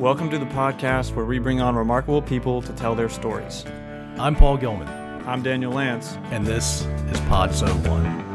Welcome 0.00 0.30
to 0.30 0.38
the 0.38 0.46
podcast 0.46 1.14
where 1.14 1.26
we 1.26 1.38
bring 1.38 1.60
on 1.60 1.76
remarkable 1.76 2.22
people 2.22 2.62
to 2.62 2.72
tell 2.72 2.94
their 2.94 3.10
stories. 3.10 3.66
I'm 4.16 4.34
Paul 4.34 4.56
Gilman, 4.56 4.88
I'm 5.28 5.42
Daniel 5.42 5.72
Lance. 5.72 6.16
and 6.30 6.46
this 6.46 6.86
is 7.12 7.20
Pod 7.28 7.54
So 7.54 7.66
One. 7.66 8.30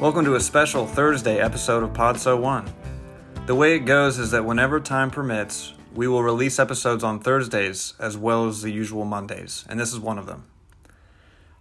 Welcome 0.00 0.24
to 0.24 0.36
a 0.36 0.40
special 0.40 0.86
Thursday 0.86 1.40
episode 1.40 1.82
of 1.82 1.92
Pod 1.92 2.18
So 2.18 2.38
One. 2.38 2.72
The 3.44 3.54
way 3.54 3.76
it 3.76 3.80
goes 3.80 4.18
is 4.18 4.30
that 4.30 4.46
whenever 4.46 4.80
time 4.80 5.10
permits, 5.10 5.74
we 5.94 6.08
will 6.08 6.22
release 6.22 6.58
episodes 6.58 7.04
on 7.04 7.20
Thursdays 7.20 7.92
as 7.98 8.16
well 8.16 8.48
as 8.48 8.62
the 8.62 8.70
usual 8.70 9.04
Mondays, 9.04 9.66
and 9.68 9.78
this 9.78 9.92
is 9.92 10.00
one 10.00 10.16
of 10.16 10.24
them. 10.24 10.44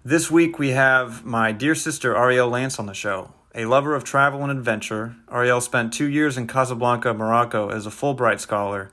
This 0.03 0.31
week 0.31 0.57
we 0.57 0.69
have 0.69 1.23
my 1.25 1.51
dear 1.51 1.75
sister 1.75 2.17
Ariel 2.17 2.49
Lance 2.49 2.79
on 2.79 2.87
the 2.87 2.93
show. 2.95 3.33
A 3.53 3.65
lover 3.65 3.93
of 3.93 4.03
travel 4.03 4.41
and 4.41 4.51
adventure, 4.51 5.15
Ariel 5.31 5.61
spent 5.61 5.93
two 5.93 6.09
years 6.09 6.39
in 6.39 6.47
Casablanca, 6.47 7.13
Morocco 7.13 7.69
as 7.69 7.85
a 7.85 7.91
Fulbright 7.91 8.39
scholar, 8.39 8.91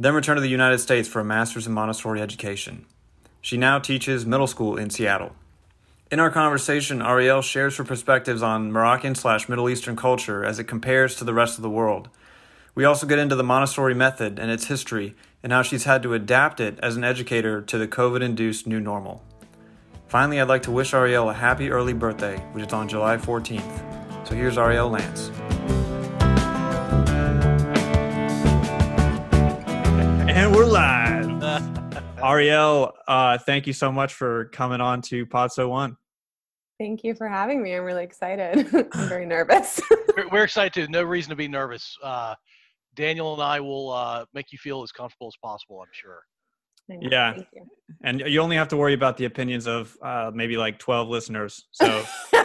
then 0.00 0.14
returned 0.14 0.38
to 0.38 0.40
the 0.40 0.48
United 0.48 0.78
States 0.78 1.08
for 1.08 1.20
a 1.20 1.24
master's 1.24 1.68
in 1.68 1.74
Montessori 1.74 2.20
education. 2.20 2.86
She 3.40 3.56
now 3.56 3.78
teaches 3.78 4.26
middle 4.26 4.48
school 4.48 4.76
in 4.76 4.90
Seattle. 4.90 5.36
In 6.10 6.18
our 6.18 6.30
conversation, 6.30 7.02
Ariel 7.02 7.40
shares 7.40 7.76
her 7.76 7.84
perspectives 7.84 8.42
on 8.42 8.72
Moroccan 8.72 9.14
slash 9.14 9.48
Middle 9.48 9.68
Eastern 9.68 9.94
culture 9.94 10.44
as 10.44 10.58
it 10.58 10.64
compares 10.64 11.14
to 11.14 11.24
the 11.24 11.34
rest 11.34 11.56
of 11.56 11.62
the 11.62 11.70
world. 11.70 12.08
We 12.74 12.84
also 12.84 13.06
get 13.06 13.20
into 13.20 13.36
the 13.36 13.44
Montessori 13.44 13.94
method 13.94 14.40
and 14.40 14.50
its 14.50 14.66
history 14.66 15.14
and 15.40 15.52
how 15.52 15.62
she's 15.62 15.84
had 15.84 16.02
to 16.02 16.14
adapt 16.14 16.58
it 16.58 16.80
as 16.82 16.96
an 16.96 17.04
educator 17.04 17.62
to 17.62 17.78
the 17.78 17.86
COVID 17.86 18.22
induced 18.22 18.66
new 18.66 18.80
normal. 18.80 19.22
Finally, 20.08 20.40
I'd 20.40 20.48
like 20.48 20.62
to 20.62 20.70
wish 20.70 20.94
Ariel 20.94 21.28
a 21.28 21.34
happy 21.34 21.70
early 21.70 21.92
birthday, 21.92 22.38
which 22.52 22.64
is 22.64 22.72
on 22.72 22.88
July 22.88 23.18
14th. 23.18 24.26
So 24.26 24.34
here's 24.34 24.56
Ariel 24.56 24.88
Lance. 24.88 25.30
And 30.30 30.54
we're 30.54 30.64
live. 30.64 31.42
Ariel, 32.24 32.94
uh, 33.06 33.36
thank 33.36 33.66
you 33.66 33.74
so 33.74 33.92
much 33.92 34.14
for 34.14 34.46
coming 34.46 34.80
on 34.80 35.02
to 35.02 35.26
Pod 35.26 35.52
So 35.52 35.68
One. 35.68 35.98
Thank 36.78 37.04
you 37.04 37.14
for 37.14 37.28
having 37.28 37.62
me. 37.62 37.74
I'm 37.74 37.84
really 37.84 38.04
excited. 38.04 38.66
I'm 38.92 39.08
very 39.08 39.26
nervous. 39.26 39.78
we're, 40.16 40.28
we're 40.28 40.44
excited 40.44 40.72
too. 40.72 40.90
No 40.90 41.02
reason 41.02 41.28
to 41.30 41.36
be 41.36 41.48
nervous. 41.48 41.98
Uh, 42.02 42.34
Daniel 42.94 43.34
and 43.34 43.42
I 43.42 43.60
will 43.60 43.90
uh, 43.90 44.24
make 44.32 44.52
you 44.52 44.58
feel 44.58 44.82
as 44.82 44.90
comfortable 44.90 45.26
as 45.26 45.36
possible. 45.42 45.80
I'm 45.80 45.88
sure. 45.92 46.22
I 46.90 46.96
Yeah. 47.00 47.34
Thank 47.34 47.46
you. 47.54 47.66
And 48.04 48.20
you 48.20 48.40
only 48.40 48.56
have 48.56 48.68
to 48.68 48.76
worry 48.76 48.94
about 48.94 49.16
the 49.16 49.24
opinions 49.24 49.66
of 49.66 49.96
uh, 50.02 50.30
maybe 50.34 50.56
like 50.56 50.78
12 50.78 51.08
listeners. 51.08 51.66
So 51.72 52.04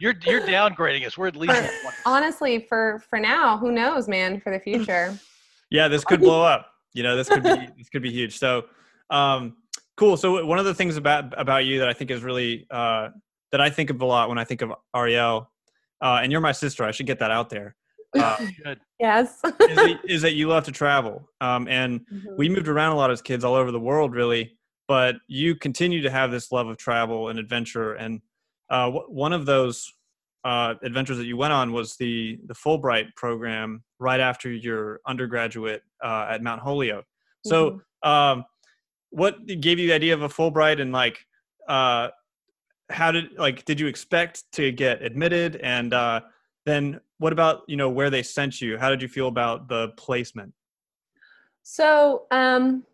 You're 0.00 0.14
you're 0.24 0.40
downgrading 0.40 1.06
us. 1.06 1.18
We're 1.18 1.28
at 1.28 1.36
least. 1.36 1.52
at 1.52 1.70
20. 1.82 1.96
Honestly, 2.06 2.66
for 2.68 3.02
for 3.10 3.20
now, 3.20 3.58
who 3.58 3.70
knows, 3.70 4.08
man? 4.08 4.40
For 4.40 4.50
the 4.50 4.58
future. 4.58 5.16
yeah, 5.70 5.88
this 5.88 6.04
could 6.04 6.20
blow 6.20 6.42
up. 6.42 6.72
You 6.94 7.02
know, 7.02 7.16
this 7.16 7.28
could 7.28 7.42
be 7.42 7.68
this 7.76 7.90
could 7.90 8.02
be 8.02 8.10
huge. 8.10 8.38
So 8.38 8.64
um, 9.10 9.58
cool. 9.98 10.16
So 10.16 10.44
one 10.46 10.58
of 10.58 10.64
the 10.64 10.74
things 10.74 10.96
about 10.96 11.38
about 11.38 11.66
you 11.66 11.78
that 11.80 11.88
I 11.88 11.92
think 11.92 12.10
is 12.10 12.22
really 12.22 12.66
uh, 12.70 13.10
that 13.52 13.60
I 13.60 13.68
think 13.68 13.90
of 13.90 14.00
a 14.00 14.06
lot 14.06 14.30
when 14.30 14.38
I 14.38 14.44
think 14.44 14.62
of 14.62 14.72
Ariel, 14.96 15.50
uh, 16.00 16.20
and 16.22 16.32
you're 16.32 16.40
my 16.40 16.52
sister. 16.52 16.82
I 16.84 16.92
should 16.92 17.06
get 17.06 17.18
that 17.18 17.30
out 17.30 17.50
there. 17.50 17.76
Uh, 18.18 18.36
yes. 18.98 19.40
is, 19.44 19.76
that, 19.76 20.00
is 20.04 20.22
that 20.22 20.32
you 20.34 20.48
love 20.48 20.64
to 20.64 20.72
travel, 20.72 21.28
um, 21.40 21.68
and 21.68 22.00
Mhm. 22.12 22.36
we 22.38 22.48
moved 22.48 22.68
around 22.68 22.92
a 22.92 22.96
lot 22.96 23.10
as 23.10 23.22
kids 23.22 23.44
all 23.44 23.54
over 23.54 23.70
the 23.70 23.80
world, 23.80 24.14
really. 24.14 24.56
But 24.88 25.16
you 25.28 25.54
continue 25.54 26.02
to 26.02 26.10
have 26.10 26.30
this 26.32 26.50
love 26.50 26.66
of 26.66 26.76
travel 26.76 27.28
and 27.28 27.38
adventure, 27.38 27.94
and 27.94 28.20
uh, 28.70 28.86
w- 28.86 29.06
one 29.08 29.32
of 29.32 29.46
those 29.46 29.92
uh, 30.44 30.74
adventures 30.82 31.16
that 31.18 31.26
you 31.26 31.36
went 31.36 31.52
on 31.52 31.72
was 31.72 31.96
the 31.96 32.40
the 32.46 32.54
Fulbright 32.54 33.14
program 33.14 33.84
right 34.00 34.18
after 34.20 34.50
your 34.50 35.00
undergraduate 35.06 35.82
uh, 36.02 36.26
at 36.30 36.42
Mount 36.42 36.60
Holyoke. 36.62 37.04
So, 37.46 37.80
um, 38.02 38.44
what 39.10 39.46
gave 39.46 39.78
you 39.78 39.86
the 39.86 39.92
idea 39.94 40.14
of 40.14 40.22
a 40.22 40.28
Fulbright, 40.28 40.80
and 40.80 40.92
like, 40.92 41.24
uh, 41.68 42.08
how 42.88 43.12
did 43.12 43.38
like 43.38 43.64
did 43.64 43.78
you 43.78 43.86
expect 43.86 44.44
to 44.52 44.72
get 44.72 45.02
admitted, 45.02 45.56
and 45.56 45.94
uh, 45.94 46.20
then 46.66 47.00
what 47.20 47.34
about 47.34 47.62
you 47.68 47.76
know 47.76 47.90
where 47.90 48.08
they 48.08 48.22
sent 48.22 48.60
you? 48.62 48.78
How 48.78 48.88
did 48.88 49.02
you 49.02 49.08
feel 49.08 49.28
about 49.28 49.68
the 49.68 49.90
placement? 49.96 50.52
So, 51.62 52.22
um, 52.30 52.84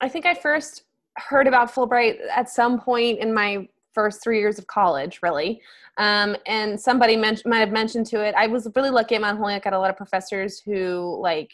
I 0.00 0.08
think 0.08 0.26
I 0.26 0.34
first 0.34 0.84
heard 1.16 1.48
about 1.48 1.74
Fulbright 1.74 2.18
at 2.32 2.48
some 2.48 2.80
point 2.80 3.18
in 3.18 3.34
my 3.34 3.68
first 3.92 4.22
three 4.22 4.38
years 4.38 4.58
of 4.58 4.66
college, 4.68 5.18
really. 5.22 5.60
Um, 5.98 6.36
and 6.46 6.80
somebody 6.80 7.16
men- 7.16 7.38
might 7.46 7.58
have 7.58 7.72
mentioned 7.72 8.06
to 8.06 8.24
it. 8.24 8.34
I 8.36 8.46
was 8.46 8.68
really 8.76 8.90
lucky 8.90 9.16
at 9.16 9.20
Mount 9.20 9.38
Holyoke. 9.38 9.66
I 9.66 9.70
had 9.70 9.74
a 9.74 9.78
lot 9.78 9.90
of 9.90 9.96
professors 9.96 10.60
who 10.60 11.18
like 11.20 11.52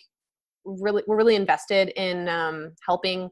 really 0.64 1.02
were 1.06 1.16
really 1.16 1.36
invested 1.36 1.88
in 1.96 2.28
um, 2.28 2.72
helping 2.86 3.30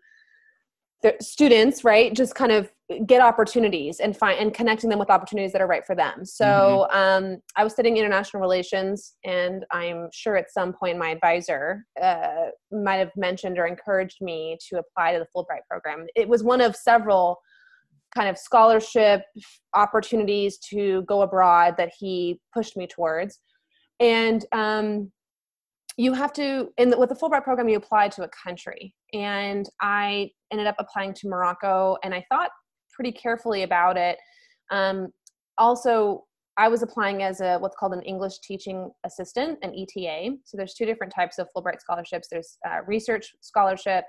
the 1.03 1.15
students, 1.21 1.85
right? 1.85 2.15
Just 2.15 2.35
kind 2.35 2.53
of 2.53 2.71
get 3.07 3.21
opportunities 3.21 4.01
and 4.01 4.17
find 4.17 4.39
and 4.39 4.55
connecting 4.55 4.89
them 4.89 4.99
with 4.99 5.11
opportunities 5.11 5.53
that 5.53 5.61
are 5.61 5.67
right 5.67 5.87
for 5.87 5.95
them. 5.95 6.25
So 6.25 6.87
um, 6.91 7.37
I 7.55 7.63
was 7.63 7.75
studying 7.75 7.99
international 7.99 8.41
relations, 8.41 9.17
and 9.25 9.67
I'm 9.71 10.09
sure 10.13 10.37
at 10.37 10.51
some 10.51 10.73
point 10.73 10.97
my 10.99 11.11
advisor 11.11 11.85
uh, 12.01 12.47
might 12.73 12.97
have 12.97 13.13
mentioned 13.15 13.59
or 13.59 13.67
encouraged 13.67 14.23
me 14.23 14.57
to 14.69 14.79
apply 14.79 15.13
to 15.13 15.19
the 15.19 15.27
Fulbright 15.37 15.67
program. 15.71 16.07
It 16.17 16.29
was 16.29 16.43
one 16.43 16.63
of 16.63 16.75
several 16.77 17.39
kind 18.15 18.29
of 18.29 18.39
scholarship 18.39 19.23
opportunities 19.75 20.57
to 20.71 21.03
go 21.03 21.21
abroad 21.21 21.75
that 21.77 21.93
he 21.99 22.41
pushed 22.55 22.75
me 22.75 22.87
towards, 22.87 23.39
and 24.01 24.47
um, 24.53 25.13
you 25.99 26.15
have 26.15 26.33
to 26.33 26.69
in 26.79 26.89
the, 26.89 26.97
with 26.97 27.11
the 27.11 27.15
Fulbright 27.15 27.45
program 27.45 27.69
you 27.69 27.77
apply 27.77 28.09
to 28.09 28.23
a 28.23 28.29
country, 28.29 28.95
and 29.13 29.69
I 29.83 30.31
ended 30.51 30.67
up 30.67 30.77
applying 30.79 31.13
to 31.15 31.29
Morocco, 31.29 31.99
and 32.03 32.15
I 32.15 32.25
thought 32.31 32.49
pretty 32.99 33.13
carefully 33.13 33.63
about 33.63 33.97
it. 33.97 34.19
Um, 34.73 35.09
also, 35.57 36.25
I 36.57 36.67
was 36.67 36.83
applying 36.83 37.23
as 37.23 37.41
a 37.41 37.59
what's 37.59 37.77
called 37.77 37.93
an 37.93 38.03
English 38.03 38.41
teaching 38.41 38.91
assistant, 39.07 39.61
an 39.63 39.73
ETA. 39.73 40.37
So 40.45 40.57
there's 40.57 40.75
two 40.75 40.87
different 40.87 41.13
types 41.15 41.39
of 41.39 41.47
Fulbright 41.57 41.81
scholarships. 41.81 42.27
There's 42.29 42.59
a 42.67 42.83
research 42.85 43.31
scholarship, 43.41 44.05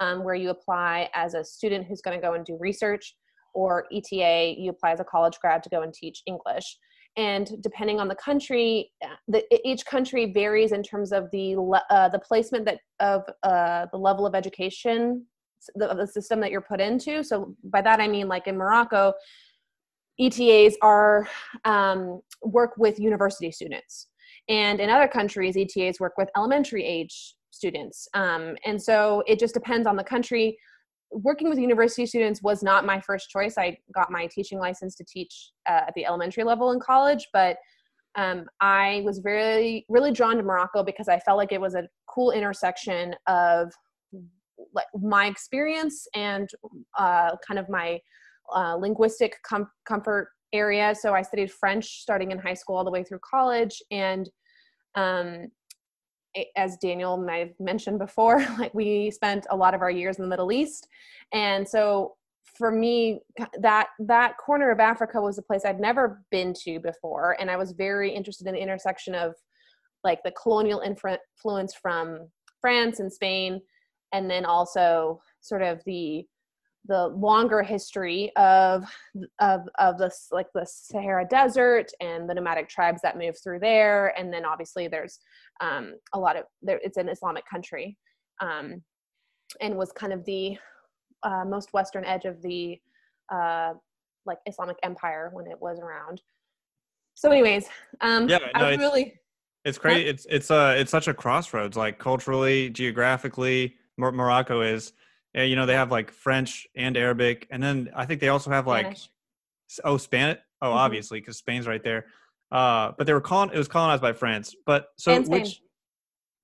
um, 0.00 0.24
where 0.24 0.34
you 0.34 0.50
apply 0.50 1.08
as 1.14 1.34
a 1.34 1.44
student 1.44 1.86
who's 1.86 2.00
going 2.00 2.18
to 2.18 2.26
go 2.26 2.34
and 2.34 2.44
do 2.44 2.56
research, 2.60 3.14
or 3.54 3.86
ETA, 3.92 4.56
you 4.58 4.70
apply 4.70 4.92
as 4.92 5.00
a 5.00 5.04
college 5.04 5.38
grad 5.40 5.62
to 5.62 5.68
go 5.68 5.82
and 5.82 5.94
teach 5.94 6.22
English. 6.26 6.78
And 7.16 7.62
depending 7.62 8.00
on 8.00 8.08
the 8.08 8.14
country, 8.14 8.90
uh, 9.04 9.14
the, 9.28 9.44
each 9.68 9.84
country 9.84 10.32
varies 10.32 10.72
in 10.72 10.82
terms 10.82 11.12
of 11.12 11.30
the 11.30 11.54
uh, 11.90 12.08
the 12.08 12.18
placement 12.18 12.64
that 12.64 12.78
of 13.00 13.22
uh, 13.42 13.86
the 13.92 13.98
level 13.98 14.26
of 14.26 14.34
education 14.34 15.26
the, 15.74 15.94
the 15.94 16.06
system 16.06 16.40
that 16.40 16.50
you're 16.50 16.60
put 16.60 16.80
into. 16.80 17.22
So 17.22 17.54
by 17.64 17.82
that 17.82 18.00
I 18.00 18.08
mean 18.08 18.28
like 18.28 18.46
in 18.46 18.56
Morocco, 18.56 19.12
ETAs 20.20 20.76
are 20.82 21.28
um, 21.64 22.20
work 22.42 22.72
with 22.76 22.98
university 23.00 23.50
students, 23.50 24.08
and 24.48 24.80
in 24.80 24.90
other 24.90 25.08
countries, 25.08 25.56
ETAs 25.56 26.00
work 26.00 26.14
with 26.18 26.28
elementary 26.36 26.84
age 26.84 27.34
students. 27.50 28.08
Um, 28.14 28.56
and 28.64 28.80
so 28.80 29.22
it 29.26 29.38
just 29.38 29.54
depends 29.54 29.86
on 29.86 29.96
the 29.96 30.04
country. 30.04 30.58
Working 31.10 31.48
with 31.48 31.58
university 31.58 32.06
students 32.06 32.42
was 32.42 32.62
not 32.62 32.86
my 32.86 33.00
first 33.00 33.30
choice. 33.30 33.58
I 33.58 33.76
got 33.94 34.10
my 34.10 34.26
teaching 34.26 34.58
license 34.58 34.94
to 34.96 35.04
teach 35.04 35.50
uh, 35.68 35.82
at 35.86 35.92
the 35.94 36.06
elementary 36.06 36.44
level 36.44 36.72
in 36.72 36.80
college, 36.80 37.28
but 37.32 37.56
um, 38.14 38.46
I 38.60 39.02
was 39.04 39.18
very 39.18 39.86
really 39.88 40.12
drawn 40.12 40.36
to 40.36 40.42
Morocco 40.42 40.82
because 40.82 41.08
I 41.08 41.18
felt 41.18 41.38
like 41.38 41.52
it 41.52 41.60
was 41.60 41.74
a 41.74 41.88
cool 42.06 42.30
intersection 42.30 43.14
of 43.26 43.72
like 44.72 44.86
my 45.00 45.26
experience 45.26 46.06
and 46.14 46.48
uh, 46.98 47.36
kind 47.46 47.58
of 47.58 47.68
my 47.68 48.00
uh, 48.54 48.74
linguistic 48.76 49.36
com- 49.42 49.70
comfort 49.84 50.28
area. 50.52 50.94
So 50.98 51.14
I 51.14 51.22
studied 51.22 51.50
French 51.50 52.02
starting 52.02 52.30
in 52.30 52.38
high 52.38 52.54
school 52.54 52.76
all 52.76 52.84
the 52.84 52.90
way 52.90 53.04
through 53.04 53.20
college, 53.20 53.82
and 53.90 54.28
um, 54.94 55.48
as 56.56 56.76
Daniel 56.78 57.16
might 57.16 57.38
have 57.38 57.60
mentioned 57.60 57.98
before, 57.98 58.38
like 58.58 58.74
we 58.74 59.10
spent 59.10 59.46
a 59.50 59.56
lot 59.56 59.74
of 59.74 59.82
our 59.82 59.90
years 59.90 60.16
in 60.16 60.22
the 60.22 60.28
Middle 60.28 60.52
East, 60.52 60.88
and 61.32 61.68
so 61.68 62.14
for 62.44 62.70
me 62.70 63.20
that 63.60 63.88
that 63.98 64.36
corner 64.36 64.70
of 64.70 64.78
Africa 64.78 65.20
was 65.20 65.38
a 65.38 65.42
place 65.42 65.64
I'd 65.64 65.80
never 65.80 66.22
been 66.30 66.52
to 66.64 66.78
before, 66.80 67.36
and 67.40 67.50
I 67.50 67.56
was 67.56 67.72
very 67.72 68.14
interested 68.14 68.46
in 68.46 68.54
the 68.54 68.62
intersection 68.62 69.14
of 69.14 69.34
like 70.04 70.22
the 70.22 70.32
colonial 70.32 70.80
influence 70.80 71.74
from 71.74 72.28
France 72.60 73.00
and 73.00 73.12
Spain 73.12 73.60
and 74.12 74.30
then 74.30 74.44
also 74.44 75.20
sort 75.40 75.62
of 75.62 75.80
the 75.86 76.26
the 76.88 77.06
longer 77.08 77.62
history 77.62 78.34
of 78.36 78.84
of 79.38 79.60
of 79.78 79.98
this 79.98 80.28
like 80.32 80.48
the 80.52 80.66
Sahara 80.66 81.24
Desert 81.28 81.90
and 82.00 82.28
the 82.28 82.34
nomadic 82.34 82.68
tribes 82.68 83.00
that 83.02 83.16
move 83.16 83.36
through 83.42 83.60
there, 83.60 84.08
and 84.18 84.32
then 84.32 84.44
obviously 84.44 84.88
there's 84.88 85.20
um, 85.60 85.94
a 86.12 86.18
lot 86.18 86.36
of 86.36 86.44
there. 86.60 86.80
It's 86.82 86.96
an 86.96 87.08
Islamic 87.08 87.44
country, 87.48 87.96
um, 88.40 88.82
and 89.60 89.76
was 89.76 89.92
kind 89.92 90.12
of 90.12 90.24
the 90.24 90.56
uh, 91.22 91.44
most 91.46 91.72
western 91.72 92.04
edge 92.04 92.24
of 92.24 92.42
the 92.42 92.80
uh, 93.32 93.74
like 94.26 94.38
Islamic 94.46 94.76
Empire 94.82 95.30
when 95.32 95.46
it 95.46 95.60
was 95.60 95.78
around. 95.78 96.20
So, 97.14 97.30
anyways, 97.30 97.68
um, 98.00 98.28
Yeah, 98.28 98.38
no, 98.56 98.64
was 98.64 98.74
it's- 98.74 98.78
really 98.78 99.14
It's 99.64 99.78
great. 99.78 100.08
It's 100.08 100.26
it's 100.28 100.50
uh 100.50 100.74
it's 100.76 100.90
such 100.90 101.06
a 101.06 101.14
crossroads, 101.14 101.76
like 101.76 102.00
culturally, 102.00 102.70
geographically. 102.70 103.76
Mor- 104.02 104.12
Morocco 104.12 104.60
is, 104.62 104.92
yeah, 105.34 105.44
you 105.44 105.54
know, 105.56 105.64
they 105.64 105.74
have 105.74 105.90
like 105.92 106.10
French 106.10 106.66
and 106.74 106.96
Arabic, 106.96 107.46
and 107.52 107.62
then 107.62 107.90
I 107.94 108.04
think 108.04 108.20
they 108.20 108.28
also 108.28 108.50
have 108.50 108.66
like 108.66 108.86
Spanish. 108.86 109.08
s- 109.70 109.80
oh 109.84 109.96
Spanish. 109.96 110.38
Oh, 110.60 110.70
Mhm. 110.70 110.74
obviously, 110.74 111.20
because 111.20 111.36
Spain's 111.38 111.66
right 111.66 111.82
there. 111.82 112.06
Uh, 112.50 112.92
but 112.98 113.06
they 113.06 113.12
were 113.12 113.20
colon. 113.20 113.50
It 113.54 113.58
was 113.58 113.68
colonized 113.68 114.02
by 114.02 114.12
France. 114.12 114.54
But 114.66 114.88
so 114.96 115.14
And 115.14 115.24
Spain. 115.26 115.40
which 115.42 115.60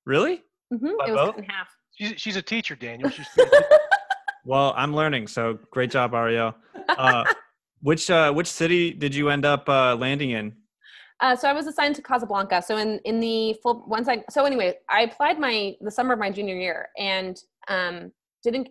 really? 0.06 0.43
Mhm, 0.72 0.96
By 0.99 1.06
it 1.08 1.12
was 1.12 1.19
both? 1.20 1.34
cut 1.37 1.44
in 1.44 1.50
half. 1.50 1.69
She's, 1.96 2.14
she's 2.20 2.37
a 2.37 2.43
teacher, 2.43 2.75
Daniel. 2.76 3.10
She's 3.10 3.26
Well, 4.44 4.72
I'm 4.76 4.94
learning. 4.94 5.26
So 5.26 5.58
great 5.70 5.90
job, 5.90 6.14
Ariel. 6.14 6.54
Uh, 6.88 7.25
which 7.82 8.08
uh, 8.11 8.32
which 8.32 8.46
city 8.46 8.93
did 8.93 9.14
you 9.14 9.28
end 9.31 9.44
up 9.44 9.69
uh, 9.69 9.96
landing 9.96 10.31
in? 10.31 10.56
Uh, 11.20 11.34
so 11.34 11.48
I 11.48 11.52
was 11.52 11.66
assigned 11.66 11.96
to 11.96 12.02
Casablanca. 12.02 12.62
So 12.62 12.76
in 12.76 13.00
in 13.04 13.20
the 13.20 13.54
full 13.62 13.84
once 13.88 14.08
I 14.08 14.24
so 14.30 14.44
anyway, 14.44 14.74
I 14.88 15.02
applied 15.02 15.38
my 15.38 15.74
the 15.80 15.90
summer 15.90 16.14
of 16.14 16.20
my 16.20 16.30
junior 16.30 16.56
year 16.56 16.88
and 16.96 17.36
um, 17.68 18.12
didn't 18.42 18.68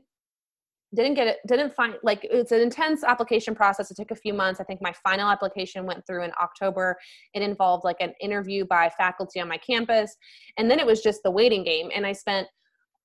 didn't 0.95 1.15
get 1.15 1.27
it 1.27 1.37
didn't 1.47 1.75
find 1.75 1.95
like 2.03 2.21
it's 2.23 2.53
an 2.53 2.61
intense 2.61 3.03
application 3.03 3.53
process. 3.53 3.91
It 3.91 3.97
took 3.97 4.11
a 4.11 4.15
few 4.15 4.33
months. 4.33 4.61
I 4.61 4.63
think 4.63 4.81
my 4.81 4.93
final 5.03 5.29
application 5.29 5.85
went 5.85 6.05
through 6.07 6.23
in 6.23 6.31
October. 6.41 6.95
It 7.33 7.41
involved 7.41 7.83
like 7.83 7.97
an 7.99 8.13
interview 8.21 8.65
by 8.65 8.89
faculty 8.97 9.41
on 9.41 9.49
my 9.49 9.57
campus, 9.57 10.15
and 10.57 10.71
then 10.71 10.79
it 10.79 10.85
was 10.85 11.01
just 11.01 11.23
the 11.23 11.31
waiting 11.31 11.65
game. 11.65 11.89
And 11.93 12.05
I 12.05 12.13
spent 12.13 12.47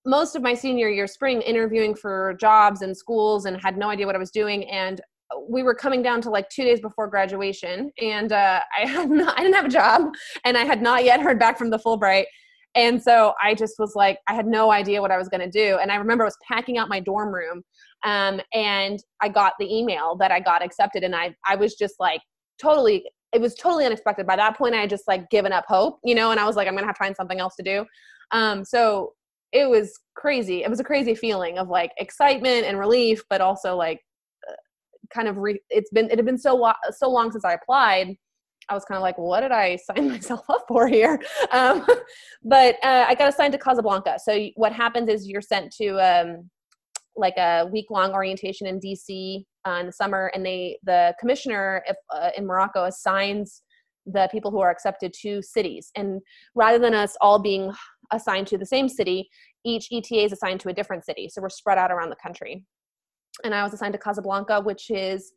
most 0.05 0.37
of 0.37 0.43
my 0.43 0.55
senior 0.55 0.89
year 0.89 1.07
spring 1.07 1.43
interviewing 1.43 1.95
for 1.95 2.35
jobs 2.41 2.83
and 2.83 2.97
schools 2.97 3.45
and 3.47 3.61
had 3.61 3.77
no 3.77 3.89
idea 3.89 4.07
what 4.07 4.17
I 4.17 4.19
was 4.19 4.33
doing 4.33 4.69
and 4.69 5.01
we 5.49 5.63
were 5.63 5.75
coming 5.75 6.03
down 6.03 6.21
to 6.21 6.31
like 6.31 6.49
two 6.49 6.65
days 6.65 6.81
before 6.81 7.07
graduation 7.07 7.91
and 8.01 8.33
uh, 8.33 8.61
i 8.79 8.87
had 8.87 9.11
not 9.11 9.39
i 9.39 9.43
didn't 9.43 9.55
have 9.55 9.67
a 9.67 9.69
job 9.69 10.13
and 10.45 10.57
i 10.57 10.65
had 10.65 10.83
not 10.83 11.05
yet 11.05 11.21
heard 11.21 11.39
back 11.39 11.59
from 11.59 11.71
the 11.71 11.79
fulbright 11.79 12.25
and 12.75 13.03
so 13.03 13.35
i 13.43 13.55
just 13.55 13.75
was 13.79 13.95
like 13.95 14.19
i 14.29 14.35
had 14.35 14.47
no 14.47 14.73
idea 14.73 15.01
what 15.01 15.11
i 15.11 15.19
was 15.19 15.29
going 15.29 15.41
to 15.41 15.51
do 15.51 15.79
and 15.81 15.91
i 15.91 15.97
remember 15.97 16.25
i 16.25 16.27
was 16.27 16.39
packing 16.47 16.79
out 16.79 16.89
my 16.89 17.01
dorm 17.01 17.35
room 17.35 17.63
um, 18.05 18.41
and 18.53 19.01
i 19.21 19.29
got 19.29 19.53
the 19.59 19.75
email 19.75 20.17
that 20.17 20.31
i 20.31 20.41
got 20.41 20.65
accepted 20.65 21.03
and 21.05 21.15
i 21.15 21.35
i 21.47 21.55
was 21.55 21.75
just 21.75 21.95
like 21.99 22.21
totally 22.61 23.05
it 23.35 23.41
was 23.41 23.55
totally 23.55 23.87
unexpected. 23.87 24.27
By 24.27 24.37
that 24.37 24.57
point 24.57 24.75
i 24.75 24.81
had 24.81 24.91
just 24.91 25.09
like 25.09 25.29
given 25.31 25.53
up 25.53 25.65
hope 25.69 25.99
you 26.05 26.15
know 26.15 26.31
and 26.31 26.41
i 26.41 26.47
was 26.47 26.57
like 26.57 26.69
i'm 26.69 26.77
to 26.77 26.85
have 26.85 26.95
to 26.95 26.99
find 26.99 27.17
something 27.17 27.41
else 27.41 27.57
to 27.57 27.63
do 27.63 27.85
um, 28.33 28.65
so 28.65 29.13
it 29.53 29.69
was 29.69 29.99
crazy 30.15 30.63
it 30.63 30.71
was 30.71 30.81
a 30.81 30.85
crazy 30.85 31.15
feeling 31.15 31.59
of 31.59 31.69
like 31.69 31.93
excitement 31.99 32.65
and 32.65 32.79
relief 32.79 33.23
but 33.29 33.41
also 33.41 33.77
like 33.77 34.01
kind 35.13 35.29
of 35.29 35.39
re- 35.39 35.63
it's 35.71 35.91
been 35.91 36.11
it 36.11 36.19
had 36.19 36.27
been 36.27 36.39
so 36.39 36.73
so 36.91 37.11
long 37.11 37.31
since 37.31 37.45
I 37.45 37.55
applied. 37.55 38.17
I 38.69 38.75
was 38.75 38.85
kind 38.85 38.97
of 38.97 39.03
like, 39.03 39.19
what 39.19 39.41
did 39.41 39.53
I 39.53 39.77
sign 39.77 40.09
myself 40.11 40.49
up 40.49 40.65
for 40.69 40.87
here? 40.87 41.21
Um, 41.51 41.85
but 42.45 42.77
uh, 42.85 43.07
I 43.09 43.15
got 43.15 43.29
assigned 43.29 43.53
to 43.53 43.59
Casablanca. 43.59 44.19
So 44.23 44.49
what 44.55 44.73
happens 44.73 45.09
is 45.09 45.29
you're 45.29 45.41
sent 45.41 45.73
to 45.77 45.97
um, 45.99 46.51
like 47.17 47.37
a 47.37 47.67
week 47.71 47.87
long 47.91 48.13
orientation 48.13 48.67
in 48.67 48.81
DC 48.81 49.45
uh, 49.67 49.79
in 49.81 49.87
the 49.87 49.93
summer, 49.93 50.31
and 50.35 50.45
they 50.45 50.79
the 50.85 51.15
commissioner 51.21 51.83
if, 51.87 51.97
uh, 52.15 52.31
in 52.37 52.47
Morocco 52.47 52.85
assigns 52.85 53.63
the 54.07 54.29
people 54.33 54.51
who 54.51 54.61
are 54.61 54.71
accepted 54.71 55.13
to 55.23 55.43
cities, 55.43 55.91
and 55.97 56.21
rather 56.55 56.79
than 56.79 56.95
us 56.95 57.17
all 57.21 57.39
being 57.39 57.73
assigned 58.11 58.47
to 58.47 58.59
the 58.59 58.67
same 58.67 58.89
city, 58.89 59.29
each 59.65 59.89
ETA 59.93 60.25
is 60.25 60.33
assigned 60.33 60.61
to 60.61 60.69
a 60.69 60.73
different 60.73 61.05
city. 61.05 61.29
So 61.29 61.41
we're 61.41 61.49
spread 61.49 61.79
out 61.79 61.91
around 61.91 62.11
the 62.11 62.17
country 62.17 62.65
and 63.45 63.55
I 63.55 63.63
was 63.63 63.73
assigned 63.73 63.93
to 63.95 63.99
Casablanca, 63.99 64.61
which 64.61 64.91
is 64.91 65.33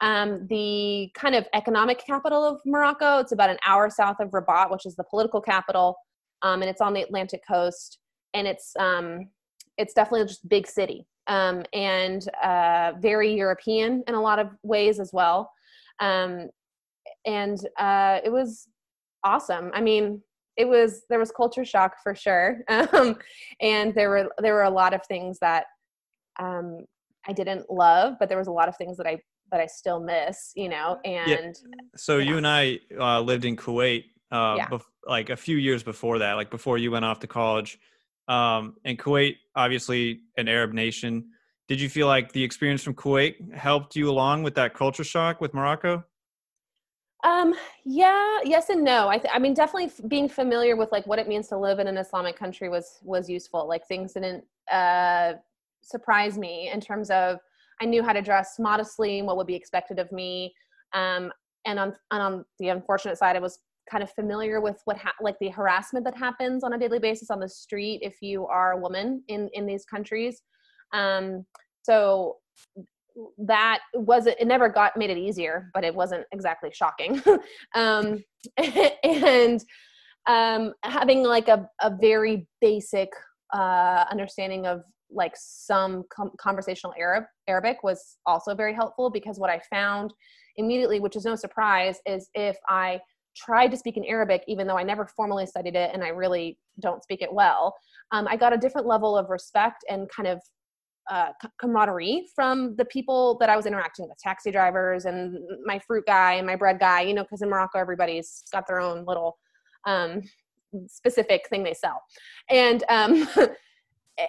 um, 0.00 0.46
the 0.48 1.10
kind 1.14 1.34
of 1.34 1.46
economic 1.54 2.04
capital 2.04 2.44
of 2.44 2.60
Morocco. 2.66 3.18
It's 3.18 3.32
about 3.32 3.50
an 3.50 3.58
hour 3.66 3.88
south 3.88 4.16
of 4.20 4.32
Rabat, 4.32 4.70
which 4.70 4.86
is 4.86 4.96
the 4.96 5.04
political 5.04 5.40
capital, 5.40 5.96
um, 6.42 6.62
and 6.62 6.70
it's 6.70 6.80
on 6.80 6.92
the 6.92 7.02
Atlantic 7.02 7.40
coast. 7.46 7.98
And 8.34 8.46
it's 8.46 8.72
um, 8.78 9.28
it's 9.78 9.94
definitely 9.94 10.26
just 10.26 10.48
big 10.48 10.66
city 10.66 11.06
um, 11.26 11.62
and 11.72 12.26
uh, 12.42 12.92
very 13.00 13.34
European 13.34 14.02
in 14.06 14.14
a 14.14 14.20
lot 14.20 14.38
of 14.38 14.48
ways 14.62 14.98
as 14.98 15.12
well. 15.12 15.50
Um, 16.00 16.48
and 17.24 17.58
uh, 17.78 18.20
it 18.24 18.32
was 18.32 18.68
awesome. 19.24 19.70
I 19.74 19.80
mean, 19.80 20.22
it 20.56 20.66
was 20.66 21.02
there 21.08 21.18
was 21.18 21.30
culture 21.30 21.64
shock 21.64 21.94
for 22.02 22.14
sure, 22.14 22.62
um, 22.68 23.16
and 23.60 23.94
there 23.94 24.10
were 24.10 24.28
there 24.38 24.54
were 24.54 24.64
a 24.64 24.70
lot 24.70 24.94
of 24.94 25.04
things 25.06 25.38
that 25.40 25.66
um, 26.40 26.84
I 27.26 27.32
didn't 27.32 27.70
love, 27.70 28.14
but 28.18 28.28
there 28.28 28.38
was 28.38 28.48
a 28.48 28.52
lot 28.52 28.68
of 28.68 28.76
things 28.76 28.96
that 28.96 29.06
I 29.06 29.18
that 29.50 29.60
I 29.60 29.66
still 29.66 30.00
miss, 30.00 30.52
you 30.56 30.68
know. 30.68 30.98
And 31.04 31.28
yeah. 31.28 31.38
So 31.96 32.18
Yeah. 32.18 32.24
you 32.30 32.36
and 32.38 32.46
I 32.46 32.78
uh, 32.98 33.20
lived 33.20 33.44
in 33.44 33.56
Kuwait, 33.56 34.04
uh, 34.30 34.56
Yeah. 34.56 34.68
bef- 34.68 34.82
like 35.06 35.30
a 35.30 35.36
few 35.36 35.56
years 35.58 35.82
before 35.82 36.18
that, 36.20 36.34
like 36.34 36.50
before 36.50 36.78
you 36.78 36.90
went 36.90 37.04
off 37.04 37.20
to 37.20 37.26
college. 37.26 37.78
Um, 38.28 38.76
and 38.84 38.98
Kuwait, 38.98 39.36
obviously 39.54 40.22
an 40.36 40.48
Arab 40.48 40.72
nation. 40.72 41.30
Did 41.68 41.80
you 41.80 41.88
feel 41.88 42.06
like 42.06 42.32
the 42.32 42.42
experience 42.42 42.82
from 42.82 42.94
Kuwait 42.94 43.54
helped 43.54 43.94
you 43.94 44.08
along 44.10 44.42
with 44.42 44.54
that 44.54 44.74
culture 44.74 45.04
shock 45.04 45.40
with 45.40 45.52
Morocco? 45.54 46.04
um, 47.24 47.54
yeah, 47.84 48.40
yes 48.44 48.68
and 48.68 48.82
no. 48.82 49.08
I 49.08 49.18
th- 49.18 49.32
I 49.32 49.38
mean, 49.38 49.54
definitely 49.54 49.86
f- 49.86 50.00
being 50.08 50.28
familiar 50.28 50.76
with 50.76 50.90
like 50.90 51.06
what 51.06 51.20
it 51.20 51.28
means 51.28 51.46
to 51.48 51.56
live 51.58 51.78
in 51.78 51.86
an 51.86 51.96
Islamic 51.96 52.36
country 52.36 52.68
was 52.68 52.98
was 53.02 53.28
useful. 53.30 53.68
Like 53.68 53.86
things 53.86 54.14
didn't 54.14 54.44
uh, 54.70 55.34
surprise 55.82 56.38
me 56.38 56.70
in 56.72 56.80
terms 56.80 57.10
of 57.10 57.38
I 57.80 57.84
knew 57.84 58.02
how 58.02 58.12
to 58.12 58.22
dress 58.22 58.56
modestly 58.58 59.18
and 59.18 59.26
what 59.26 59.36
would 59.36 59.46
be 59.46 59.54
expected 59.54 59.98
of 59.98 60.10
me. 60.12 60.52
Um, 60.94 61.32
and 61.66 61.78
on 61.78 61.94
and 62.10 62.22
on 62.22 62.44
the 62.58 62.68
unfortunate 62.68 63.18
side, 63.18 63.36
I 63.36 63.40
was 63.40 63.58
kind 63.90 64.02
of 64.02 64.10
familiar 64.12 64.60
with 64.60 64.80
what 64.84 64.96
ha- 64.96 65.14
like 65.20 65.36
the 65.40 65.48
harassment 65.48 66.04
that 66.04 66.16
happens 66.16 66.64
on 66.64 66.72
a 66.72 66.78
daily 66.78 66.98
basis 66.98 67.30
on 67.30 67.40
the 67.40 67.48
street 67.48 68.00
if 68.02 68.16
you 68.20 68.46
are 68.46 68.72
a 68.72 68.78
woman 68.78 69.22
in 69.28 69.48
in 69.52 69.66
these 69.66 69.84
countries. 69.84 70.42
Um, 70.92 71.44
so 71.82 72.36
that 73.38 73.80
wasn't 73.94 74.36
it 74.40 74.46
never 74.46 74.68
got 74.68 74.96
made 74.96 75.10
it 75.10 75.18
easier 75.18 75.70
but 75.74 75.84
it 75.84 75.94
wasn't 75.94 76.24
exactly 76.32 76.70
shocking 76.72 77.22
um 77.74 78.22
and 79.04 79.62
um 80.26 80.72
having 80.82 81.22
like 81.22 81.48
a, 81.48 81.68
a 81.82 81.94
very 82.00 82.46
basic 82.60 83.10
uh 83.52 84.04
understanding 84.10 84.66
of 84.66 84.80
like 85.14 85.32
some 85.36 86.04
com- 86.14 86.32
conversational 86.38 86.92
arab 86.98 87.24
arabic 87.48 87.78
was 87.82 88.18
also 88.26 88.54
very 88.54 88.74
helpful 88.74 89.10
because 89.10 89.38
what 89.38 89.50
i 89.50 89.60
found 89.70 90.12
immediately 90.56 91.00
which 91.00 91.16
is 91.16 91.24
no 91.24 91.34
surprise 91.34 91.98
is 92.06 92.28
if 92.34 92.56
i 92.68 92.98
tried 93.36 93.70
to 93.70 93.76
speak 93.76 93.96
in 93.96 94.04
arabic 94.04 94.42
even 94.46 94.66
though 94.66 94.78
i 94.78 94.82
never 94.82 95.06
formally 95.06 95.46
studied 95.46 95.74
it 95.74 95.90
and 95.94 96.02
i 96.02 96.08
really 96.08 96.58
don't 96.80 97.02
speak 97.02 97.22
it 97.22 97.32
well 97.32 97.74
um, 98.12 98.26
i 98.28 98.36
got 98.36 98.52
a 98.52 98.58
different 98.58 98.86
level 98.86 99.16
of 99.16 99.30
respect 99.30 99.84
and 99.88 100.08
kind 100.10 100.28
of 100.28 100.40
uh, 101.10 101.28
camaraderie 101.60 102.26
from 102.34 102.76
the 102.76 102.84
people 102.84 103.36
that 103.38 103.48
I 103.48 103.56
was 103.56 103.66
interacting 103.66 104.08
with, 104.08 104.18
taxi 104.18 104.50
drivers 104.50 105.04
and 105.04 105.36
my 105.64 105.78
fruit 105.80 106.04
guy 106.06 106.34
and 106.34 106.46
my 106.46 106.56
bread 106.56 106.78
guy, 106.78 107.02
you 107.02 107.14
know, 107.14 107.22
because 107.22 107.42
in 107.42 107.50
Morocco, 107.50 107.78
everybody's 107.78 108.44
got 108.52 108.66
their 108.66 108.80
own 108.80 109.04
little 109.06 109.36
um, 109.86 110.22
specific 110.86 111.48
thing 111.48 111.64
they 111.64 111.74
sell. 111.74 112.00
And, 112.48 112.84
um, 112.88 113.28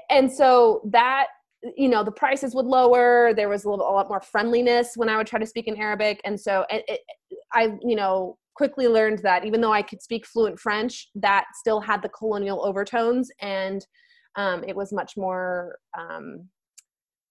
and 0.10 0.32
so 0.32 0.82
that, 0.92 1.28
you 1.78 1.90
know, 1.90 2.04
the 2.04 2.12
prices 2.12 2.54
would 2.56 2.66
lower. 2.66 3.34
There 3.34 3.50
was 3.50 3.66
a, 3.66 3.70
little, 3.70 3.90
a 3.90 3.92
lot 3.92 4.10
more 4.10 4.22
friendliness 4.22 4.94
when 4.96 5.10
I 5.10 5.18
would 5.18 5.28
try 5.28 5.40
to 5.40 5.46
speak 5.46 5.68
in 5.68 5.78
Arabic. 5.78 6.20
And 6.26 6.40
so 6.40 6.66
it, 6.70 6.84
it, 6.88 7.02
I, 7.54 7.78
you 7.82 7.96
know, 7.96 8.38
quickly 8.56 8.88
learned 8.88 9.20
that 9.20 9.46
even 9.46 9.62
though 9.62 9.74
I 9.74 9.82
could 9.82 10.02
speak 10.02 10.26
fluent 10.26 10.60
French, 10.60 11.10
that 11.16 11.46
still 11.56 11.80
had 11.80 12.02
the 12.02 12.10
colonial 12.10 12.64
overtones 12.66 13.30
and 13.42 13.86
um, 14.36 14.64
it 14.68 14.76
was 14.76 14.92
much 14.92 15.14
more 15.16 15.78
um, 15.98 16.48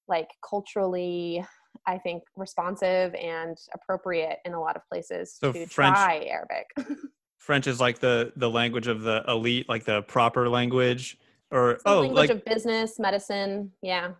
like 0.09 0.29
culturally 0.49 1.45
i 1.87 1.97
think 1.97 2.23
responsive 2.37 3.15
and 3.15 3.57
appropriate 3.75 4.39
in 4.45 4.53
a 4.53 4.61
lot 4.61 4.77
of 4.77 4.83
places 4.91 5.37
So 5.41 5.53
to 5.53 5.67
French- 5.67 5.95
try 5.95 6.29
arabic 6.31 6.67
French 7.43 7.67
is 7.67 7.81
like 7.81 7.99
the 7.99 8.33
the 8.37 8.49
language 8.49 8.87
of 8.87 9.03
the 9.03 9.25
elite, 9.27 9.69
like 9.69 9.85
the 9.85 10.03
proper 10.03 10.49
language, 10.49 11.19
or 11.53 11.79
the 11.85 11.91
oh, 11.91 12.01
language 12.01 12.17
like, 12.17 12.31
of 12.31 12.45
business 12.45 12.99
medicine 12.99 13.71
yeah 13.83 14.11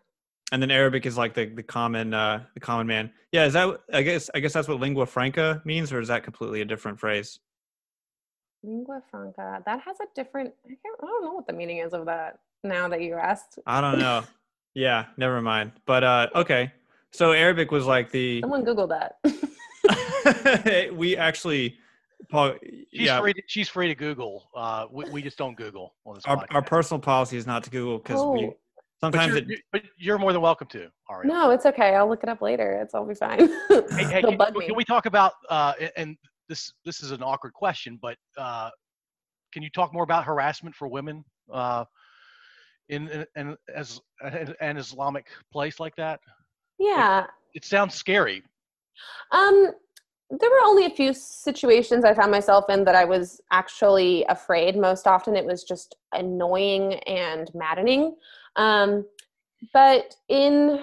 and 0.53 0.63
then 0.63 0.71
Arabic 0.71 1.07
is 1.07 1.17
like 1.17 1.35
the 1.35 1.47
the 1.47 1.63
common 1.63 2.13
uh 2.13 2.45
the 2.53 2.61
common 2.61 2.87
man. 2.87 3.11
Yeah, 3.33 3.47
is 3.47 3.55
that? 3.55 3.81
I 3.91 4.03
guess 4.03 4.29
I 4.35 4.41
guess 4.41 4.53
that's 4.53 4.69
what 4.69 4.81
lingua 4.81 5.07
franca 5.07 5.63
means, 5.65 5.91
or 5.95 5.99
is 5.99 6.09
that 6.09 6.25
completely 6.25 6.61
a 6.61 6.67
different 6.67 7.01
phrase? 7.01 7.41
lingua 8.63 9.03
franca 9.11 9.61
that 9.67 9.81
has 9.81 9.99
a 10.01 10.05
different 10.15 10.53
i, 10.65 10.69
can't, 10.69 10.97
I 11.03 11.07
don't 11.07 11.25
know 11.25 11.33
what 11.33 11.47
the 11.47 11.53
meaning 11.53 11.79
is 11.79 11.93
of 11.93 12.07
that 12.07 12.39
now 12.63 12.89
that 12.89 13.01
you 13.01 13.15
asked 13.15 13.59
I 13.67 13.81
don't 13.81 13.99
know. 13.99 14.23
yeah, 14.75 15.07
never 15.17 15.41
mind. 15.41 15.73
But 15.87 16.05
uh 16.05 16.29
okay. 16.35 16.73
So 17.11 17.33
Arabic 17.33 17.71
was 17.71 17.87
like 17.87 18.11
the 18.11 18.41
someone 18.41 18.65
google 18.65 18.87
that 18.89 19.19
we 20.95 21.17
actually 21.17 21.77
Paul, 22.31 22.55
She's 22.63 22.87
yeah, 22.93 23.21
free. 23.21 23.33
To, 23.33 23.43
she's 23.47 23.69
free 23.69 23.89
to 23.89 23.95
Google. 23.95 24.49
Uh, 24.55 24.87
we, 24.91 25.05
we 25.11 25.23
just 25.23 25.39
don't 25.39 25.57
Google 25.57 25.95
on 26.07 26.15
this 26.15 26.25
our, 26.27 26.37
podcast. 26.37 26.55
our 26.55 26.63
personal 26.63 27.01
policy 27.01 27.37
is 27.37 27.47
not 27.47 27.65
to 27.65 27.71
Google 27.71 27.99
because 27.99 28.23
we 28.25 28.47
Oh. 28.47 28.57
But 29.03 29.15
Sometimes 29.15 29.33
you're, 29.33 29.59
it, 29.59 29.61
but 29.73 29.83
you're 29.99 30.19
more 30.19 30.33
than 30.33 30.41
welcome 30.43 30.69
to. 30.69 30.89
Ariel. 31.11 31.27
No, 31.27 31.51
it's 31.51 31.67
okay. 31.67 31.97
I'll 31.97 32.09
look 32.09 32.23
it 32.23 32.29
up 32.29 32.41
later. 32.41 32.81
It's 32.81 32.95
all 32.95 33.05
be 33.05 33.17
fine. 33.17 33.49
Hey, 33.69 34.05
hey, 34.05 34.23
can, 34.23 34.39
can 34.39 34.77
we 34.77 34.85
talk 34.85 35.07
about 35.07 35.33
uh, 35.51 35.73
and 35.97 36.17
this 36.49 36.73
this 36.85 37.03
is 37.03 37.11
an 37.11 37.21
awkward 37.21 37.53
question, 37.53 37.99
but 38.01 38.17
uh, 38.39 38.71
can 39.53 39.65
you 39.65 39.71
talk 39.71 39.93
more 39.93 40.05
about 40.05 40.25
harassment 40.25 40.75
for 40.77 40.87
women 40.87 41.25
uh, 41.53 41.85
in, 42.91 43.09
in, 43.09 43.27
in 43.35 43.57
as 43.75 44.01
an, 44.21 44.55
an 44.61 44.77
Islamic 44.77 45.27
place 45.53 45.81
like 45.81 45.97
that? 45.97 46.21
yeah. 46.79 47.27
It 47.55 47.65
sounds 47.65 47.95
scary. 47.95 48.43
Um, 49.31 49.73
there 50.41 50.51
were 50.51 50.65
only 50.65 50.87
a 50.87 50.91
few 50.91 51.13
situations 51.13 52.05
I 52.05 52.15
found 52.15 52.31
myself 52.31 52.65
in 52.71 52.85
that 52.85 52.95
I 52.95 53.05
was 53.05 53.41
actually 53.51 54.25
afraid. 54.31 54.77
Most 54.77 55.07
often, 55.07 55.37
it 55.37 55.45
was 55.45 55.63
just 55.63 55.97
annoying 56.13 56.95
and 57.01 57.51
maddening. 57.55 58.17
Um, 58.57 59.05
but 59.75 60.15
in 60.29 60.83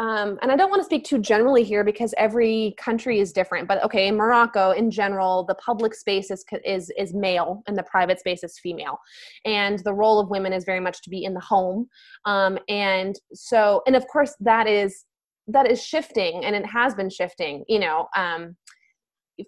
um, 0.00 0.38
and 0.42 0.52
I 0.52 0.56
don't 0.56 0.70
want 0.70 0.80
to 0.80 0.84
speak 0.84 1.04
too 1.04 1.18
generally 1.18 1.64
here 1.64 1.82
because 1.82 2.14
every 2.16 2.76
country 2.78 3.18
is 3.18 3.32
different. 3.32 3.66
But 3.66 3.82
okay, 3.82 4.06
in 4.06 4.16
Morocco, 4.16 4.70
in 4.70 4.92
general, 4.92 5.44
the 5.44 5.56
public 5.56 5.94
space 5.94 6.30
is 6.30 6.44
is 6.64 6.90
is 6.96 7.12
male 7.12 7.62
and 7.66 7.76
the 7.76 7.82
private 7.82 8.20
space 8.20 8.42
is 8.42 8.58
female, 8.58 8.98
and 9.44 9.80
the 9.80 9.92
role 9.92 10.18
of 10.20 10.30
women 10.30 10.52
is 10.52 10.64
very 10.64 10.80
much 10.80 11.02
to 11.02 11.10
be 11.10 11.24
in 11.24 11.34
the 11.34 11.40
home. 11.40 11.88
Um, 12.24 12.58
and 12.68 13.16
so, 13.34 13.82
and 13.86 13.96
of 13.96 14.06
course, 14.06 14.34
that 14.40 14.66
is 14.66 15.04
that 15.48 15.70
is 15.70 15.84
shifting, 15.84 16.44
and 16.44 16.54
it 16.56 16.64
has 16.64 16.94
been 16.94 17.10
shifting. 17.10 17.64
You 17.68 17.80
know. 17.80 18.08
Um, 18.16 18.56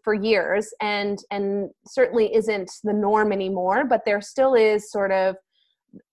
for 0.04 0.14
years 0.14 0.72
and 0.80 1.18
and 1.30 1.70
certainly 1.86 2.34
isn't 2.34 2.70
the 2.84 2.92
norm 2.92 3.32
anymore 3.32 3.84
but 3.84 4.02
there 4.04 4.20
still 4.20 4.54
is 4.54 4.90
sort 4.90 5.10
of 5.10 5.36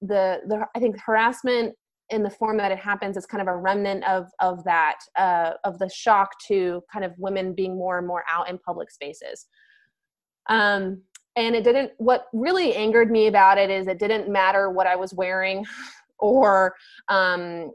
the 0.01 0.39
the 0.47 0.65
i 0.75 0.79
think 0.79 0.95
harassment 0.99 1.75
in 2.09 2.23
the 2.23 2.29
form 2.29 2.57
that 2.57 2.71
it 2.71 2.79
happens 2.79 3.17
is 3.17 3.25
kind 3.25 3.41
of 3.41 3.47
a 3.47 3.55
remnant 3.55 4.03
of 4.07 4.27
of 4.39 4.63
that 4.63 4.99
uh, 5.17 5.51
of 5.63 5.77
the 5.79 5.89
shock 5.89 6.31
to 6.47 6.81
kind 6.91 7.03
of 7.03 7.11
women 7.17 7.53
being 7.53 7.77
more 7.77 7.97
and 7.97 8.07
more 8.07 8.23
out 8.31 8.49
in 8.49 8.57
public 8.59 8.89
spaces. 8.89 9.47
Um 10.49 11.01
and 11.35 11.55
it 11.55 11.63
didn't 11.63 11.91
what 11.97 12.27
really 12.33 12.73
angered 12.73 13.11
me 13.11 13.27
about 13.27 13.57
it 13.57 13.69
is 13.69 13.87
it 13.87 13.99
didn't 13.99 14.29
matter 14.29 14.71
what 14.71 14.87
i 14.87 14.95
was 14.95 15.13
wearing 15.13 15.65
or 16.19 16.73
um 17.09 17.71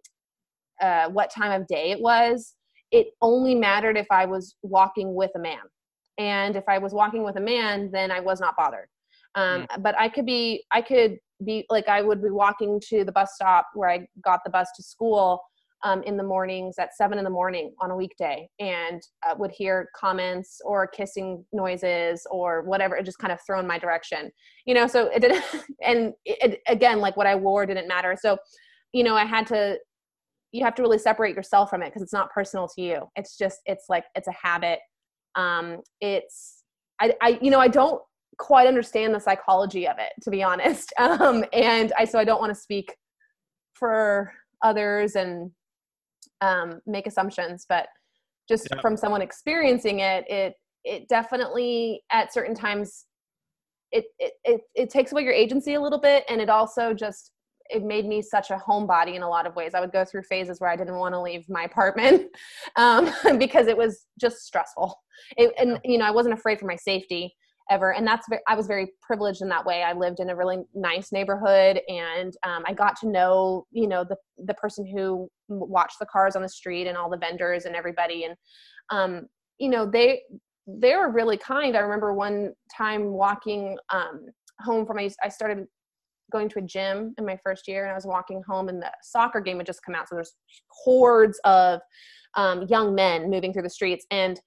uh, 0.81 1.09
what 1.11 1.31
time 1.31 1.53
of 1.53 1.69
day 1.69 1.93
it 1.93 2.01
was. 2.01 2.55
It 2.91 3.09
only 3.21 3.55
mattered 3.55 3.97
if 3.97 4.07
i 4.11 4.25
was 4.25 4.57
walking 4.63 5.15
with 5.15 5.31
a 5.37 5.39
man 5.39 5.61
and 6.19 6.57
if 6.57 6.65
i 6.69 6.79
was 6.79 6.93
walking 6.93 7.23
with 7.23 7.37
a 7.37 7.41
man 7.41 7.91
then 7.93 8.11
i 8.11 8.21
was 8.21 8.41
not 8.41 8.57
bothered. 8.57 8.89
Um, 9.35 9.67
but 9.81 9.99
i 9.99 10.09
could 10.09 10.27
be 10.27 10.65
i 10.73 10.83
could 10.83 11.17
be 11.45 11.65
like 11.71 11.89
i 11.89 12.03
would 12.03 12.23
be 12.23 12.31
walking 12.31 12.81
to 12.89 13.05
the 13.05 13.13
bus 13.13 13.31
stop 13.35 13.67
where 13.75 13.89
i 13.89 14.07
got 14.23 14.41
the 14.45 14.51
bus 14.51 14.69
to 14.77 14.83
school 14.83 15.41
um, 15.85 16.01
in 16.05 16.17
the 16.17 16.23
mornings 16.23 16.77
at 16.79 16.95
seven 16.95 17.19
in 17.19 17.25
the 17.25 17.31
morning 17.31 17.73
on 17.81 17.91
a 17.91 17.97
weekday 17.97 18.49
and 18.61 19.03
uh, 19.27 19.35
would 19.37 19.51
hear 19.51 19.89
comments 19.97 20.61
or 20.65 20.87
kissing 20.87 21.45
noises 21.53 22.25
or 22.31 22.63
whatever 22.63 22.95
it 22.95 23.05
just 23.05 23.19
kind 23.19 23.33
of 23.33 23.41
thrown 23.45 23.67
my 23.67 23.79
direction 23.79 24.31
you 24.67 24.75
know 24.75 24.87
so 24.87 25.07
it 25.07 25.21
didn't 25.21 25.45
and 25.83 26.13
it, 26.25 26.61
again 26.69 27.01
like 27.01 27.17
what 27.17 27.27
i 27.27 27.35
wore 27.35 27.67
didn't 27.67 27.89
matter. 27.89 28.17
So 28.21 28.37
you 28.93 29.03
know 29.03 29.17
i 29.17 29.25
had 29.25 29.47
to 29.49 29.79
you 30.53 30.65
have 30.65 30.75
to 30.75 30.83
really 30.83 30.99
separate 30.99 31.35
yourself 31.35 31.71
from 31.71 31.83
it 31.83 31.87
because 31.87 32.03
it's 32.03 32.13
not 32.13 32.31
personal 32.31 32.69
to 32.69 32.83
you. 32.83 33.09
It's 33.17 33.37
just 33.37 33.61
it's 33.65 33.87
like 33.89 34.05
it's 34.15 34.29
a 34.29 34.33
habit 34.33 34.79
um 35.37 35.79
it's 36.01 36.63
I, 37.01 37.15
I 37.21 37.39
you 37.41 37.51
know 37.51 37.61
i 37.61 37.69
don't 37.69 38.01
quite 38.39 38.67
understand 38.67 39.15
the 39.15 39.21
psychology 39.21 39.87
of 39.87 39.97
it 39.99 40.13
to 40.23 40.31
be 40.31 40.43
honest 40.43 40.93
um 40.99 41.45
and 41.53 41.93
i 41.99 42.05
so 42.05 42.19
i 42.19 42.25
don't 42.25 42.41
want 42.41 42.55
to 42.55 42.61
speak 42.61 42.95
for 43.75 44.33
others 44.63 45.17
and 45.17 45.51
um 46.41 46.81
make 46.87 47.07
assumptions 47.07 47.67
but 47.69 47.87
just 48.49 48.69
Yeah. 48.73 48.81
from 48.81 48.97
someone 48.97 49.23
experiencing 49.23 50.01
it 50.01 50.25
it 50.31 50.55
it 50.85 51.09
definitely 51.09 52.03
at 52.11 52.33
certain 52.33 52.55
times 52.55 53.07
it, 53.93 54.05
it 54.19 54.33
it 54.45 54.61
it 54.75 54.91
takes 54.91 55.13
away 55.13 55.23
your 55.23 55.33
agency 55.33 55.75
a 55.75 55.81
little 55.81 56.01
bit 56.01 56.25
and 56.29 56.41
it 56.41 56.49
also 56.49 56.93
just 56.95 57.31
it 57.73 57.83
made 57.83 58.07
me 58.07 58.23
such 58.23 58.51
a 58.51 58.57
homebody 58.57 59.15
in 59.15 59.23
a 59.23 59.29
lot 59.29 59.47
of 59.47 59.57
ways. 59.57 59.73
I 59.75 59.81
would 59.81 59.93
go 59.93 60.05
through 60.05 60.23
phases 60.23 60.61
where 60.61 60.71
I 60.71 60.77
didn't 60.77 60.99
want 60.99 61.15
to 61.15 61.21
leave 61.21 61.49
my 61.49 61.65
apartment 61.65 62.29
um, 62.77 63.11
because 63.39 63.67
it 63.67 63.77
was 63.77 64.07
just 64.21 64.39
stressful. 64.39 64.95
It, 65.37 65.53
and 65.59 65.79
you 65.85 65.99
know, 65.99 66.05
I 66.05 66.11
wasn't 66.11 66.35
afraid 66.35 66.59
for 66.59 66.67
my 66.67 66.77
safety 66.77 67.35
ever, 67.71 67.93
and 67.93 68.07
that's 68.07 68.27
I 68.49 68.55
was 68.55 68.67
very 68.67 68.93
privileged 69.03 69.43
in 69.43 69.49
that 69.49 69.65
way. 69.65 69.83
I 69.83 69.93
lived 69.93 70.21
in 70.21 70.31
a 70.31 70.37
really 70.37 70.59
nice 70.75 71.13
neighborhood, 71.13 71.81
and 71.89 72.33
um, 72.45 72.65
I 72.67 72.73
got 72.73 72.99
to 73.01 73.09
know 73.09 73.67
you 73.71 73.89
know 73.89 74.05
the 74.05 74.17
the 74.47 74.55
person 74.55 74.87
who 74.87 75.29
watched 75.49 75.99
the 75.99 76.07
cars 76.07 76.37
on 76.37 76.43
the 76.43 76.49
street 76.49 76.87
and 76.87 76.97
all 76.97 77.11
the 77.11 77.17
vendors 77.17 77.65
and 77.65 77.77
everybody, 77.77 78.25
and 78.25 78.35
um, 78.91 79.27
you 79.59 79.69
know 79.69 79.87
they 79.87 80.23
they 80.67 80.95
were 80.95 81.11
really 81.11 81.37
kind. 81.37 81.77
I 81.77 81.81
remember 81.81 82.13
one 82.13 82.53
time 82.77 83.13
walking 83.13 83.77
um, 83.91 84.27
home 84.61 84.87
from 84.87 84.99
I, 84.99 85.11
I 85.23 85.29
started 85.29 85.67
going 86.33 86.49
to 86.49 86.59
a 86.59 86.63
gym 86.63 87.15
in 87.19 87.27
my 87.27 87.39
first 87.45 87.69
year 87.69 87.85
and 87.85 87.93
I 87.93 87.95
was 87.95 88.07
walking 88.07 88.43
home 88.49 88.69
and 88.69 88.83
the 88.83 88.91
soccer 89.03 89.41
game 89.41 89.59
had 89.59 89.67
just 89.67 89.85
come 89.85 89.95
out. 89.95 90.09
So 90.09 90.17
there's 90.17 90.35
hordes 90.69 91.39
of 91.45 91.81
um, 92.35 92.63
young 92.69 92.95
men 92.95 93.31
moving 93.31 93.53
through 93.53 93.63
the 93.63 93.71
streets 93.71 94.07
and 94.11 94.41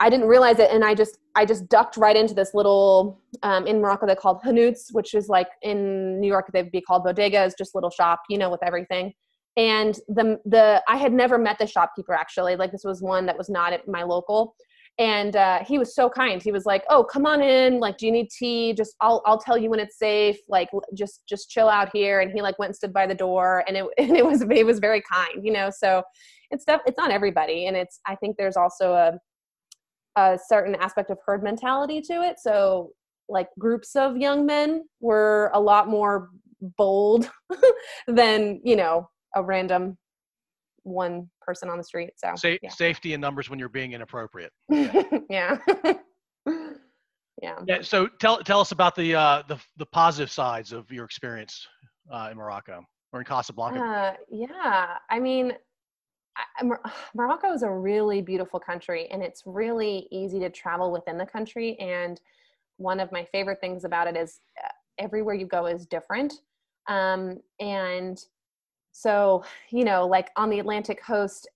I 0.00 0.10
didn't 0.10 0.26
realize 0.26 0.58
it. 0.58 0.70
And 0.70 0.84
I 0.84 0.94
just, 0.94 1.18
I 1.36 1.44
just 1.44 1.68
ducked 1.68 1.96
right 1.96 2.16
into 2.16 2.34
this 2.34 2.52
little, 2.52 3.20
um, 3.42 3.66
in 3.66 3.80
Morocco, 3.80 4.06
they 4.06 4.16
called 4.16 4.42
hanouts, 4.42 4.92
which 4.92 5.14
is 5.14 5.28
like 5.28 5.48
in 5.62 6.20
New 6.20 6.26
York, 6.26 6.50
they'd 6.52 6.72
be 6.72 6.80
called 6.80 7.04
bodegas, 7.04 7.52
just 7.56 7.74
little 7.74 7.90
shop, 7.90 8.22
you 8.28 8.38
know, 8.38 8.50
with 8.50 8.62
everything. 8.64 9.12
And 9.56 9.94
the, 10.08 10.40
the, 10.46 10.82
I 10.88 10.96
had 10.96 11.12
never 11.12 11.38
met 11.38 11.58
the 11.58 11.66
shopkeeper 11.66 12.12
actually. 12.12 12.56
Like 12.56 12.72
this 12.72 12.84
was 12.84 13.02
one 13.02 13.26
that 13.26 13.38
was 13.38 13.48
not 13.48 13.72
at 13.72 13.86
my 13.86 14.02
local 14.02 14.56
and 14.98 15.34
uh, 15.34 15.64
he 15.64 15.78
was 15.78 15.94
so 15.94 16.08
kind. 16.08 16.42
He 16.42 16.52
was 16.52 16.66
like 16.66 16.84
oh 16.88 17.04
come 17.04 17.26
on 17.26 17.42
in. 17.42 17.80
Like 17.80 17.98
do 17.98 18.06
you 18.06 18.12
need 18.12 18.30
tea? 18.30 18.72
Just 18.72 18.94
i'll 19.00 19.22
i'll 19.26 19.38
tell 19.38 19.58
you 19.58 19.70
when 19.70 19.80
it's 19.80 19.98
safe. 19.98 20.38
Like 20.48 20.68
just 20.94 21.22
just 21.28 21.50
chill 21.50 21.68
out 21.68 21.90
here. 21.92 22.20
And 22.20 22.32
he 22.32 22.42
like 22.42 22.58
went 22.58 22.70
and 22.70 22.76
stood 22.76 22.92
by 22.92 23.06
the 23.06 23.14
door 23.14 23.64
and 23.66 23.76
it 23.76 23.84
and 23.98 24.16
it 24.16 24.24
was 24.24 24.42
it 24.42 24.66
was 24.66 24.78
very 24.78 25.02
kind 25.02 25.44
you 25.44 25.52
know? 25.52 25.70
So 25.70 26.02
it's 26.50 26.64
def- 26.64 26.82
it's 26.86 26.98
not 26.98 27.10
everybody 27.10 27.66
and 27.66 27.76
it's 27.76 28.00
i 28.06 28.14
think 28.14 28.36
there's 28.36 28.56
also 28.56 28.92
a 28.92 29.18
a 30.16 30.38
certain 30.48 30.74
aspect 30.76 31.10
of 31.10 31.18
herd 31.24 31.42
mentality 31.42 32.00
to 32.00 32.22
it. 32.22 32.38
So 32.38 32.90
like 33.28 33.48
groups 33.58 33.96
of 33.96 34.16
young 34.16 34.46
men 34.46 34.84
were 35.00 35.50
a 35.54 35.60
lot 35.60 35.88
more 35.88 36.30
bold 36.78 37.30
than 38.06 38.60
you 38.64 38.76
know 38.76 39.08
a 39.34 39.42
random 39.42 39.98
one 40.82 41.28
person 41.44 41.68
on 41.68 41.78
the 41.78 41.84
street 41.84 42.10
so 42.16 42.32
Sa- 42.36 42.56
yeah. 42.62 42.70
Safety 42.70 43.14
in 43.14 43.20
numbers 43.20 43.50
when 43.50 43.58
you're 43.58 43.68
being 43.68 43.92
inappropriate. 43.92 44.52
yeah. 44.68 45.58
yeah. 47.42 47.58
Yeah. 47.66 47.82
So 47.82 48.06
tell 48.20 48.38
tell 48.38 48.60
us 48.60 48.72
about 48.72 48.94
the 48.94 49.14
uh, 49.14 49.42
the 49.48 49.58
the 49.76 49.86
positive 49.86 50.30
sides 50.30 50.72
of 50.72 50.90
your 50.90 51.04
experience 51.04 51.66
uh, 52.12 52.28
in 52.30 52.36
Morocco 52.36 52.82
or 53.12 53.20
in 53.20 53.26
Casablanca. 53.26 53.80
Uh, 53.80 54.14
yeah. 54.30 54.96
I 55.10 55.20
mean, 55.20 55.52
I, 56.36 56.64
Mor- 56.64 56.82
Morocco 57.14 57.52
is 57.52 57.62
a 57.62 57.70
really 57.70 58.22
beautiful 58.22 58.60
country 58.60 59.08
and 59.10 59.22
it's 59.22 59.42
really 59.46 60.08
easy 60.10 60.40
to 60.40 60.50
travel 60.50 60.90
within 60.92 61.18
the 61.18 61.26
country. 61.26 61.78
And 61.78 62.20
one 62.76 63.00
of 63.00 63.12
my 63.12 63.24
favorite 63.24 63.60
things 63.60 63.84
about 63.84 64.08
it 64.08 64.16
is 64.16 64.40
uh, 64.62 64.68
everywhere 64.98 65.34
you 65.34 65.46
go 65.46 65.66
is 65.66 65.86
different. 65.86 66.34
Um, 66.88 67.38
and 67.60 68.22
so, 68.96 69.42
you 69.70 69.84
know, 69.84 70.06
like 70.06 70.30
on 70.36 70.50
the 70.50 70.60
Atlantic 70.60 71.02
coast, 71.02 71.48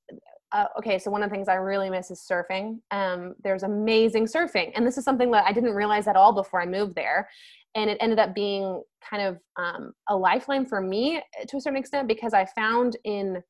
uh, 0.50 0.64
okay, 0.76 0.98
so 0.98 1.08
one 1.08 1.22
of 1.22 1.30
the 1.30 1.34
things 1.36 1.46
I 1.46 1.54
really 1.54 1.88
miss 1.88 2.10
is 2.10 2.26
surfing. 2.28 2.80
Um, 2.90 3.36
there's 3.44 3.62
amazing 3.62 4.26
surfing. 4.26 4.72
And 4.74 4.84
this 4.84 4.98
is 4.98 5.04
something 5.04 5.30
that 5.30 5.44
I 5.46 5.52
didn't 5.52 5.74
realize 5.74 6.08
at 6.08 6.16
all 6.16 6.32
before 6.32 6.60
I 6.60 6.66
moved 6.66 6.96
there. 6.96 7.28
And 7.76 7.88
it 7.88 7.96
ended 8.00 8.18
up 8.18 8.34
being 8.34 8.82
kind 9.08 9.22
of 9.22 9.38
um, 9.56 9.92
a 10.08 10.16
lifeline 10.16 10.66
for 10.66 10.80
me 10.80 11.18
uh, 11.18 11.44
to 11.46 11.58
a 11.58 11.60
certain 11.60 11.78
extent 11.78 12.08
because 12.08 12.34
I 12.34 12.44
found 12.44 12.96
in 13.04 13.40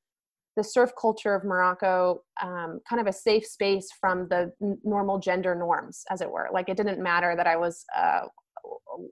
the 0.54 0.64
surf 0.64 0.90
culture 1.00 1.34
of 1.34 1.44
Morocco 1.44 2.20
um, 2.42 2.80
kind 2.86 3.00
of 3.00 3.06
a 3.06 3.12
safe 3.12 3.46
space 3.46 3.88
from 3.98 4.28
the 4.28 4.52
n- 4.60 4.76
normal 4.84 5.18
gender 5.18 5.54
norms, 5.54 6.04
as 6.10 6.20
it 6.20 6.30
were. 6.30 6.48
Like 6.52 6.68
it 6.68 6.76
didn't 6.76 7.02
matter 7.02 7.34
that 7.36 7.46
I 7.46 7.56
was 7.56 7.86
uh, 7.96 8.26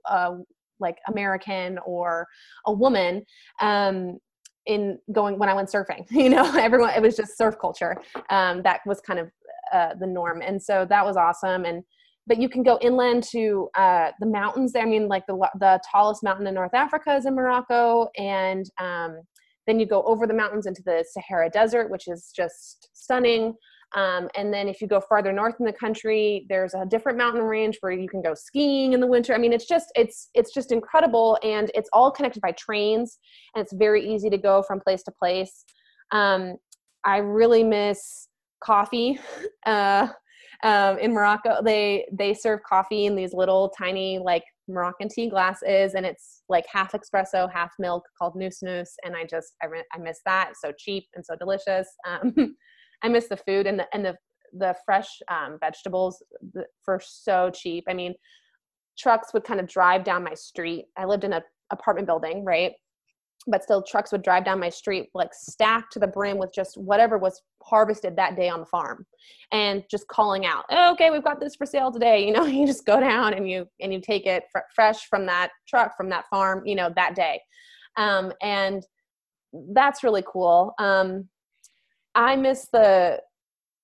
uh, 0.07 0.35
like 0.79 0.97
American 1.07 1.79
or 1.85 2.27
a 2.67 2.73
woman. 2.73 3.23
Um, 3.59 4.19
in 4.67 4.99
going 5.11 5.39
when 5.39 5.49
I 5.49 5.53
went 5.53 5.69
surfing, 5.69 6.05
you 6.11 6.29
know, 6.29 6.43
everyone 6.57 6.91
it 6.91 7.01
was 7.01 7.15
just 7.15 7.37
surf 7.37 7.55
culture. 7.59 7.97
Um, 8.29 8.61
that 8.63 8.81
was 8.85 9.01
kind 9.01 9.19
of 9.19 9.31
uh, 9.73 9.95
the 9.99 10.07
norm, 10.07 10.41
and 10.41 10.61
so 10.61 10.85
that 10.89 11.05
was 11.05 11.17
awesome. 11.17 11.65
And 11.65 11.83
but 12.27 12.39
you 12.39 12.49
can 12.49 12.61
go 12.61 12.77
inland 12.81 13.23
to 13.31 13.69
uh, 13.75 14.11
the 14.19 14.25
mountains. 14.25 14.73
there. 14.73 14.83
I 14.83 14.85
mean, 14.85 15.07
like 15.07 15.25
the 15.27 15.37
the 15.59 15.79
tallest 15.89 16.23
mountain 16.23 16.45
in 16.47 16.53
North 16.53 16.73
Africa 16.73 17.15
is 17.15 17.25
in 17.25 17.35
Morocco, 17.35 18.09
and 18.17 18.69
um, 18.79 19.21
then 19.65 19.79
you 19.79 19.85
go 19.85 20.03
over 20.03 20.27
the 20.27 20.33
mountains 20.33 20.65
into 20.65 20.83
the 20.83 21.05
Sahara 21.09 21.49
Desert, 21.49 21.89
which 21.89 22.07
is 22.07 22.31
just 22.35 22.89
stunning. 22.93 23.55
Um, 23.95 24.27
and 24.35 24.53
then 24.53 24.67
if 24.67 24.81
you 24.81 24.87
go 24.87 24.99
farther 24.99 25.31
north 25.31 25.55
in 25.59 25.65
the 25.65 25.73
country, 25.73 26.45
there's 26.49 26.73
a 26.73 26.85
different 26.85 27.17
mountain 27.17 27.41
range 27.41 27.77
where 27.79 27.91
you 27.91 28.09
can 28.09 28.21
go 28.21 28.33
skiing 28.33 28.93
in 28.93 28.99
the 28.99 29.07
winter. 29.07 29.33
I 29.33 29.37
mean, 29.37 29.53
it's 29.53 29.67
just 29.67 29.87
it's 29.95 30.29
it's 30.33 30.53
just 30.53 30.71
incredible, 30.71 31.37
and 31.41 31.71
it's 31.73 31.89
all 31.93 32.11
connected 32.11 32.41
by 32.41 32.51
trains, 32.51 33.17
and 33.55 33.61
it's 33.61 33.73
very 33.73 34.05
easy 34.05 34.29
to 34.29 34.37
go 34.37 34.61
from 34.61 34.81
place 34.81 35.03
to 35.03 35.11
place. 35.11 35.63
Um, 36.11 36.55
I 37.05 37.17
really 37.17 37.63
miss 37.63 38.27
coffee. 38.63 39.19
Uh, 39.65 40.07
um, 40.63 40.97
in 40.99 41.13
Morocco, 41.13 41.61
they 41.61 42.07
they 42.11 42.33
serve 42.33 42.61
coffee 42.63 43.05
in 43.05 43.15
these 43.15 43.33
little 43.33 43.69
tiny 43.77 44.17
like 44.17 44.43
Moroccan 44.69 45.09
tea 45.09 45.29
glasses, 45.29 45.93
and 45.93 46.05
it's 46.05 46.43
like 46.47 46.65
half 46.71 46.93
espresso, 46.93 47.51
half 47.51 47.71
milk, 47.79 48.03
called 48.17 48.33
nous 48.35 48.59
nous. 48.61 48.95
And 49.03 49.15
I 49.15 49.25
just 49.25 49.53
I, 49.61 49.67
I 49.93 49.97
miss 49.99 50.19
that. 50.25 50.49
It's 50.51 50.61
so 50.61 50.71
cheap 50.77 51.05
and 51.15 51.25
so 51.25 51.35
delicious. 51.35 51.87
Um, 52.07 52.33
I 53.03 53.09
miss 53.09 53.27
the 53.27 53.37
food 53.37 53.67
and 53.67 53.79
the 53.79 53.87
and 53.93 54.05
the 54.05 54.15
the 54.53 54.75
fresh 54.85 55.09
um, 55.29 55.57
vegetables 55.59 56.23
for 56.83 57.01
so 57.03 57.49
cheap. 57.53 57.83
I 57.89 57.93
mean, 57.93 58.13
trucks 58.97 59.33
would 59.33 59.43
kind 59.43 59.59
of 59.59 59.67
drive 59.67 60.03
down 60.03 60.23
my 60.23 60.33
street. 60.33 60.85
I 60.97 61.05
lived 61.05 61.23
in 61.23 61.33
an 61.33 61.41
apartment 61.71 62.07
building, 62.07 62.43
right? 62.43 62.73
But 63.49 63.63
still, 63.63 63.81
trucks 63.81 64.11
would 64.11 64.23
drive 64.23 64.43
down 64.43 64.59
my 64.59 64.69
street, 64.69 65.09
like 65.13 65.33
stacked 65.33 65.93
to 65.93 65.99
the 65.99 66.07
brim 66.07 66.37
with 66.37 66.51
just 66.53 66.75
whatever 66.77 67.17
was 67.17 67.41
harvested 67.63 68.15
that 68.15 68.35
day 68.35 68.49
on 68.49 68.59
the 68.61 68.65
farm, 68.65 69.05
and 69.51 69.83
just 69.89 70.07
calling 70.07 70.45
out, 70.45 70.65
oh, 70.69 70.91
"Okay, 70.93 71.11
we've 71.11 71.23
got 71.23 71.39
this 71.39 71.55
for 71.55 71.65
sale 71.65 71.91
today." 71.91 72.25
You 72.25 72.33
know, 72.33 72.45
you 72.45 72.65
just 72.65 72.85
go 72.85 72.99
down 72.99 73.33
and 73.33 73.49
you 73.49 73.67
and 73.79 73.93
you 73.93 74.01
take 74.01 74.25
it 74.25 74.43
fr- 74.51 74.59
fresh 74.75 75.07
from 75.07 75.25
that 75.27 75.51
truck 75.67 75.95
from 75.95 76.09
that 76.09 76.25
farm, 76.29 76.63
you 76.65 76.75
know, 76.75 76.91
that 76.95 77.15
day, 77.15 77.39
um, 77.95 78.33
and 78.41 78.85
that's 79.73 80.03
really 80.03 80.23
cool. 80.27 80.73
Um, 80.77 81.29
I 82.17 82.35
miss 82.35 82.67
the 82.73 83.21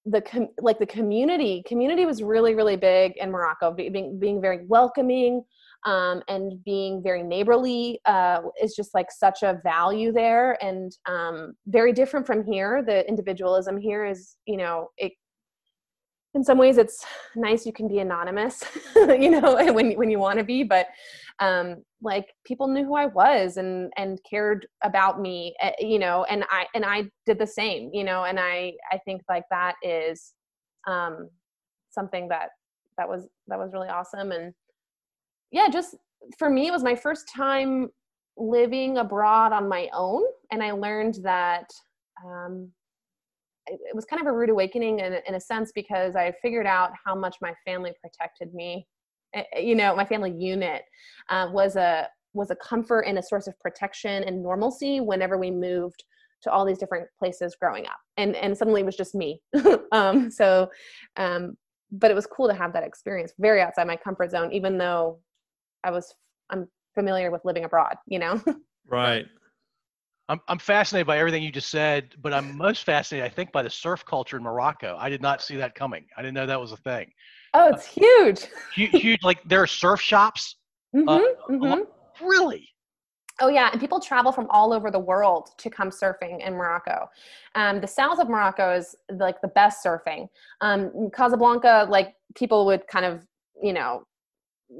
the 0.05 0.19
com- 0.19 0.49
like 0.59 0.79
the 0.79 0.85
community. 0.85 1.63
Community 1.65 2.05
was 2.05 2.21
really 2.21 2.55
really 2.55 2.75
big 2.75 3.15
in 3.17 3.31
Morocco, 3.31 3.71
being 3.71 4.19
being 4.19 4.41
very 4.41 4.65
welcoming 4.65 5.43
um, 5.85 6.21
and 6.27 6.61
being 6.65 7.01
very 7.03 7.21
neighborly 7.23 7.99
uh, 8.05 8.41
is 8.61 8.75
just 8.75 8.93
like 8.93 9.11
such 9.11 9.43
a 9.43 9.61
value 9.63 10.11
there, 10.11 10.57
and 10.63 10.91
um, 11.05 11.53
very 11.67 11.93
different 11.93 12.25
from 12.25 12.43
here. 12.43 12.83
The 12.83 13.07
individualism 13.07 13.77
here 13.77 14.03
is 14.03 14.35
you 14.47 14.57
know 14.57 14.89
it 14.97 15.13
in 16.33 16.43
some 16.43 16.57
ways 16.57 16.79
it's 16.79 17.05
nice 17.35 17.63
you 17.63 17.71
can 17.71 17.87
be 17.87 17.99
anonymous 17.99 18.63
you 18.95 19.29
know 19.29 19.55
when 19.73 19.91
when 19.93 20.09
you 20.09 20.17
want 20.17 20.39
to 20.39 20.43
be 20.43 20.63
but 20.63 20.87
um 21.39 21.83
like 22.01 22.27
people 22.45 22.67
knew 22.67 22.83
who 22.85 22.95
I 22.95 23.07
was 23.07 23.57
and 23.57 23.91
and 23.97 24.19
cared 24.29 24.67
about 24.83 25.19
me 25.19 25.55
eh, 25.61 25.71
you 25.79 25.99
know 25.99 26.25
and 26.29 26.43
I 26.51 26.67
and 26.75 26.85
I 26.85 27.05
did 27.25 27.39
the 27.39 27.47
same 27.47 27.89
you 27.93 28.03
know 28.03 28.25
and 28.25 28.39
I 28.39 28.73
I 28.91 28.99
think 29.05 29.21
like 29.29 29.45
that 29.49 29.75
is 29.81 30.33
um 30.87 31.29
something 31.89 32.27
that 32.29 32.49
that 32.97 33.07
was 33.07 33.27
that 33.47 33.57
was 33.57 33.73
really 33.73 33.89
awesome. 33.89 34.31
And 34.31 34.53
yeah 35.51 35.69
just 35.69 35.95
for 36.37 36.49
me 36.49 36.67
it 36.67 36.71
was 36.71 36.83
my 36.83 36.95
first 36.95 37.27
time 37.33 37.89
living 38.37 38.97
abroad 38.97 39.53
on 39.53 39.67
my 39.67 39.89
own 39.93 40.23
and 40.51 40.63
I 40.63 40.71
learned 40.71 41.19
that 41.23 41.67
um 42.25 42.71
it 43.67 43.95
was 43.95 44.05
kind 44.05 44.21
of 44.21 44.27
a 44.27 44.31
rude 44.31 44.49
awakening 44.49 44.99
in, 44.99 45.15
in 45.25 45.35
a 45.35 45.39
sense 45.39 45.71
because 45.73 46.15
I 46.15 46.33
figured 46.41 46.67
out 46.67 46.91
how 47.05 47.15
much 47.15 47.37
my 47.41 47.53
family 47.65 47.93
protected 48.01 48.53
me 48.53 48.85
you 49.59 49.75
know 49.75 49.95
my 49.95 50.05
family 50.05 50.31
unit 50.31 50.83
uh, 51.29 51.47
was 51.51 51.75
a 51.75 52.07
was 52.33 52.51
a 52.51 52.55
comfort 52.55 53.01
and 53.01 53.17
a 53.17 53.23
source 53.23 53.47
of 53.47 53.59
protection 53.59 54.23
and 54.23 54.41
normalcy 54.41 54.99
whenever 54.99 55.37
we 55.37 55.51
moved 55.51 56.03
to 56.41 56.51
all 56.51 56.65
these 56.65 56.77
different 56.77 57.07
places 57.19 57.55
growing 57.59 57.85
up 57.85 57.97
and 58.17 58.35
and 58.35 58.57
suddenly 58.57 58.81
it 58.81 58.85
was 58.85 58.97
just 58.97 59.15
me 59.15 59.41
um, 59.91 60.29
so 60.29 60.69
um, 61.17 61.55
but 61.91 62.11
it 62.11 62.15
was 62.15 62.25
cool 62.25 62.47
to 62.47 62.53
have 62.53 62.73
that 62.73 62.83
experience 62.83 63.33
very 63.39 63.61
outside 63.61 63.87
my 63.87 63.95
comfort 63.95 64.31
zone 64.31 64.51
even 64.51 64.77
though 64.77 65.19
i 65.83 65.91
was 65.91 66.13
i'm 66.49 66.67
familiar 66.95 67.31
with 67.31 67.41
living 67.45 67.65
abroad 67.65 67.95
you 68.07 68.19
know 68.19 68.41
right 68.87 69.25
I'm, 70.29 70.39
I'm 70.47 70.59
fascinated 70.59 71.05
by 71.05 71.17
everything 71.17 71.43
you 71.43 71.51
just 71.51 71.69
said, 71.69 72.15
but 72.21 72.33
I'm 72.33 72.57
most 72.57 72.85
fascinated, 72.85 73.29
I 73.29 73.33
think, 73.33 73.51
by 73.51 73.61
the 73.61 73.69
surf 73.69 74.05
culture 74.05 74.37
in 74.37 74.43
Morocco. 74.43 74.95
I 74.97 75.09
did 75.09 75.21
not 75.21 75.41
see 75.41 75.57
that 75.57 75.75
coming. 75.75 76.05
I 76.17 76.21
didn't 76.21 76.35
know 76.35 76.45
that 76.45 76.61
was 76.61 76.71
a 76.71 76.77
thing. 76.77 77.11
Oh, 77.53 77.69
it's 77.69 77.85
huge. 77.85 78.47
huge, 78.75 79.01
huge. 79.01 79.23
Like 79.23 79.39
there 79.45 79.61
are 79.61 79.67
surf 79.67 80.01
shops. 80.01 80.55
Mm-hmm, 80.95 81.09
uh, 81.09 81.21
mm-hmm. 81.49 82.27
Really? 82.27 82.69
Oh 83.41 83.47
yeah, 83.47 83.69
and 83.71 83.81
people 83.81 83.99
travel 83.99 84.31
from 84.31 84.47
all 84.49 84.73
over 84.73 84.91
the 84.91 84.99
world 84.99 85.49
to 85.57 85.69
come 85.69 85.89
surfing 85.89 86.45
in 86.45 86.53
Morocco. 86.53 87.07
Um, 87.55 87.81
the 87.81 87.87
south 87.87 88.19
of 88.19 88.29
Morocco 88.29 88.73
is 88.75 88.95
like 89.11 89.41
the 89.41 89.47
best 89.49 89.83
surfing. 89.83 90.27
Um, 90.61 91.09
Casablanca, 91.15 91.87
like 91.89 92.13
people 92.35 92.65
would 92.67 92.87
kind 92.87 93.05
of, 93.05 93.25
you 93.61 93.73
know, 93.73 94.03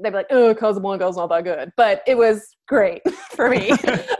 they'd 0.02 0.10
be 0.10 0.16
like, 0.16 0.26
"Oh, 0.30 0.54
Casablanca's 0.54 1.16
not 1.16 1.28
that 1.30 1.44
good," 1.44 1.72
but 1.76 2.02
it 2.06 2.16
was 2.16 2.56
great 2.68 3.02
for 3.30 3.50
me. 3.50 3.70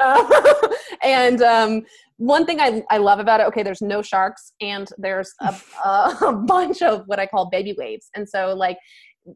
uh, 0.00 0.68
and 1.04 1.42
um, 1.42 1.82
one 2.16 2.46
thing 2.46 2.60
I, 2.60 2.82
I 2.90 2.98
love 2.98 3.18
about 3.18 3.40
it, 3.40 3.46
okay, 3.48 3.62
there's 3.62 3.82
no 3.82 4.02
sharks 4.02 4.52
and 4.60 4.88
there's 4.98 5.32
a, 5.40 5.54
a 5.84 6.32
bunch 6.46 6.82
of 6.82 7.02
what 7.06 7.18
I 7.18 7.26
call 7.26 7.50
baby 7.50 7.74
waves. 7.76 8.08
And 8.14 8.28
so 8.28 8.54
like 8.54 8.78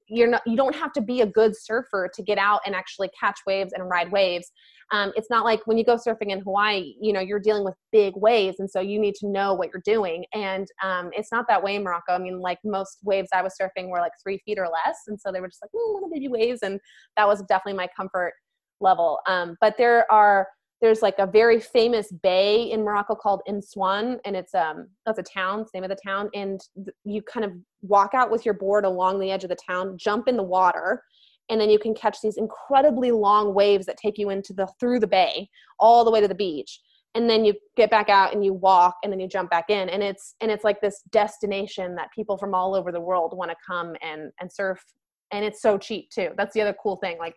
you're 0.07 0.29
not 0.29 0.43
you 0.47 0.57
don't 0.57 0.75
have 0.75 0.93
to 0.93 1.01
be 1.01 1.23
a 1.23 1.27
good 1.27 1.55
surfer 1.57 2.11
to 2.13 2.23
get 2.23 2.39
out 2.39 2.61
and 2.67 2.75
actually 2.75 3.11
catch 3.19 3.39
waves 3.47 3.73
and 3.73 3.89
ride 3.89 4.13
waves. 4.13 4.51
Um, 4.91 5.13
it's 5.17 5.29
not 5.31 5.45
like 5.45 5.61
when 5.67 5.77
you 5.77 5.85
go 5.85 5.97
surfing 5.97 6.31
in 6.31 6.41
Hawaii, 6.41 6.95
you 7.01 7.13
know, 7.13 7.21
you're 7.21 7.41
dealing 7.41 7.65
with 7.65 7.75
big 7.93 8.15
waves, 8.17 8.57
and 8.59 8.71
so 8.71 8.81
you 8.81 8.99
need 8.99 9.15
to 9.17 9.29
know 9.29 9.55
what 9.55 9.69
you're 9.73 9.83
doing. 9.85 10.25
And 10.33 10.67
um, 10.83 11.11
it's 11.13 11.31
not 11.31 11.47
that 11.49 11.63
way 11.63 11.77
in 11.77 11.83
Morocco. 11.83 12.13
I 12.13 12.19
mean, 12.19 12.41
like 12.41 12.59
most 12.65 12.99
waves 13.03 13.29
I 13.33 13.43
was 13.43 13.55
surfing 13.61 13.89
were 13.89 13.99
like 13.99 14.13
three 14.23 14.41
feet 14.45 14.59
or 14.59 14.69
less, 14.69 14.99
and 15.07 15.21
so 15.21 15.31
they 15.31 15.41
were 15.41 15.49
just 15.49 15.63
like 15.63 15.71
little 15.75 16.11
baby 16.11 16.29
waves, 16.29 16.61
and 16.63 16.81
that 17.17 17.27
was 17.27 17.43
definitely 17.43 17.79
my 17.79 17.89
comfort 17.97 18.33
level. 18.81 19.19
Um, 19.27 19.57
but 19.61 19.75
there 19.77 20.11
are 20.11 20.47
there's 20.81 21.03
like 21.03 21.19
a 21.19 21.27
very 21.27 21.61
famous 21.61 22.13
bay 22.13 22.71
in 22.71 22.83
Morocco 22.83 23.15
called 23.15 23.43
Imsouane, 23.49 24.19
and 24.25 24.37
it's 24.37 24.55
um 24.55 24.89
that's 25.05 25.19
a 25.19 25.23
town, 25.23 25.61
it's 25.61 25.73
the 25.73 25.79
name 25.79 25.91
of 25.91 25.97
the 25.97 26.03
town, 26.05 26.31
and 26.35 26.61
th- 26.77 26.95
you 27.05 27.23
kind 27.23 27.45
of 27.45 27.53
walk 27.83 28.15
out 28.15 28.31
with 28.31 28.45
your 28.45 28.55
board 28.55 28.85
along 28.85 29.21
the 29.21 29.31
edge 29.31 29.45
of 29.45 29.51
the 29.51 29.57
town, 29.57 29.97
jump 29.99 30.29
in 30.29 30.37
the 30.37 30.43
water, 30.43 31.03
and 31.49 31.61
then 31.61 31.71
you 31.71 31.79
can 31.79 31.95
catch 31.95 32.19
these 32.23 32.37
incredibly 32.37 33.11
long 33.11 33.55
waves 33.55 33.87
that 33.87 33.97
take 33.97 34.19
you 34.19 34.31
into 34.31 34.53
the 34.53 34.69
through 34.79 35.01
the 35.01 35.07
bay 35.07 35.49
all 35.79 36.05
the 36.05 36.11
way 36.11 36.21
to 36.21 36.29
the 36.29 36.35
beach 36.35 36.81
and 37.15 37.29
then 37.29 37.45
you 37.45 37.55
get 37.77 37.91
back 37.91 38.09
out 38.09 38.33
and 38.33 38.45
you 38.45 38.53
walk 38.53 38.97
and 39.03 39.13
then 39.13 39.19
you 39.19 39.27
jump 39.27 39.51
back 39.51 39.71
in 39.71 39.89
and 39.89 40.03
it's 40.03 40.35
and 40.41 40.51
it's 40.51 40.65
like 40.65 40.81
this 40.81 41.03
destination 41.11 41.95
that 41.95 42.13
people 42.15 42.37
from 42.37 42.55
all 42.55 42.75
over 42.75 42.93
the 42.93 43.01
world 43.01 43.37
want 43.37 43.51
to 43.51 43.57
come 43.67 43.95
and 44.03 44.31
and 44.41 44.53
surf 44.53 44.83
and 45.31 45.45
it's 45.45 45.61
so 45.61 45.77
cheap 45.77 46.09
too. 46.11 46.31
That's 46.37 46.55
the 46.55 46.63
other 46.63 46.77
cool 46.83 46.97
thing 46.97 47.19
like 47.19 47.35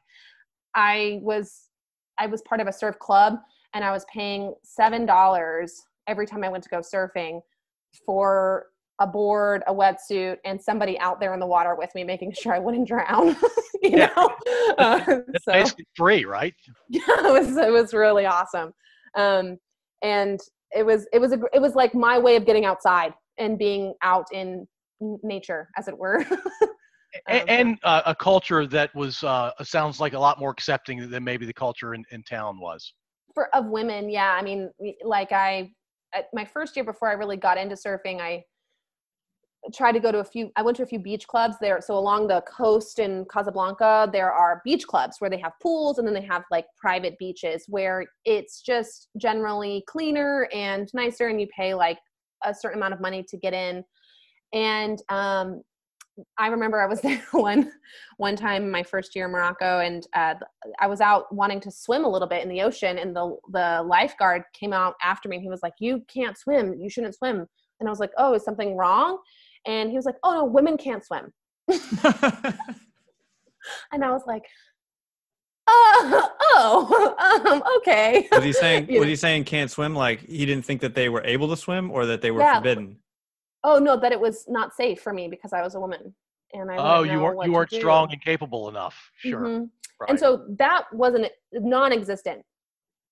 i 0.76 1.20
was 1.22 1.68
I 2.22 2.28
was 2.28 2.44
part 2.44 2.62
of 2.62 2.68
a 2.68 2.74
surf 2.74 3.00
club 3.00 3.38
and 3.74 3.84
I 3.84 3.92
was 3.92 4.06
paying 4.14 4.54
seven 4.64 5.08
dollars 5.08 5.82
every 6.08 6.28
time 6.28 6.44
I 6.44 6.50
went 6.50 6.64
to 6.66 6.70
go 6.70 6.80
surfing 6.80 7.42
for 8.06 8.68
a 9.00 9.08
board, 9.08 9.64
a 9.68 9.74
wetsuit, 9.74 10.38
and 10.46 10.62
somebody 10.62 11.00
out 11.00 11.20
there 11.20 11.34
in 11.34 11.40
the 11.40 11.48
water 11.48 11.76
with 11.76 11.90
me, 11.96 12.04
making 12.04 12.34
sure 12.34 12.54
I 12.54 12.60
wouldn't 12.60 12.88
drown. 12.88 13.30
you 13.82 13.98
yeah. 13.98 14.12
know, 14.16 14.30
uh, 14.78 15.02
it's 15.34 15.46
so, 15.46 15.54
basically 15.54 15.88
free, 15.96 16.26
right? 16.26 16.54
Yeah, 16.90 17.02
it 17.08 17.32
was 17.32 17.58
it 17.58 17.72
was 17.72 17.94
really 17.94 18.26
awesome, 18.26 18.72
um, 19.18 19.58
and 20.04 20.40
it 20.76 20.86
was 20.86 21.08
it 21.12 21.20
was 21.20 21.32
a, 21.32 21.40
it 21.54 21.62
was 21.62 21.74
like 21.74 21.96
my 21.96 22.20
way 22.20 22.36
of 22.36 22.46
getting 22.46 22.66
outside 22.66 23.14
and 23.40 23.58
being 23.58 23.96
out 24.04 24.28
in 24.32 24.68
nature, 25.24 25.70
as 25.76 25.88
it 25.88 25.98
were. 25.98 26.24
And, 27.28 27.50
and 27.50 27.78
uh, 27.84 28.02
a 28.06 28.16
culture 28.16 28.66
that 28.68 28.94
was 28.96 29.24
uh, 29.24 29.52
sounds 29.64 30.00
like 30.00 30.14
a 30.14 30.20
lot 30.20 30.40
more 30.40 30.52
accepting 30.52 31.10
than 31.10 31.24
maybe 31.24 31.46
the 31.46 31.54
culture 31.54 31.94
in, 31.94 32.04
in 32.12 32.24
town 32.24 32.60
was. 32.60 32.94
For 33.34 33.54
of 33.56 33.68
women 33.68 34.10
yeah 34.10 34.36
i 34.38 34.42
mean 34.42 34.70
like 35.04 35.32
i 35.32 35.72
my 36.34 36.44
first 36.44 36.76
year 36.76 36.84
before 36.84 37.10
i 37.10 37.14
really 37.14 37.38
got 37.38 37.58
into 37.58 37.76
surfing 37.76 38.20
i 38.20 38.44
tried 39.74 39.94
to 39.94 40.00
go 40.00 40.12
to 40.12 40.20
a 40.20 40.24
few 40.24 40.52
i 40.58 40.62
went 40.62 40.76
to 40.78 40.84
a 40.84 40.88
few 40.88 41.00
beach 41.00 41.28
clubs 41.28 41.56
there. 41.62 41.80
So 41.82 41.98
along 41.98 42.28
the 42.28 42.42
coast 42.42 43.00
in 43.00 43.26
casablanca 43.32 44.10
there 44.12 44.32
are 44.34 44.62
beach 44.66 44.86
clubs 44.86 45.18
where 45.20 45.30
they 45.30 45.40
have 45.40 45.54
pools 45.62 45.98
and 45.98 46.08
then 46.08 46.14
they 46.14 46.26
have 46.26 46.44
like 46.52 46.66
private 46.78 47.18
beaches 47.20 47.66
where 47.68 48.06
it's 48.26 48.62
just 48.62 49.08
generally 49.18 49.84
cleaner 49.88 50.50
and 50.54 50.90
nicer 50.94 51.28
and 51.28 51.40
you 51.40 51.48
pay 51.56 51.74
like 51.74 52.00
a 52.44 52.54
certain 52.54 52.80
amount 52.80 52.94
of 52.94 53.02
money 53.02 53.24
to 53.30 53.38
get 53.38 53.54
in. 53.54 53.84
And 54.54 55.02
um, 55.10 55.62
I 56.38 56.48
remember 56.48 56.82
I 56.82 56.86
was 56.88 57.02
there 57.04 57.22
one 57.32 57.72
one 58.18 58.36
time 58.36 58.70
my 58.70 58.84
first 58.84 59.16
year 59.16 59.26
in 59.26 59.32
Morocco, 59.32 59.80
and 59.80 60.06
uh, 60.14 60.36
I 60.80 60.88
was 60.88 61.02
out 61.02 61.34
wanting 61.34 61.60
to 61.62 61.72
swim 61.72 62.06
a 62.06 62.10
little 62.10 62.28
bit 62.28 62.44
in 62.44 62.50
the 62.50 62.62
ocean, 62.62 62.98
and 62.98 63.16
the 63.16 63.36
the 63.52 63.84
lifeguard 63.86 64.44
came 64.54 64.74
out 64.74 64.96
after 65.04 65.30
me, 65.30 65.38
and 65.38 65.44
he 65.44 65.50
was 65.50 65.64
like, 65.64 65.74
"You 65.80 66.04
can't 66.14 66.38
swim. 66.38 66.76
You 66.80 66.90
shouldn't 66.90 67.16
swim." 67.16 67.48
And 67.80 67.88
I 67.88 67.92
was 67.92 68.00
like, 68.00 68.12
"Oh, 68.18 68.34
is 68.34 68.44
something 68.44 68.76
wrong?" 68.76 69.20
And 69.66 69.90
he 69.90 69.96
was 69.96 70.06
like, 70.06 70.18
"Oh 70.24 70.34
no, 70.34 70.46
women 70.46 70.78
can't 70.78 71.06
swim." 71.06 71.32
and 73.92 74.04
I 74.04 74.12
was 74.12 74.24
like, 74.26 74.44
uh, 75.68 76.28
oh, 76.42 77.44
um, 77.46 77.64
okay. 77.78 78.28
Was 78.32 78.44
he 78.44 78.54
saying? 78.54 78.88
was 78.88 79.08
he 79.08 79.16
saying 79.16 79.46
can't 79.46 79.70
swim? 79.70 79.96
Like 79.96 80.28
he 80.28 80.46
didn't 80.46 80.66
think 80.66 80.82
that 80.82 80.96
they 80.96 81.10
were 81.10 81.24
able 81.24 81.48
to 81.50 81.58
swim, 81.58 81.92
or 81.92 82.06
that 82.08 82.22
they 82.22 82.32
were 82.32 82.42
yeah. 82.42 82.56
forbidden? 82.56 82.98
Oh 83.64 83.78
no 83.80 83.98
that 84.00 84.12
it 84.12 84.20
was 84.20 84.46
not 84.48 84.74
safe 84.76 85.00
for 85.02 85.14
me 85.14 85.28
because 85.28 85.54
i 85.54 85.62
was 85.62 85.76
a 85.76 85.80
woman 85.80 86.14
and 86.54 86.72
i 86.72 86.76
Oh, 86.78 87.04
you 87.04 87.20
weren't 87.20 87.46
you 87.46 87.52
weren't 87.54 87.70
do. 87.70 87.78
strong 87.80 88.12
and 88.12 88.22
capable 88.22 88.70
enough. 88.70 89.12
Sure. 89.18 89.42
Mhm. 89.42 89.70
Right. 90.00 90.10
and 90.10 90.20
so 90.20 90.46
that 90.58 90.86
wasn't 90.94 91.28
non-existent 91.54 92.44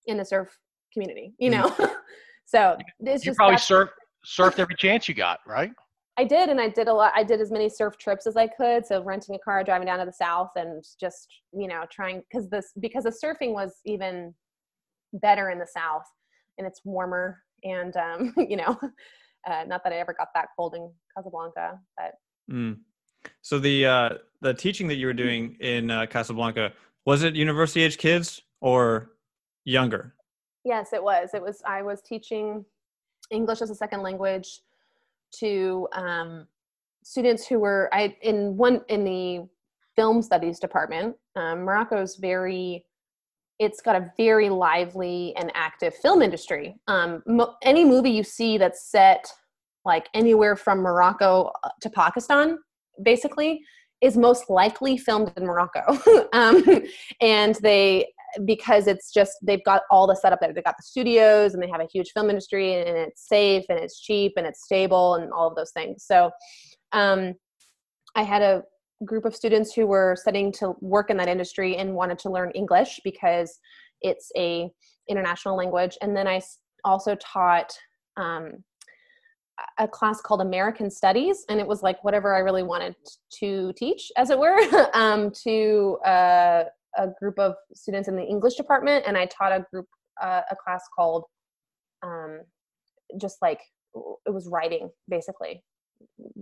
in 0.07 0.17
the 0.17 0.25
surf 0.25 0.49
community 0.93 1.33
you 1.39 1.49
know 1.51 1.67
so 2.45 2.75
it's 2.99 3.23
Mm. 3.23 3.25
you 3.25 3.29
just 3.31 3.37
probably 3.37 3.57
surfed 3.57 3.89
surfed 4.25 4.59
every 4.59 4.75
chance 4.75 5.07
you 5.07 5.13
got, 5.15 5.39
right? 5.47 5.71
I 6.17 6.25
did, 6.25 6.49
and 6.49 6.59
I 6.59 6.67
did 6.67 6.89
a 6.89 6.93
lot. 6.93 7.13
I 7.15 7.23
did 7.23 7.39
as 7.39 7.49
many 7.51 7.69
surf 7.69 7.97
trips 7.97 8.27
as 8.27 8.35
I 8.35 8.47
could. 8.47 8.85
So 8.85 9.01
renting 9.01 9.35
a 9.35 9.39
car, 9.39 9.63
driving 9.63 9.85
down 9.85 9.99
to 9.99 10.05
the 10.05 10.11
south, 10.11 10.51
and 10.57 10.83
just 10.99 11.29
you 11.53 11.67
know 11.69 11.83
trying 11.89 12.21
because 12.29 12.49
this 12.49 12.73
because 12.81 13.05
the 13.05 13.11
surfing 13.23 13.53
was 13.53 13.79
even 13.85 14.33
better 15.13 15.51
in 15.51 15.59
the 15.59 15.67
south, 15.67 16.03
and 16.57 16.67
it's 16.67 16.81
warmer, 16.83 17.41
and 17.63 17.95
um, 17.95 18.33
you 18.49 18.57
know, 18.57 18.77
uh, 19.47 19.63
not 19.67 19.83
that 19.83 19.93
I 19.93 19.97
ever 19.97 20.13
got 20.13 20.29
that 20.35 20.47
cold 20.55 20.75
in 20.75 20.91
Casablanca, 21.15 21.79
but 21.97 22.13
Mm. 22.51 22.79
So 23.41 23.59
the 23.59 23.85
uh, 23.85 24.09
the 24.41 24.53
teaching 24.53 24.87
that 24.87 24.95
you 24.95 25.05
were 25.05 25.13
doing 25.13 25.57
in 25.59 25.91
uh, 25.91 26.05
Casablanca 26.07 26.71
was 27.05 27.23
it 27.23 27.35
university 27.35 27.83
age 27.83 27.97
kids 27.97 28.41
or 28.61 29.11
younger? 29.65 30.15
yes, 30.65 30.93
it 30.93 31.03
was. 31.03 31.29
It 31.33 31.41
was. 31.41 31.61
I 31.65 31.81
was 31.81 32.01
teaching 32.01 32.65
English 33.31 33.61
as 33.61 33.69
a 33.69 33.75
second 33.75 34.01
language 34.01 34.61
to 35.39 35.87
um, 35.93 36.47
students 37.03 37.47
who 37.47 37.59
were 37.59 37.89
I 37.91 38.15
in 38.21 38.57
one 38.57 38.81
in 38.89 39.03
the 39.03 39.47
film 39.95 40.21
studies 40.21 40.59
department. 40.59 41.15
Um, 41.35 41.61
Morocco's 41.61 42.15
very 42.15 42.85
it's 43.59 43.81
got 43.81 43.95
a 43.95 44.11
very 44.17 44.49
lively 44.49 45.33
and 45.37 45.51
active 45.53 45.93
film 45.95 46.21
industry. 46.21 46.75
Um, 46.87 47.21
mo- 47.27 47.55
any 47.61 47.83
movie 47.83 48.11
you 48.11 48.23
see 48.23 48.57
that's 48.57 48.89
set 48.89 49.31
like 49.85 50.07
anywhere 50.13 50.55
from 50.55 50.79
Morocco 50.79 51.51
uh, 51.63 51.69
to 51.81 51.89
Pakistan, 51.89 52.57
basically, 53.03 53.61
is 54.01 54.15
most 54.15 54.49
likely 54.49 54.97
filmed 54.97 55.31
in 55.35 55.45
Morocco. 55.45 55.81
um, 56.33 56.63
and 57.21 57.55
they 57.55 58.07
because 58.45 58.87
it's 58.87 59.11
just 59.11 59.33
they've 59.41 59.63
got 59.63 59.81
all 59.89 60.07
the 60.07 60.15
setup 60.15 60.39
there. 60.39 60.53
They've 60.53 60.63
got 60.63 60.77
the 60.77 60.83
studios 60.83 61.53
and 61.53 61.63
they 61.63 61.69
have 61.69 61.81
a 61.81 61.87
huge 61.91 62.11
film 62.11 62.29
industry 62.29 62.75
and 62.75 62.97
it's 62.97 63.27
safe 63.27 63.65
and 63.69 63.79
it's 63.79 63.99
cheap 63.99 64.33
and 64.37 64.45
it's 64.45 64.63
stable 64.63 65.15
and 65.15 65.31
all 65.31 65.47
of 65.47 65.55
those 65.55 65.71
things. 65.71 66.03
So 66.05 66.29
um, 66.91 67.33
I 68.15 68.23
had 68.23 68.41
a 68.41 68.63
group 69.05 69.25
of 69.25 69.35
students 69.35 69.73
who 69.73 69.87
were 69.87 70.15
studying 70.17 70.51
to 70.53 70.75
work 70.81 71.09
in 71.09 71.17
that 71.17 71.27
industry 71.27 71.77
and 71.77 71.93
wanted 71.93 72.19
to 72.19 72.29
learn 72.29 72.51
English 72.51 72.99
because 73.03 73.59
it's 74.01 74.31
a 74.37 74.69
international 75.07 75.55
language. 75.55 75.97
And 76.01 76.15
then 76.15 76.27
I 76.27 76.41
also 76.83 77.15
taught 77.15 77.71
um, 78.17 78.63
a 79.77 79.87
class 79.87 80.21
called 80.21 80.41
American 80.41 80.89
Studies, 80.89 81.45
and 81.49 81.59
it 81.59 81.67
was 81.67 81.83
like 81.83 82.03
whatever 82.03 82.35
I 82.35 82.39
really 82.39 82.63
wanted 82.63 82.95
to 83.39 83.73
teach, 83.75 84.11
as 84.17 84.29
it 84.29 84.39
were, 84.39 84.57
um, 84.93 85.31
to 85.43 85.97
uh, 86.05 86.63
a 86.97 87.07
group 87.19 87.39
of 87.39 87.55
students 87.73 88.07
in 88.07 88.15
the 88.15 88.23
English 88.23 88.55
department. 88.55 89.05
And 89.07 89.17
I 89.17 89.25
taught 89.25 89.51
a 89.51 89.65
group 89.71 89.87
uh, 90.21 90.41
a 90.51 90.55
class 90.55 90.83
called 90.95 91.23
um, 92.03 92.41
just 93.19 93.37
like 93.41 93.61
it 94.25 94.33
was 94.33 94.47
writing, 94.51 94.89
basically, 95.09 95.63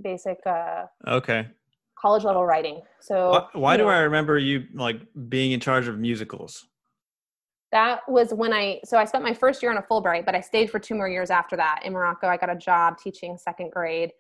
basic 0.02 0.38
uh, 0.46 0.84
Okay. 1.08 1.48
College 1.99 2.23
level 2.23 2.45
writing. 2.45 2.81
So 2.99 3.31
Why, 3.31 3.60
why 3.60 3.77
do 3.77 3.83
know, 3.83 3.89
I 3.89 3.99
remember 3.99 4.38
you 4.38 4.65
like 4.73 5.01
being 5.29 5.51
in 5.51 5.60
charge 5.60 5.88
of 5.88 5.97
musicals? 5.97 6.65
that 7.71 7.99
was 8.07 8.33
when 8.33 8.53
I 8.53 8.79
so 8.86 8.97
I 8.97 9.05
spent 9.05 9.23
my 9.23 9.33
first 9.33 9.62
year 9.62 9.71
on 9.71 9.77
a 9.77 9.81
Fulbright, 9.81 10.25
but 10.25 10.36
I 10.36 10.41
stayed 10.41 10.69
for 10.69 10.79
two 10.79 10.95
more 10.95 11.10
years 11.10 11.29
after 11.29 11.55
that 11.57 11.81
in 11.83 11.93
Morocco. 11.93 12.27
I 12.27 12.38
got 12.38 12.49
a 12.49 12.55
job 12.55 12.97
teaching 12.97 13.38
second 13.38 13.71
grade 13.71 14.12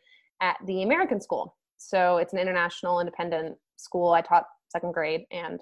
at 0.41 0.57
the 0.65 0.83
American 0.83 1.21
School. 1.21 1.55
So 1.77 2.17
it's 2.17 2.33
an 2.33 2.39
international 2.39 2.99
independent 2.99 3.57
school. 3.77 4.11
I 4.11 4.21
taught 4.21 4.45
second 4.69 4.93
grade, 4.93 5.25
and 5.31 5.61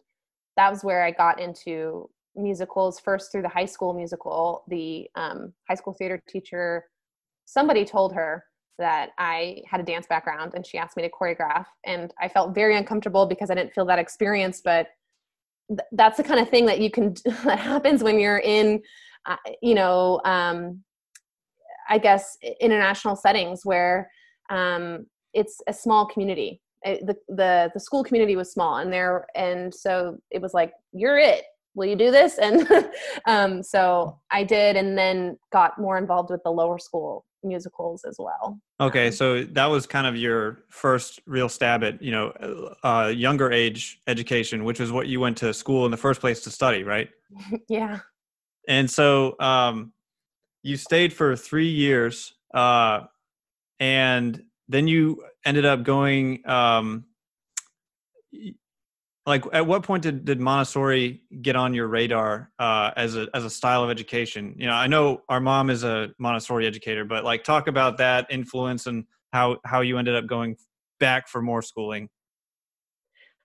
that 0.58 0.72
was 0.72 0.84
where 0.84 1.04
I 1.04 1.12
got 1.12 1.40
into 1.40 2.10
musicals 2.36 3.00
first 3.00 3.32
through 3.32 3.44
the 3.44 3.50
high 3.50 3.66
school 3.66 3.94
musical. 3.94 4.64
The 4.68 5.08
um, 5.16 5.54
high 5.70 5.76
school 5.76 5.94
theater 5.94 6.22
teacher, 6.28 6.86
somebody 7.46 7.86
told 7.86 8.14
her 8.16 8.44
that 8.78 9.12
I 9.18 9.62
had 9.68 9.80
a 9.80 9.84
dance 9.84 10.06
background, 10.08 10.54
and 10.56 10.66
she 10.66 10.78
asked 10.78 10.98
me 10.98 11.04
to 11.04 11.10
choreograph, 11.10 11.66
and 11.86 12.14
I 12.20 12.28
felt 12.28 12.54
very 12.54 12.78
uncomfortable 12.78 13.26
because 13.26 13.50
I 13.50 13.56
didn't 13.56 13.74
feel 13.74 13.86
that 13.86 14.00
experience, 14.00 14.62
but 14.64 14.88
th- 15.70 15.80
that's 15.94 16.18
the 16.18 16.24
kind 16.24 16.40
of 16.40 16.50
thing 16.50 16.66
that 16.66 16.80
you 16.80 16.92
can 16.92 17.16
that 17.44 17.60
happens 17.60 18.04
when 18.04 18.20
you're 18.20 18.40
in 18.40 18.82
uh, 19.26 19.36
you 19.62 19.74
know 19.74 20.22
um, 20.26 20.82
i 21.90 21.98
guess 21.98 22.38
international 22.60 23.16
settings 23.16 23.62
where 23.64 24.10
um, 24.50 25.06
it's 25.34 25.60
a 25.68 25.74
small 25.74 26.06
community. 26.06 26.62
Uh, 26.86 26.98
the, 27.02 27.16
the 27.30 27.72
the 27.74 27.80
school 27.80 28.04
community 28.04 28.36
was 28.36 28.52
small 28.52 28.78
and 28.78 28.94
there 28.94 29.26
and 29.36 29.74
so 29.74 30.18
it 30.30 30.42
was 30.42 30.54
like 30.54 30.72
you're 30.94 31.18
it. 31.18 31.44
Will 31.74 31.88
you 31.88 31.96
do 31.96 32.12
this? 32.12 32.38
And 32.42 32.68
um, 33.26 33.64
so 33.64 34.20
i 34.32 34.44
did 34.44 34.76
and 34.76 34.98
then 34.98 35.38
got 35.52 35.80
more 35.80 35.98
involved 35.98 36.30
with 36.30 36.44
the 36.44 36.52
lower 36.52 36.78
school 36.78 37.26
musicals 37.46 38.04
as 38.04 38.16
well 38.20 38.60
Okay, 38.82 39.08
Um, 39.08 39.14
so 39.14 39.44
that 39.44 39.68
was 39.68 39.88
kind 39.88 40.06
of 40.06 40.18
your 40.18 40.66
first 40.70 41.22
real 41.26 41.48
stab 41.48 41.84
at 41.84 42.02
you 42.02 42.12
know 42.12 42.76
uh, 42.84 43.12
younger 43.16 43.52
age 43.52 44.02
education, 44.08 44.66
which 44.66 44.82
is 44.82 44.92
what 44.92 45.08
you 45.08 45.20
went 45.22 45.38
to 45.38 45.54
school 45.54 45.86
in 45.86 45.92
the 45.92 45.98
first 45.98 46.20
place 46.20 46.42
to 46.42 46.52
study, 46.52 46.84
right? 46.84 47.10
yeah 47.70 48.00
And 48.68 48.90
so 48.90 49.40
um, 49.40 49.94
you 50.62 50.76
stayed 50.76 51.14
for 51.14 51.36
three 51.38 51.70
years, 51.70 52.34
uh, 52.54 53.02
and 53.80 54.44
then 54.68 54.88
you 54.88 55.24
ended 55.46 55.66
up 55.66 55.84
going. 55.84 56.48
Um, 56.48 57.06
like, 59.26 59.44
at 59.54 59.66
what 59.66 59.84
point 59.84 60.04
did, 60.04 60.26
did 60.26 60.40
Montessori 60.40 61.22
get 61.42 61.56
on 61.56 61.74
your 61.74 61.88
radar 61.88 62.52
uh, 62.60 62.92
as 62.96 63.16
a 63.16 63.28
as 63.34 63.44
a 63.44 63.50
style 63.50 63.84
of 63.84 63.90
education? 63.90 64.56
You 64.58 64.68
know, 64.68 64.74
I 64.74 64.88
know 64.88 65.24
our 65.30 65.40
mom 65.40 65.70
is 65.70 65.84
a 65.84 66.10
Montessori 66.20 66.68
educator, 66.68 67.06
but 67.06 67.24
like, 67.24 67.44
talk 67.44 67.68
about 67.68 67.98
that 67.98 68.28
influence 68.30 68.86
and 68.86 69.06
how 69.34 69.58
how 69.66 69.82
you 69.82 69.98
ended 69.98 70.16
up 70.16 70.28
going 70.28 70.58
back 71.00 71.28
for 71.28 71.42
more 71.42 71.62
schooling. 71.62 72.10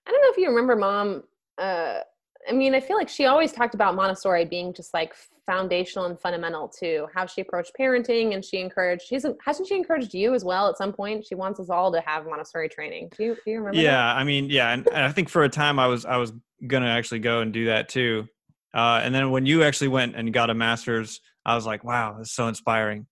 I 0.07 0.11
don't 0.11 0.21
know 0.21 0.29
if 0.29 0.37
you 0.37 0.47
remember 0.49 0.75
mom. 0.75 1.23
Uh, 1.57 1.99
I 2.49 2.53
mean, 2.53 2.73
I 2.75 2.79
feel 2.79 2.97
like 2.97 3.09
she 3.09 3.25
always 3.25 3.51
talked 3.51 3.75
about 3.75 3.95
Montessori 3.95 4.45
being 4.45 4.73
just 4.73 4.93
like 4.93 5.13
foundational 5.45 6.05
and 6.05 6.19
fundamental 6.19 6.67
to 6.79 7.07
how 7.13 7.25
she 7.25 7.41
approached 7.41 7.71
parenting, 7.79 8.33
and 8.33 8.43
she 8.43 8.59
encouraged. 8.59 9.03
She's 9.07 9.25
hasn't 9.45 9.67
she 9.67 9.75
encouraged 9.75 10.13
you 10.13 10.33
as 10.33 10.43
well 10.43 10.69
at 10.69 10.77
some 10.77 10.93
point? 10.93 11.25
She 11.25 11.35
wants 11.35 11.59
us 11.59 11.69
all 11.69 11.91
to 11.91 12.01
have 12.01 12.25
Montessori 12.25 12.69
training. 12.69 13.11
Do 13.17 13.23
you 13.23 13.35
do 13.35 13.51
you 13.51 13.57
remember? 13.59 13.77
that? 13.77 13.83
Yeah, 13.83 14.13
I 14.13 14.23
mean, 14.23 14.49
yeah, 14.49 14.71
and, 14.71 14.87
and 14.87 15.03
I 15.03 15.11
think 15.11 15.29
for 15.29 15.43
a 15.43 15.49
time 15.49 15.79
I 15.79 15.87
was 15.87 16.05
I 16.05 16.17
was 16.17 16.33
gonna 16.65 16.89
actually 16.89 17.19
go 17.19 17.41
and 17.41 17.51
do 17.51 17.65
that 17.65 17.89
too, 17.89 18.27
uh, 18.73 19.01
and 19.03 19.13
then 19.13 19.31
when 19.31 19.45
you 19.45 19.63
actually 19.63 19.89
went 19.89 20.15
and 20.15 20.33
got 20.33 20.49
a 20.49 20.53
master's, 20.53 21.19
I 21.45 21.55
was 21.55 21.65
like, 21.65 21.83
wow, 21.83 22.15
that's 22.17 22.31
so 22.31 22.47
inspiring. 22.47 23.07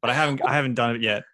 But 0.00 0.10
I 0.10 0.14
haven't 0.14 0.42
I 0.44 0.54
haven't 0.54 0.74
done 0.74 0.96
it 0.96 1.02
yet. 1.02 1.24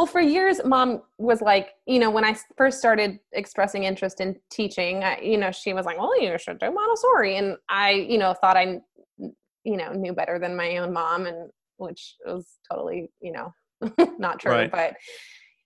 Well, 0.00 0.06
for 0.06 0.22
years, 0.22 0.62
mom 0.64 1.02
was 1.18 1.42
like, 1.42 1.74
you 1.84 1.98
know, 1.98 2.08
when 2.10 2.24
I 2.24 2.34
first 2.56 2.78
started 2.78 3.20
expressing 3.34 3.84
interest 3.84 4.22
in 4.22 4.34
teaching, 4.50 5.04
I, 5.04 5.20
you 5.20 5.36
know, 5.36 5.50
she 5.50 5.74
was 5.74 5.84
like, 5.84 5.98
well, 5.98 6.18
you 6.18 6.38
should 6.38 6.58
do 6.58 6.72
Montessori. 6.72 7.36
And 7.36 7.58
I, 7.68 7.90
you 7.90 8.16
know, 8.16 8.32
thought 8.32 8.56
I, 8.56 8.78
you 9.18 9.76
know, 9.76 9.92
knew 9.92 10.14
better 10.14 10.38
than 10.38 10.56
my 10.56 10.78
own 10.78 10.94
mom, 10.94 11.26
and 11.26 11.50
which 11.76 12.14
was 12.24 12.46
totally, 12.72 13.10
you 13.20 13.32
know, 13.32 13.52
not 14.18 14.38
true. 14.38 14.52
Right. 14.52 14.72
But 14.72 14.94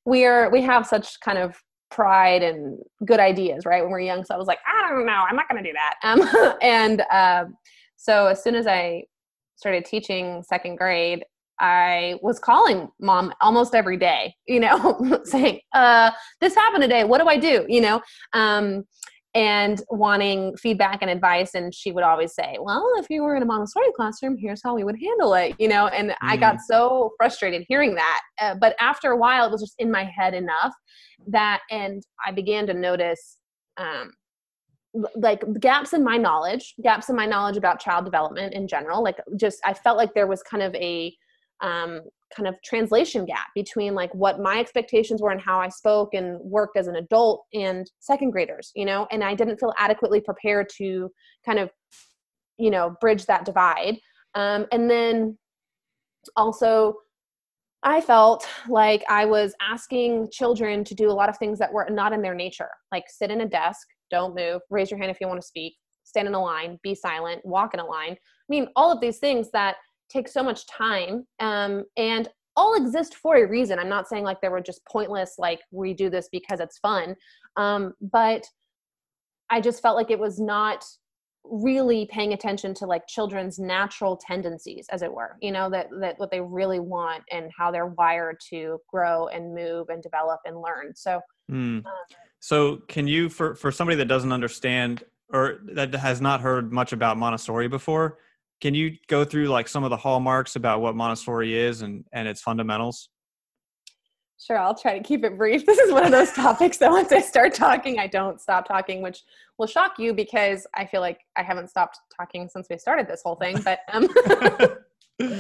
we 0.05 0.25
are, 0.25 0.51
we 0.51 0.63
have 0.63 0.85
such 0.85 1.21
kind 1.21 1.39
of 1.39 1.55
pride 1.93 2.43
and 2.43 2.81
good 3.05 3.21
ideas, 3.21 3.65
right? 3.65 3.83
When 3.83 3.93
we're 3.93 4.01
young. 4.01 4.25
So 4.25 4.35
I 4.35 4.37
was 4.37 4.49
like, 4.49 4.59
I 4.67 4.91
don't 4.91 5.07
know, 5.07 5.13
I'm 5.13 5.37
not 5.37 5.49
going 5.49 5.63
to 5.63 5.71
do 5.71 5.75
that. 5.75 5.95
Um, 6.03 6.57
and 6.61 7.03
um, 7.13 7.57
so 7.95 8.27
as 8.27 8.43
soon 8.43 8.57
as 8.57 8.67
I 8.67 9.05
started 9.55 9.85
teaching 9.85 10.43
second 10.43 10.75
grade, 10.75 11.25
I 11.61 12.19
was 12.23 12.39
calling 12.39 12.89
mom 13.01 13.33
almost 13.41 13.75
every 13.75 13.97
day, 13.97 14.35
you 14.47 14.61
know, 14.61 15.21
saying, 15.25 15.61
uh, 15.73 16.11
this 16.41 16.55
happened 16.55 16.83
today. 16.83 17.05
What 17.05 17.21
do 17.21 17.29
I 17.29 17.37
do? 17.37 17.65
You 17.69 17.81
know, 17.81 18.03
um, 18.33 18.85
and 19.35 19.83
wanting 19.91 20.57
feedback 20.57 20.99
and 21.03 21.11
advice. 21.11 21.55
And 21.55 21.75
she 21.75 21.91
would 21.91 22.05
always 22.05 22.35
say, 22.35 22.57
well, 22.61 22.89
if 22.99 23.07
you 23.11 23.23
were 23.23 23.35
in 23.35 23.43
a 23.43 23.47
Montessori 23.47 23.89
classroom, 23.97 24.37
here's 24.39 24.63
how 24.63 24.75
we 24.75 24.85
would 24.85 24.97
handle 25.01 25.35
it, 25.35 25.57
you 25.59 25.69
know, 25.69 25.89
and 25.89 26.15
I 26.23 26.37
got 26.37 26.61
so 26.61 27.13
frustrated 27.17 27.65
hearing 27.69 27.97
that. 27.97 28.21
Uh, 28.41 28.55
but 28.55 28.77
after 28.79 29.11
a 29.11 29.17
while, 29.17 29.47
it 29.47 29.51
was 29.51 29.61
just 29.61 29.75
in 29.79 29.91
my 29.91 30.05
head 30.05 30.35
enough 30.35 30.73
that, 31.27 31.61
and 31.71 32.03
I 32.25 32.31
began 32.31 32.67
to 32.69 32.75
notice, 32.75 33.39
um, 33.77 34.13
like 35.17 35.43
gaps 35.59 35.93
in 35.93 36.05
my 36.05 36.17
knowledge 36.17 36.73
gaps 36.85 37.09
in 37.09 37.17
my 37.17 37.27
knowledge 37.27 37.57
about 37.57 37.81
child 37.81 38.05
development 38.05 38.55
in 38.55 38.69
general 38.69 39.03
like 39.03 39.19
just 39.37 39.59
i 39.65 39.75
felt 39.75 39.97
like 39.97 40.15
there 40.15 40.29
was 40.29 40.41
kind 40.45 40.63
of 40.63 40.73
a 40.77 41.13
um, 41.61 42.01
kind 42.37 42.49
of 42.49 42.55
translation 42.65 43.25
gap 43.25 43.47
between 43.55 43.95
like 43.95 44.13
what 44.15 44.41
my 44.41 44.59
expectations 44.59 45.23
were 45.23 45.31
and 45.31 45.41
how 45.41 45.61
I 45.61 45.69
spoke 45.69 46.15
and 46.15 46.39
worked 46.41 46.77
as 46.77 46.89
an 46.89 46.97
adult 46.97 47.45
and 47.55 47.91
second 48.01 48.31
graders, 48.31 48.73
you 48.75 48.85
know, 48.85 49.07
and 49.11 49.23
I 49.23 49.35
didn't 49.35 49.59
feel 49.59 49.73
adequately 49.79 50.21
prepared 50.21 50.69
to 50.77 51.11
kind 51.47 51.59
of, 51.59 51.71
you 52.59 52.71
know, 52.71 52.97
bridge 53.01 53.27
that 53.27 53.45
divide. 53.45 53.99
Um, 54.35 54.67
and 54.73 54.91
then 54.91 55.39
also, 56.37 56.95
I 57.83 58.01
felt 58.01 58.49
like 58.69 59.05
I 59.11 59.27
was 59.27 59.55
asking 59.61 60.31
children 60.33 60.85
to 60.85 60.95
do 60.95 61.11
a 61.11 61.13
lot 61.13 61.29
of 61.29 61.37
things 61.37 61.59
that 61.59 61.73
were 61.73 61.87
not 61.91 62.15
in 62.15 62.23
their 62.23 62.35
nature, 62.35 62.71
like 62.91 63.05
sit 63.09 63.31
in 63.31 63.43
a 63.43 63.49
desk, 63.49 63.87
don't 64.11 64.35
move, 64.35 64.63
raise 64.71 64.91
your 64.91 64.99
hand 64.99 65.11
if 65.11 65.19
you 65.21 65.29
want 65.29 65.41
to 65.41 65.47
speak, 65.47 65.75
stand 66.03 66.27
in 66.27 66.35
a 66.35 66.43
line, 66.43 66.79
be 66.83 66.95
silent, 66.95 67.45
walk 67.45 67.75
in 67.75 67.81
a 67.81 67.85
line. 67.85 68.13
I 68.13 68.49
mean, 68.49 68.69
all 68.75 68.91
of 68.91 69.01
these 69.01 69.19
things 69.19 69.51
that 69.53 69.77
take 70.15 70.29
so 70.29 70.43
much 70.43 70.67
time 70.67 71.27
um, 71.41 71.85
and 71.97 72.29
all 72.57 72.75
exist 72.75 73.17
for 73.17 73.37
a 73.37 73.49
reason. 73.49 73.79
I'm 73.79 73.89
not 73.89 74.09
saying 74.09 74.25
like 74.25 74.41
they 74.41 74.49
were 74.49 74.61
just 74.61 74.85
pointless, 74.87 75.35
like 75.39 75.61
we 75.71 75.93
do 75.93 76.09
this 76.09 76.29
because 76.31 76.61
it's 76.61 76.79
fun. 76.79 77.17
Um, 77.57 77.95
but 78.01 78.45
I 79.51 79.61
just 79.61 79.83
felt 79.83 79.97
like 79.97 80.11
it 80.11 80.19
was 80.19 80.39
not 80.39 80.85
really 81.45 82.07
paying 82.11 82.33
attention 82.33 82.73
to 82.75 82.87
like 82.87 83.07
children's 83.07 83.59
natural 83.59 84.17
tendencies 84.17 84.87
as 84.91 85.03
it 85.03 85.13
were 85.13 85.37
you 85.43 85.53
know 85.53 85.69
that 85.69 85.89
that 86.01 86.19
what 86.19 86.31
they 86.31 86.41
really 86.41 86.81
want 86.81 87.23
and 87.31 87.51
how 87.57 87.71
they're 87.71 87.89
wired 87.99 88.37
to 88.41 88.79
grow 88.89 89.29
and 89.29 89.55
move 89.55 89.91
and 89.91 90.03
develop 90.03 90.41
and 90.47 90.57
learn 90.57 90.95
so 90.95 91.21
mm. 91.51 91.85
so 92.41 92.77
can 92.89 93.07
you 93.07 93.29
for 93.29 93.55
for 93.55 93.71
somebody 93.71 93.95
that 93.95 94.07
doesn't 94.07 94.33
understand 94.33 95.05
or 95.35 95.59
that 95.65 95.95
has 95.95 96.19
not 96.19 96.41
heard 96.41 96.73
much 96.73 96.95
about 96.95 97.19
montessori 97.19 97.69
before 97.69 98.17
can 98.65 98.73
you 98.73 98.97
go 99.09 99.27
through 99.27 99.49
like 99.49 99.69
some 99.69 99.85
of 99.85 99.91
the 99.91 99.97
hallmarks 99.97 100.57
about 100.57 100.81
what 100.81 100.97
montessori 100.97 101.55
is 101.55 101.83
and 101.83 102.03
and 102.15 102.27
its 102.27 102.41
fundamentals 102.41 103.11
Sure, 104.37 104.59
I'll 104.59 104.75
try 104.75 104.99
to 104.99 105.03
keep 105.03 105.25
it 105.25 105.39
brief. 105.39 105.65
This 105.67 105.79
is 105.79 105.93
one 105.93 106.05
of 106.05 106.11
those 106.11 106.33
topics 106.33 106.77
that 106.79 106.91
once 106.91 107.13
I 107.13 107.21
start 107.21 107.55
talking, 107.55 107.99
I 107.99 108.09
don't 108.09 108.41
stop 108.41 108.67
talking, 108.67 109.01
which 109.01 109.23
will 109.59 109.69
shock 109.69 109.93
you 109.97 110.13
because 110.13 110.67
I 110.75 110.85
feel 110.85 111.01
like 111.01 111.21
I 111.37 111.43
haven't 111.43 111.71
stopped 111.71 111.99
talking 112.15 112.49
since 112.49 112.67
we 112.69 112.77
started 112.77 113.07
this 113.07 113.23
whole 113.25 113.37
thing. 113.37 113.63
But 113.63 113.79
um, 113.93 114.09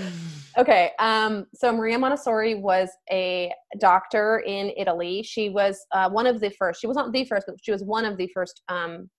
okay, 0.58 0.92
um, 1.00 1.46
so 1.52 1.72
Maria 1.72 1.98
Montessori 1.98 2.54
was 2.54 2.88
a 3.10 3.52
doctor 3.78 4.44
in 4.46 4.72
Italy. 4.76 5.22
She 5.24 5.50
was 5.50 5.84
uh, 5.92 6.08
one 6.08 6.26
of 6.26 6.40
the 6.40 6.50
first. 6.50 6.80
She 6.80 6.86
was 6.86 6.96
not 6.96 7.12
the 7.12 7.24
first, 7.24 7.46
but 7.46 7.56
she 7.60 7.72
was 7.72 7.82
one 7.82 8.04
of 8.04 8.16
the 8.16 8.30
first 8.32 8.62
um, 8.68 9.10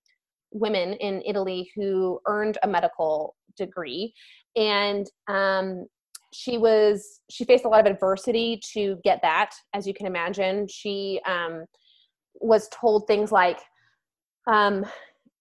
women 0.52 0.94
in 0.94 1.22
Italy 1.26 1.70
who 1.76 2.18
earned 2.26 2.58
a 2.62 2.68
medical 2.68 3.36
degree, 3.56 4.12
and 4.56 5.06
um, 5.28 5.86
she 6.32 6.58
was 6.58 7.20
she 7.30 7.44
faced 7.44 7.64
a 7.64 7.68
lot 7.68 7.86
of 7.86 7.92
adversity 7.92 8.60
to 8.72 8.98
get 9.04 9.20
that 9.22 9.50
as 9.74 9.86
you 9.86 9.94
can 9.94 10.06
imagine. 10.06 10.66
She 10.68 11.20
um, 11.26 11.64
was 12.40 12.68
told 12.68 13.06
things 13.06 13.32
like 13.32 13.60
um, 14.46 14.84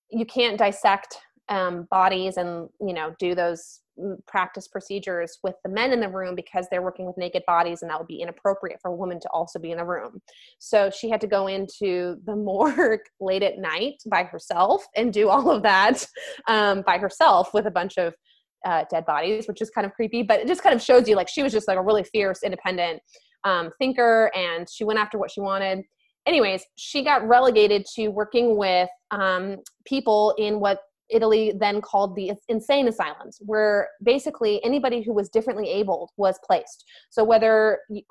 you 0.09 0.25
can't 0.25 0.57
dissect 0.57 1.17
um, 1.49 1.87
bodies 1.91 2.37
and 2.37 2.69
you 2.79 2.93
know 2.93 3.13
do 3.19 3.35
those 3.35 3.81
practice 4.27 4.67
procedures 4.67 5.39
with 5.43 5.55
the 5.63 5.69
men 5.69 5.93
in 5.93 5.99
the 5.99 6.09
room 6.09 6.35
because 6.35 6.67
they're 6.69 6.81
working 6.81 7.05
with 7.05 7.17
naked 7.17 7.43
bodies 7.47 7.81
and 7.81 7.89
that 7.89 7.97
would 7.97 8.07
be 8.07 8.21
inappropriate 8.21 8.77
for 8.81 8.91
a 8.91 8.95
woman 8.95 9.19
to 9.19 9.29
also 9.29 9.57
be 9.57 9.71
in 9.71 9.77
the 9.77 9.85
room 9.85 10.21
so 10.59 10.89
she 10.89 11.09
had 11.09 11.21
to 11.21 11.27
go 11.27 11.47
into 11.47 12.17
the 12.25 12.35
morgue 12.35 12.99
late 13.19 13.43
at 13.43 13.57
night 13.57 13.95
by 14.07 14.23
herself 14.23 14.85
and 14.95 15.13
do 15.13 15.29
all 15.29 15.49
of 15.49 15.63
that 15.63 16.05
um, 16.47 16.81
by 16.81 16.97
herself 16.97 17.53
with 17.53 17.67
a 17.67 17.71
bunch 17.71 17.97
of 17.97 18.13
uh, 18.65 18.83
dead 18.89 19.05
bodies, 19.05 19.47
which 19.47 19.61
is 19.61 19.69
kind 19.69 19.85
of 19.85 19.93
creepy, 19.93 20.23
but 20.23 20.39
it 20.39 20.47
just 20.47 20.63
kind 20.63 20.75
of 20.75 20.81
shows 20.81 21.07
you 21.07 21.15
like 21.15 21.29
she 21.29 21.43
was 21.43 21.53
just 21.53 21.67
like 21.67 21.77
a 21.77 21.81
really 21.81 22.03
fierce, 22.03 22.43
independent 22.43 22.99
um, 23.43 23.69
thinker 23.79 24.31
and 24.35 24.67
she 24.69 24.83
went 24.83 24.99
after 24.99 25.17
what 25.17 25.31
she 25.31 25.39
wanted. 25.39 25.83
Anyways, 26.25 26.63
she 26.75 27.03
got 27.03 27.25
relegated 27.27 27.85
to 27.95 28.07
working 28.07 28.57
with 28.57 28.89
um, 29.11 29.57
people 29.85 30.33
in 30.39 30.59
what 30.59 30.79
Italy 31.09 31.53
then 31.59 31.81
called 31.81 32.15
the 32.15 32.31
insane 32.49 32.87
asylums, 32.87 33.37
where 33.41 33.89
basically 34.03 34.63
anybody 34.63 35.01
who 35.01 35.13
was 35.13 35.29
differently 35.29 35.69
abled 35.69 36.09
was 36.17 36.39
placed. 36.45 36.85
So 37.09 37.23
whether 37.23 37.79
you, 37.89 38.01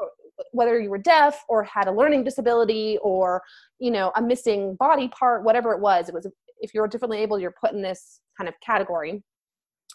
whether 0.53 0.81
you 0.81 0.91
were 0.91 0.99
deaf 0.99 1.43
or 1.49 1.65
had 1.65 1.89
a 1.89 1.93
learning 1.93 2.25
disability 2.25 2.99
or 3.03 3.43
you 3.79 3.91
know 3.91 4.13
a 4.17 4.23
missing 4.23 4.77
body 4.77 5.09
part, 5.09 5.45
whatever 5.45 5.73
it 5.73 5.81
was, 5.81 6.09
it 6.09 6.15
was 6.15 6.29
if 6.61 6.73
you're 6.73 6.89
differently 6.89 7.19
able, 7.19 7.39
you're 7.39 7.55
put 7.61 7.73
in 7.73 7.83
this 7.83 8.21
kind 8.39 8.49
of 8.49 8.55
category 8.65 9.23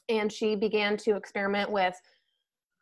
and 0.09 0.31
she 0.31 0.55
began 0.55 0.97
to 0.97 1.15
experiment 1.15 1.71
with 1.71 1.95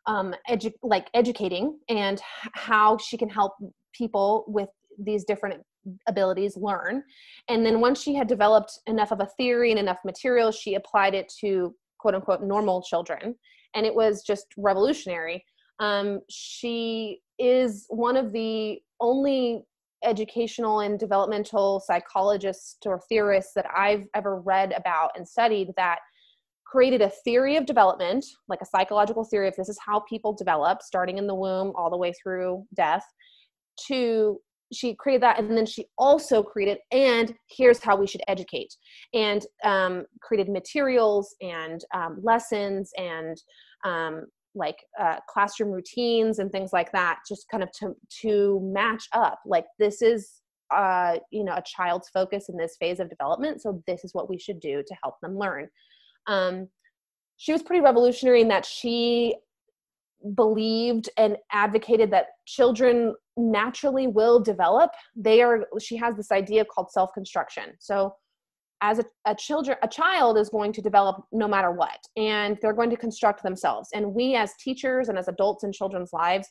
um, 0.06 0.34
edu- 0.48 0.72
like 0.82 1.08
educating 1.14 1.78
and 1.88 2.20
how 2.54 2.96
she 2.96 3.16
can 3.16 3.28
help 3.28 3.52
people 3.92 4.44
with 4.48 4.70
these 4.98 5.24
different 5.24 5.62
abilities 6.06 6.56
learn. 6.56 7.02
And 7.48 7.64
then 7.64 7.80
once 7.80 8.02
she 8.02 8.14
had 8.14 8.26
developed 8.26 8.78
enough 8.86 9.12
of 9.12 9.20
a 9.20 9.28
theory 9.36 9.70
and 9.70 9.78
enough 9.78 9.98
material 10.04 10.50
she 10.50 10.74
applied 10.74 11.14
it 11.14 11.32
to 11.40 11.74
quote 11.98 12.14
unquote 12.14 12.42
normal 12.42 12.82
children. 12.82 13.34
And 13.74 13.86
it 13.86 13.94
was 13.94 14.22
just 14.22 14.46
revolutionary. 14.56 15.44
Um, 15.80 16.20
she 16.28 17.20
is 17.38 17.86
one 17.88 18.16
of 18.16 18.32
the 18.32 18.80
only 19.00 19.62
educational 20.04 20.80
and 20.80 20.98
developmental 20.98 21.80
psychologists 21.84 22.76
or 22.86 23.00
theorists 23.08 23.52
that 23.52 23.66
i've 23.76 24.04
ever 24.14 24.40
read 24.40 24.72
about 24.76 25.10
and 25.16 25.26
studied 25.26 25.72
that 25.76 25.98
created 26.68 27.00
a 27.00 27.10
theory 27.24 27.56
of 27.56 27.64
development, 27.64 28.24
like 28.46 28.60
a 28.60 28.66
psychological 28.66 29.24
theory 29.24 29.48
of 29.48 29.56
this 29.56 29.68
is 29.68 29.78
how 29.84 30.00
people 30.00 30.34
develop, 30.34 30.82
starting 30.82 31.16
in 31.16 31.26
the 31.26 31.34
womb 31.34 31.72
all 31.74 31.90
the 31.90 31.96
way 31.96 32.12
through 32.22 32.64
death, 32.74 33.04
to 33.86 34.38
she 34.72 34.94
created 34.94 35.22
that 35.22 35.38
and 35.38 35.56
then 35.56 35.66
she 35.66 35.86
also 35.96 36.42
created 36.42 36.78
and 36.92 37.34
here's 37.48 37.82
how 37.82 37.96
we 37.96 38.06
should 38.06 38.22
educate. 38.28 38.74
And 39.14 39.44
um, 39.64 40.04
created 40.20 40.50
materials 40.52 41.34
and 41.40 41.84
um, 41.94 42.18
lessons 42.22 42.90
and 42.96 43.40
um, 43.84 44.26
like 44.54 44.78
uh, 45.00 45.16
classroom 45.28 45.70
routines 45.70 46.38
and 46.38 46.50
things 46.50 46.72
like 46.72 46.92
that 46.92 47.20
just 47.26 47.48
kind 47.50 47.62
of 47.62 47.70
to 47.72 47.94
to 48.22 48.60
match 48.62 49.08
up. 49.12 49.40
Like 49.46 49.66
this 49.78 50.02
is 50.02 50.40
uh, 50.74 51.18
you 51.30 51.44
know 51.44 51.54
a 51.54 51.62
child's 51.62 52.08
focus 52.10 52.48
in 52.48 52.56
this 52.56 52.76
phase 52.78 53.00
of 53.00 53.08
development 53.08 53.62
so 53.62 53.82
this 53.86 54.04
is 54.04 54.12
what 54.12 54.28
we 54.28 54.38
should 54.38 54.60
do 54.60 54.82
to 54.86 54.94
help 55.02 55.14
them 55.20 55.38
learn. 55.38 55.68
Um, 56.26 56.68
she 57.38 57.52
was 57.52 57.62
pretty 57.62 57.82
revolutionary 57.82 58.42
in 58.42 58.48
that 58.48 58.66
she 58.66 59.36
believed 60.34 61.08
and 61.16 61.36
advocated 61.52 62.10
that 62.10 62.26
children 62.46 63.14
naturally 63.38 64.06
will 64.06 64.40
develop 64.40 64.90
they 65.16 65.40
are 65.40 65.66
she 65.80 65.96
has 65.96 66.16
this 66.16 66.32
idea 66.32 66.64
called 66.64 66.90
self-construction 66.90 67.72
so 67.78 68.12
as 68.80 68.98
a, 68.98 69.04
a 69.26 69.34
children 69.34 69.76
a 69.82 69.88
child 69.88 70.36
is 70.36 70.48
going 70.48 70.72
to 70.72 70.82
develop 70.82 71.22
no 71.32 71.48
matter 71.48 71.70
what 71.70 71.98
and 72.16 72.58
they're 72.60 72.72
going 72.72 72.90
to 72.90 72.96
construct 72.96 73.42
themselves 73.42 73.88
and 73.94 74.14
we 74.14 74.34
as 74.34 74.52
teachers 74.60 75.08
and 75.08 75.16
as 75.18 75.28
adults 75.28 75.64
in 75.64 75.72
children's 75.72 76.12
lives 76.12 76.48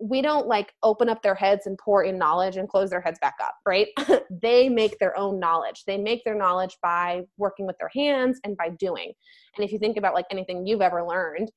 we 0.00 0.20
don't 0.20 0.46
like 0.46 0.72
open 0.82 1.08
up 1.08 1.22
their 1.22 1.34
heads 1.34 1.66
and 1.66 1.78
pour 1.78 2.04
in 2.04 2.18
knowledge 2.18 2.56
and 2.56 2.68
close 2.68 2.90
their 2.90 3.00
heads 3.00 3.18
back 3.20 3.36
up, 3.42 3.54
right? 3.64 3.88
they 4.42 4.68
make 4.68 4.98
their 4.98 5.16
own 5.16 5.38
knowledge. 5.38 5.84
They 5.86 5.96
make 5.96 6.24
their 6.24 6.34
knowledge 6.34 6.76
by 6.82 7.22
working 7.38 7.66
with 7.66 7.78
their 7.78 7.90
hands 7.94 8.40
and 8.44 8.56
by 8.56 8.70
doing. 8.70 9.12
And 9.56 9.64
if 9.64 9.72
you 9.72 9.78
think 9.78 9.96
about 9.96 10.14
like 10.14 10.26
anything 10.30 10.66
you've 10.66 10.82
ever 10.82 11.04
learned, 11.04 11.50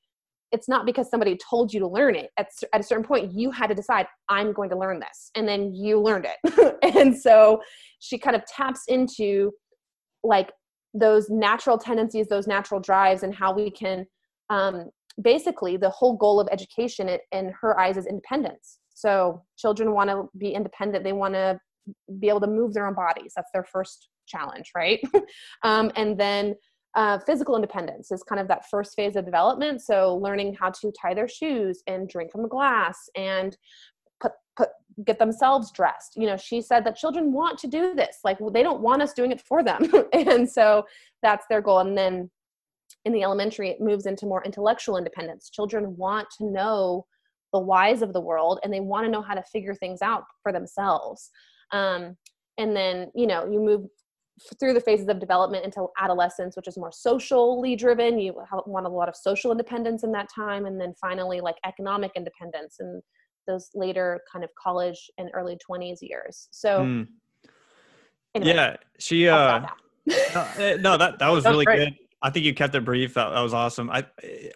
it's 0.51 0.69
not 0.69 0.85
because 0.85 1.09
somebody 1.09 1.37
told 1.49 1.73
you 1.73 1.79
to 1.81 1.87
learn 1.87 2.15
it. 2.15 2.29
At, 2.37 2.47
at 2.73 2.79
a 2.79 2.83
certain 2.83 3.03
point, 3.03 3.33
you 3.33 3.51
had 3.51 3.67
to 3.67 3.75
decide, 3.75 4.07
I'm 4.29 4.53
going 4.53 4.69
to 4.69 4.77
learn 4.77 4.99
this. 4.99 5.31
And 5.35 5.47
then 5.47 5.73
you 5.73 5.99
learned 5.99 6.25
it. 6.25 6.77
and 6.95 7.17
so 7.17 7.61
she 7.99 8.17
kind 8.17 8.35
of 8.35 8.45
taps 8.45 8.83
into 8.87 9.51
like 10.23 10.51
those 10.93 11.29
natural 11.29 11.77
tendencies, 11.77 12.27
those 12.27 12.47
natural 12.47 12.79
drives, 12.79 13.23
and 13.23 13.35
how 13.35 13.53
we 13.53 13.69
can 13.69 14.05
um, 14.49 14.89
basically 15.21 15.77
the 15.77 15.89
whole 15.89 16.15
goal 16.15 16.39
of 16.39 16.47
education 16.51 17.17
in 17.31 17.53
her 17.59 17.79
eyes 17.79 17.97
is 17.97 18.05
independence 18.05 18.79
so 18.93 19.41
children 19.57 19.93
want 19.93 20.09
to 20.09 20.29
be 20.37 20.51
independent 20.51 21.03
they 21.03 21.13
want 21.13 21.33
to 21.33 21.59
be 22.19 22.29
able 22.29 22.39
to 22.39 22.47
move 22.47 22.73
their 22.73 22.87
own 22.87 22.93
bodies 22.93 23.33
that's 23.35 23.49
their 23.53 23.63
first 23.63 24.09
challenge 24.27 24.71
right 24.75 24.99
um, 25.63 25.91
and 25.95 26.19
then 26.19 26.53
uh, 26.97 27.19
physical 27.19 27.55
independence 27.55 28.11
is 28.11 28.23
kind 28.23 28.41
of 28.41 28.47
that 28.47 28.67
first 28.69 28.95
phase 28.95 29.15
of 29.15 29.23
development. 29.23 29.81
So 29.83 30.15
learning 30.15 30.55
how 30.59 30.71
to 30.71 30.91
tie 30.99 31.13
their 31.13 31.27
shoes 31.27 31.83
and 31.85 32.09
drink 32.09 32.31
from 32.31 32.43
a 32.43 32.47
glass 32.47 33.07
and 33.15 33.55
put, 34.19 34.31
put 34.57 34.69
get 35.05 35.19
themselves 35.19 35.71
dressed. 35.71 36.13
You 36.15 36.25
know 36.25 36.37
she 36.37 36.59
said 36.59 36.83
that 36.85 36.95
children 36.97 37.31
want 37.31 37.59
to 37.59 37.67
do 37.67 37.93
this. 37.93 38.17
Like 38.23 38.39
they 38.51 38.63
don't 38.63 38.81
want 38.81 39.03
us 39.03 39.13
doing 39.13 39.31
it 39.31 39.39
for 39.39 39.63
them. 39.63 39.87
And 40.11 40.49
so 40.49 40.85
that's 41.21 41.45
their 41.49 41.61
goal. 41.61 41.79
And 41.79 41.95
then 41.95 42.31
in 43.05 43.13
the 43.13 43.21
elementary 43.21 43.69
it 43.69 43.79
moves 43.79 44.07
into 44.07 44.25
more 44.25 44.43
intellectual 44.43 44.97
independence. 44.97 45.51
Children 45.51 45.95
want 45.97 46.27
to 46.39 46.45
know 46.45 47.05
the 47.53 47.59
whys 47.59 48.01
of 48.01 48.11
the 48.11 48.21
world 48.21 48.59
and 48.63 48.73
they 48.73 48.79
want 48.79 49.05
to 49.05 49.11
know 49.11 49.21
how 49.21 49.35
to 49.35 49.43
figure 49.43 49.75
things 49.75 50.01
out 50.01 50.23
for 50.41 50.51
themselves. 50.51 51.29
Um, 51.71 52.17
and 52.57 52.75
then 52.75 53.11
you 53.13 53.27
know 53.27 53.45
you 53.45 53.59
move 53.59 53.85
through 54.59 54.73
the 54.73 54.81
phases 54.81 55.07
of 55.07 55.19
development 55.19 55.65
into 55.65 55.87
adolescence 55.99 56.55
which 56.55 56.67
is 56.67 56.77
more 56.77 56.91
socially 56.91 57.75
driven 57.75 58.19
you 58.19 58.33
want 58.65 58.85
a 58.85 58.89
lot 58.89 59.09
of 59.09 59.15
social 59.15 59.51
independence 59.51 60.03
in 60.03 60.11
that 60.11 60.27
time 60.33 60.65
and 60.65 60.79
then 60.79 60.93
finally 60.99 61.41
like 61.41 61.55
economic 61.65 62.11
independence 62.15 62.77
and 62.79 63.01
those 63.47 63.69
later 63.73 64.21
kind 64.31 64.43
of 64.43 64.51
college 64.61 65.09
and 65.17 65.29
early 65.33 65.57
20s 65.69 65.97
years 66.01 66.47
so 66.51 66.81
mm. 66.81 67.07
anyway, 68.35 68.53
yeah 68.53 68.75
she 68.99 69.27
uh 69.27 69.61
no, 70.33 70.47
eh, 70.57 70.77
no, 70.79 70.97
that 70.97 71.19
that 71.19 71.27
was, 71.27 71.43
that 71.43 71.49
was 71.49 71.55
really 71.55 71.65
great. 71.65 71.77
good 71.85 71.95
I 72.21 72.31
think 72.31 72.45
you 72.45 72.53
kept 72.53 72.73
it 72.73 72.83
brief. 72.83 73.13
That, 73.13 73.29
that 73.29 73.41
was 73.41 73.53
awesome. 73.53 73.91
I, 73.91 74.03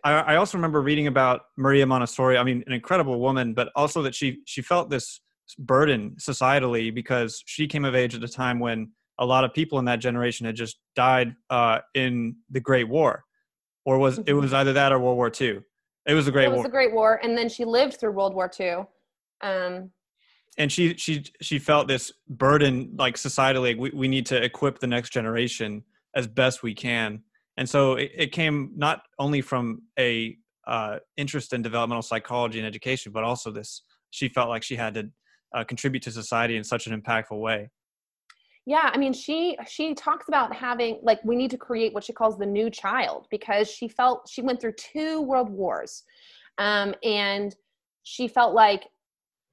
I, 0.03 0.13
I 0.13 0.35
also 0.37 0.57
remember 0.57 0.81
reading 0.81 1.05
about 1.05 1.41
Maria 1.57 1.85
Montessori. 1.85 2.37
I 2.37 2.43
mean, 2.43 2.63
an 2.65 2.73
incredible 2.73 3.19
woman, 3.19 3.53
but 3.53 3.69
also 3.75 4.01
that 4.01 4.15
she 4.15 4.39
she 4.45 4.61
felt 4.61 4.89
this 4.89 5.21
burden 5.59 6.15
societally 6.19 6.93
because 6.93 7.43
she 7.45 7.67
came 7.67 7.85
of 7.85 7.93
age 7.95 8.15
at 8.15 8.23
a 8.23 8.27
time 8.27 8.59
when 8.59 8.91
a 9.21 9.25
lot 9.25 9.43
of 9.43 9.53
people 9.53 9.79
in 9.79 9.85
that 9.85 9.99
generation 9.99 10.45
had 10.45 10.55
just 10.55 10.79
died 10.95 11.35
uh, 11.49 11.79
in 11.93 12.35
the 12.49 12.59
Great 12.59 12.89
War, 12.89 13.23
or 13.85 13.99
was 13.99 14.19
it 14.25 14.33
was 14.33 14.51
either 14.51 14.73
that 14.73 14.91
or 14.91 14.99
World 14.99 15.15
War 15.15 15.31
II. 15.39 15.61
It 16.07 16.13
was 16.15 16.25
the 16.25 16.31
Great 16.31 16.47
War. 16.47 16.55
it 16.55 16.57
was 16.57 16.57
War. 16.57 16.63
the 16.63 16.71
Great 16.71 16.93
War, 16.93 17.19
and 17.23 17.37
then 17.37 17.47
she 17.47 17.63
lived 17.63 17.99
through 17.99 18.11
World 18.11 18.33
War 18.33 18.51
II. 18.59 18.83
Um, 19.41 19.91
and 20.57 20.71
she 20.71 20.95
she 20.97 21.23
she 21.41 21.59
felt 21.59 21.87
this 21.87 22.11
burden 22.27 22.93
like 22.97 23.15
societally 23.15 23.77
we, 23.77 23.91
we 23.91 24.07
need 24.07 24.25
to 24.25 24.43
equip 24.43 24.79
the 24.79 24.87
next 24.87 25.11
generation 25.11 25.83
as 26.15 26.27
best 26.27 26.61
we 26.61 26.73
can 26.73 27.21
and 27.57 27.69
so 27.69 27.93
it, 27.93 28.11
it 28.13 28.31
came 28.31 28.71
not 28.75 29.03
only 29.17 29.41
from 29.41 29.81
a 29.97 30.37
uh, 30.67 30.97
interest 31.17 31.53
in 31.53 31.61
developmental 31.61 32.01
psychology 32.01 32.59
and 32.59 32.67
education 32.67 33.11
but 33.13 33.23
also 33.23 33.49
this 33.49 33.83
she 34.09 34.27
felt 34.27 34.49
like 34.49 34.61
she 34.61 34.75
had 34.75 34.93
to 34.93 35.09
uh, 35.55 35.63
contribute 35.63 36.03
to 36.03 36.11
society 36.11 36.57
in 36.57 36.63
such 36.63 36.85
an 36.85 37.01
impactful 37.01 37.39
way 37.39 37.69
yeah 38.65 38.89
i 38.93 38.97
mean 38.97 39.13
she 39.13 39.57
she 39.67 39.93
talks 39.93 40.27
about 40.27 40.53
having 40.55 40.99
like 41.01 41.19
we 41.23 41.35
need 41.35 41.51
to 41.51 41.57
create 41.57 41.93
what 41.93 42.03
she 42.03 42.13
calls 42.13 42.37
the 42.37 42.45
new 42.45 42.69
child 42.69 43.27
because 43.29 43.69
she 43.69 43.87
felt 43.87 44.27
she 44.29 44.41
went 44.41 44.59
through 44.59 44.73
two 44.73 45.21
world 45.21 45.49
wars 45.49 46.03
um, 46.57 46.93
and 47.03 47.55
she 48.03 48.27
felt 48.27 48.53
like 48.53 48.87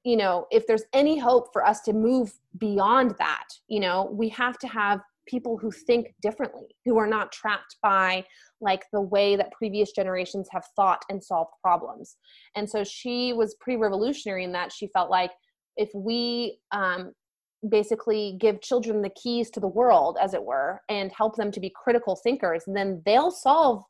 you 0.03 0.15
know 0.15 0.45
if 0.51 0.67
there's 0.67 0.83
any 0.93 1.17
hope 1.17 1.51
for 1.51 1.65
us 1.65 1.81
to 1.81 1.93
move 1.93 2.31
beyond 2.57 3.15
that 3.17 3.47
you 3.67 3.79
know 3.79 4.09
we 4.13 4.29
have 4.29 4.57
to 4.57 4.67
have 4.67 5.01
people 5.29 5.57
who 5.57 5.71
think 5.71 6.13
differently 6.21 6.75
who 6.85 6.97
are 6.97 7.07
not 7.07 7.31
trapped 7.31 7.77
by 7.83 8.25
like 8.61 8.85
the 8.91 9.01
way 9.01 9.35
that 9.35 9.51
previous 9.51 9.91
generations 9.91 10.47
have 10.51 10.65
thought 10.75 11.03
and 11.09 11.23
solved 11.23 11.51
problems. 11.61 12.17
And 12.55 12.69
so 12.69 12.83
she 12.83 13.31
was 13.33 13.55
pretty 13.55 13.77
revolutionary 13.77 14.43
in 14.43 14.51
that 14.53 14.73
she 14.73 14.87
felt 14.87 15.09
like 15.09 15.31
if 15.77 15.89
we 15.93 16.57
um, 16.71 17.13
basically 17.67 18.37
give 18.39 18.61
children 18.61 19.01
the 19.01 19.09
keys 19.09 19.49
to 19.49 19.59
the 19.59 19.67
world 19.67 20.17
as 20.21 20.33
it 20.33 20.43
were 20.43 20.79
and 20.87 21.11
help 21.11 21.35
them 21.35 21.51
to 21.51 21.59
be 21.59 21.71
critical 21.75 22.15
thinkers 22.15 22.63
and 22.67 22.75
then 22.75 23.01
they'll 23.05 23.31
solve 23.31 23.83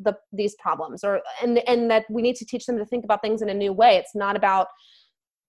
the 0.00 0.14
these 0.32 0.54
problems 0.56 1.04
or 1.04 1.20
and 1.42 1.58
and 1.68 1.90
that 1.90 2.04
we 2.10 2.22
need 2.22 2.36
to 2.36 2.44
teach 2.44 2.66
them 2.66 2.76
to 2.78 2.86
think 2.86 3.04
about 3.04 3.22
things 3.22 3.42
in 3.42 3.48
a 3.48 3.54
new 3.54 3.72
way. 3.72 3.96
It's 3.96 4.14
not 4.14 4.36
about 4.36 4.68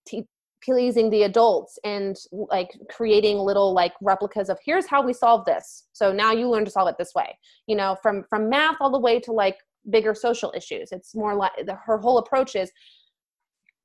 te- 0.08 0.28
pleasing 0.64 1.10
the 1.10 1.24
adults 1.24 1.78
and 1.84 2.16
like 2.32 2.70
creating 2.90 3.38
little 3.38 3.74
like 3.74 3.94
replicas 4.02 4.50
of 4.50 4.58
here's 4.64 4.88
how 4.88 5.02
we 5.02 5.14
solve 5.14 5.46
this. 5.46 5.84
So 5.94 6.12
now 6.12 6.32
you 6.32 6.50
learn 6.50 6.66
to 6.66 6.72
solve 6.72 6.90
it 6.90 6.96
this 6.98 7.14
way. 7.16 7.38
You 7.68 7.76
know 7.76 7.98
from 8.02 8.24
from 8.30 8.50
math 8.50 8.78
all 8.80 8.92
the 8.92 9.00
way 9.00 9.20
to 9.22 9.32
like 9.32 9.58
bigger 9.90 10.16
social 10.16 10.54
issues. 10.56 10.90
It's 10.92 11.16
more 11.16 11.36
like 11.36 11.52
the, 11.66 11.76
her 11.86 11.98
whole 11.98 12.18
approach 12.18 12.56
is 12.56 12.72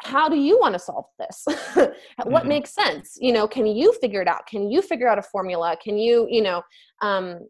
how 0.02 0.28
do 0.28 0.36
you 0.36 0.58
want 0.58 0.74
to 0.74 0.78
solve 0.78 1.06
this? 1.18 1.44
What 2.24 2.42
mm-hmm. 2.42 2.48
makes 2.48 2.74
sense? 2.74 3.16
You 3.20 3.32
know 3.32 3.46
can 3.46 3.66
you 3.66 3.92
figure 4.00 4.22
it 4.22 4.28
out? 4.28 4.46
Can 4.46 4.70
you 4.70 4.82
figure 4.82 5.08
out 5.08 5.18
a 5.18 5.22
formula? 5.22 5.76
Can 5.82 5.96
you 5.98 6.26
you 6.30 6.42
know 6.42 6.62
um, 7.02 7.40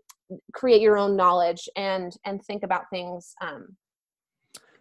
create 0.52 0.80
your 0.80 0.96
own 0.96 1.16
knowledge 1.16 1.68
and 1.76 2.12
and 2.24 2.42
think 2.44 2.62
about 2.62 2.84
things 2.92 3.34
um, 3.40 3.76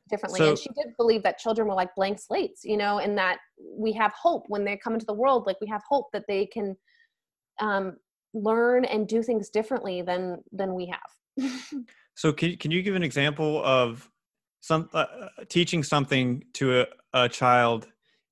differently? 0.10 0.39
So, 0.39 0.49
and 0.49 0.58
she 0.58 0.69
did 0.69 0.95
believe 0.97 1.23
that 1.23 1.38
children 1.38 1.67
were 1.67 1.75
like 1.75 1.93
blank 1.95 2.19
slates 2.19 2.62
you 2.63 2.77
know 2.77 2.99
and 2.99 3.17
that 3.17 3.39
we 3.77 3.91
have 3.93 4.13
hope 4.13 4.45
when 4.47 4.63
they 4.63 4.77
come 4.77 4.93
into 4.93 5.05
the 5.05 5.13
world 5.13 5.45
like 5.47 5.60
we 5.62 5.67
have 5.67 5.82
hope 5.88 6.08
that 6.13 6.25
they 6.27 6.45
can 6.45 6.75
um, 7.60 7.97
learn 8.34 8.86
and 8.86 9.08
do 9.08 9.23
things 9.23 9.49
differently 9.49 10.01
than 10.01 10.43
than 10.51 10.73
we 10.75 10.86
have. 10.88 11.49
So 12.19 12.34
can, 12.34 12.58
can 12.58 12.69
you 12.69 12.82
give 12.82 12.95
an 12.95 13.03
example 13.03 13.63
of 13.63 14.10
some 14.60 14.89
uh, 14.93 14.97
uh, 14.97 15.27
teaching 15.47 15.84
something 15.84 16.43
to 16.55 16.82
a, 16.82 16.86
a 17.13 17.28
child 17.30 17.88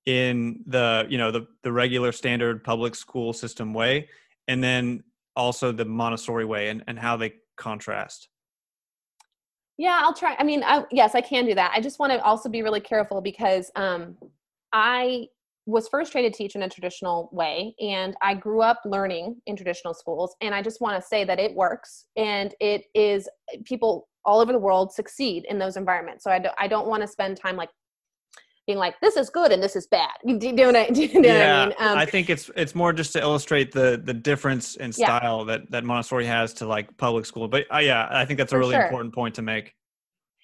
in 0.05 0.63
the 0.67 1.05
you 1.09 1.17
know 1.17 1.31
the 1.31 1.47
the 1.63 1.71
regular 1.71 2.11
standard 2.11 2.63
public 2.63 2.95
school 2.95 3.33
system 3.33 3.73
way 3.73 4.07
and 4.47 4.63
then 4.63 5.03
also 5.35 5.71
the 5.71 5.85
montessori 5.85 6.45
way 6.45 6.69
and, 6.69 6.83
and 6.87 6.97
how 6.97 7.17
they 7.17 7.33
contrast 7.57 8.29
yeah, 9.77 9.99
I'll 10.01 10.13
try. 10.13 10.35
I 10.39 10.43
mean, 10.43 10.63
I, 10.65 10.85
yes, 10.91 11.13
I 11.13 11.21
can 11.21 11.45
do 11.45 11.53
that. 11.53 11.71
I 11.73 11.79
just 11.79 11.99
want 11.99 12.11
to 12.11 12.21
also 12.23 12.49
be 12.49 12.63
really 12.63 12.79
careful 12.79 13.21
because 13.21 13.69
um, 13.75 14.17
I 14.73 15.27
was 15.67 15.87
first 15.87 16.11
trained 16.11 16.31
to 16.33 16.35
teach 16.35 16.55
in 16.55 16.63
a 16.63 16.69
traditional 16.69 17.29
way 17.31 17.75
and 17.79 18.15
I 18.21 18.33
grew 18.33 18.61
up 18.61 18.79
learning 18.85 19.35
in 19.45 19.55
traditional 19.55 19.93
schools. 19.93 20.35
And 20.41 20.55
I 20.55 20.61
just 20.61 20.81
want 20.81 20.99
to 20.99 21.07
say 21.07 21.25
that 21.25 21.39
it 21.39 21.53
works 21.53 22.05
and 22.15 22.55
it 22.59 22.85
is 22.95 23.29
people 23.65 24.07
all 24.25 24.39
over 24.39 24.51
the 24.51 24.59
world 24.59 24.93
succeed 24.93 25.45
in 25.49 25.59
those 25.59 25.77
environments. 25.77 26.23
So 26.23 26.31
I 26.31 26.39
don't, 26.39 26.55
I 26.57 26.67
don't 26.67 26.87
want 26.87 27.01
to 27.01 27.07
spend 27.07 27.37
time 27.37 27.55
like 27.55 27.69
being 28.67 28.77
like 28.77 28.99
this 28.99 29.15
is 29.15 29.29
good 29.29 29.51
and 29.51 29.63
this 29.63 29.75
is 29.75 29.87
bad. 29.87 30.11
Do 30.25 30.45
you 30.45 30.53
know 30.53 30.67
what 30.67 30.75
I, 30.75 30.89
do 30.91 31.01
you 31.01 31.21
know 31.21 31.29
yeah, 31.29 31.65
what 31.65 31.79
I 31.79 31.85
mean? 31.85 31.91
Um, 31.91 31.97
I 31.97 32.05
think 32.05 32.29
it's 32.29 32.51
it's 32.55 32.75
more 32.75 32.93
just 32.93 33.13
to 33.13 33.19
illustrate 33.19 33.71
the 33.71 33.99
the 34.03 34.13
difference 34.13 34.75
in 34.75 34.91
style 34.91 35.39
yeah. 35.39 35.57
that 35.57 35.71
that 35.71 35.83
Montessori 35.85 36.25
has 36.25 36.53
to 36.55 36.67
like 36.67 36.95
public 36.97 37.25
school. 37.25 37.47
But 37.47 37.65
uh, 37.73 37.79
yeah, 37.79 38.07
I 38.11 38.25
think 38.25 38.37
that's 38.37 38.53
a 38.53 38.57
really 38.57 38.75
sure. 38.75 38.83
important 38.83 39.15
point 39.15 39.33
to 39.35 39.41
make. 39.41 39.73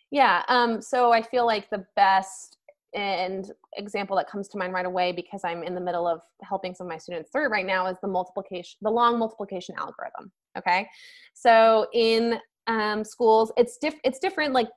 Yeah. 0.10 0.44
Um. 0.48 0.82
So 0.82 1.12
I 1.12 1.22
feel 1.22 1.46
like 1.46 1.70
the 1.70 1.86
best 1.96 2.58
and 2.96 3.52
example 3.76 4.16
that 4.16 4.30
comes 4.30 4.48
to 4.48 4.58
mind 4.58 4.72
right 4.72 4.86
away 4.86 5.12
because 5.12 5.42
I'm 5.44 5.64
in 5.64 5.74
the 5.74 5.82
middle 5.82 6.08
of 6.08 6.22
helping 6.44 6.76
some 6.76 6.86
of 6.86 6.90
my 6.92 6.98
students 7.00 7.32
through 7.32 7.48
right 7.48 7.66
now 7.66 7.88
is 7.88 7.98
the 8.02 8.08
multiplication, 8.08 8.78
the 8.82 8.92
long 8.92 9.18
multiplication 9.18 9.76
algorithm. 9.80 10.32
Okay. 10.58 10.88
So 11.34 11.88
in 11.94 12.40
um, 12.68 13.04
schools, 13.04 13.52
it's 13.58 13.78
diff- 13.78 14.00
it's 14.04 14.20
different. 14.20 14.54
Like 14.54 14.68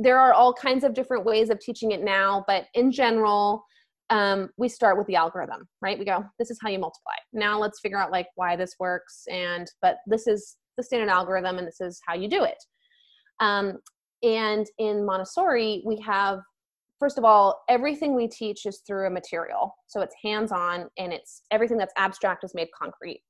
there 0.00 0.18
are 0.18 0.32
all 0.32 0.54
kinds 0.54 0.82
of 0.82 0.94
different 0.94 1.26
ways 1.26 1.50
of 1.50 1.60
teaching 1.60 1.92
it 1.92 2.02
now, 2.02 2.42
but 2.46 2.64
in 2.72 2.90
general, 2.90 3.62
um, 4.08 4.48
we 4.56 4.66
start 4.66 4.96
with 4.96 5.06
the 5.06 5.14
algorithm, 5.14 5.68
right? 5.82 5.98
We 5.98 6.06
go, 6.06 6.24
this 6.38 6.50
is 6.50 6.58
how 6.62 6.70
you 6.70 6.78
multiply. 6.78 7.12
Now 7.34 7.58
let's 7.58 7.80
figure 7.80 7.98
out 7.98 8.10
like 8.10 8.26
why 8.34 8.56
this 8.56 8.74
works, 8.80 9.24
and 9.30 9.70
but 9.82 9.98
this 10.06 10.26
is 10.26 10.56
the 10.78 10.82
standard 10.82 11.10
algorithm, 11.10 11.58
and 11.58 11.66
this 11.66 11.82
is 11.82 12.00
how 12.06 12.14
you 12.14 12.28
do 12.28 12.44
it. 12.44 12.56
Um, 13.40 13.78
and 14.22 14.66
in 14.78 15.04
Montessori, 15.04 15.82
we 15.84 16.00
have 16.00 16.40
first 16.98 17.18
of 17.18 17.24
all, 17.24 17.62
everything 17.68 18.14
we 18.14 18.26
teach 18.26 18.66
is 18.66 18.82
through 18.86 19.06
a 19.06 19.10
material, 19.10 19.74
so 19.86 20.00
it's 20.00 20.14
hands-on, 20.22 20.88
and 20.98 21.12
it's 21.12 21.42
everything 21.50 21.76
that's 21.76 21.94
abstract 21.96 22.42
is 22.42 22.54
made 22.54 22.68
concrete 22.78 23.22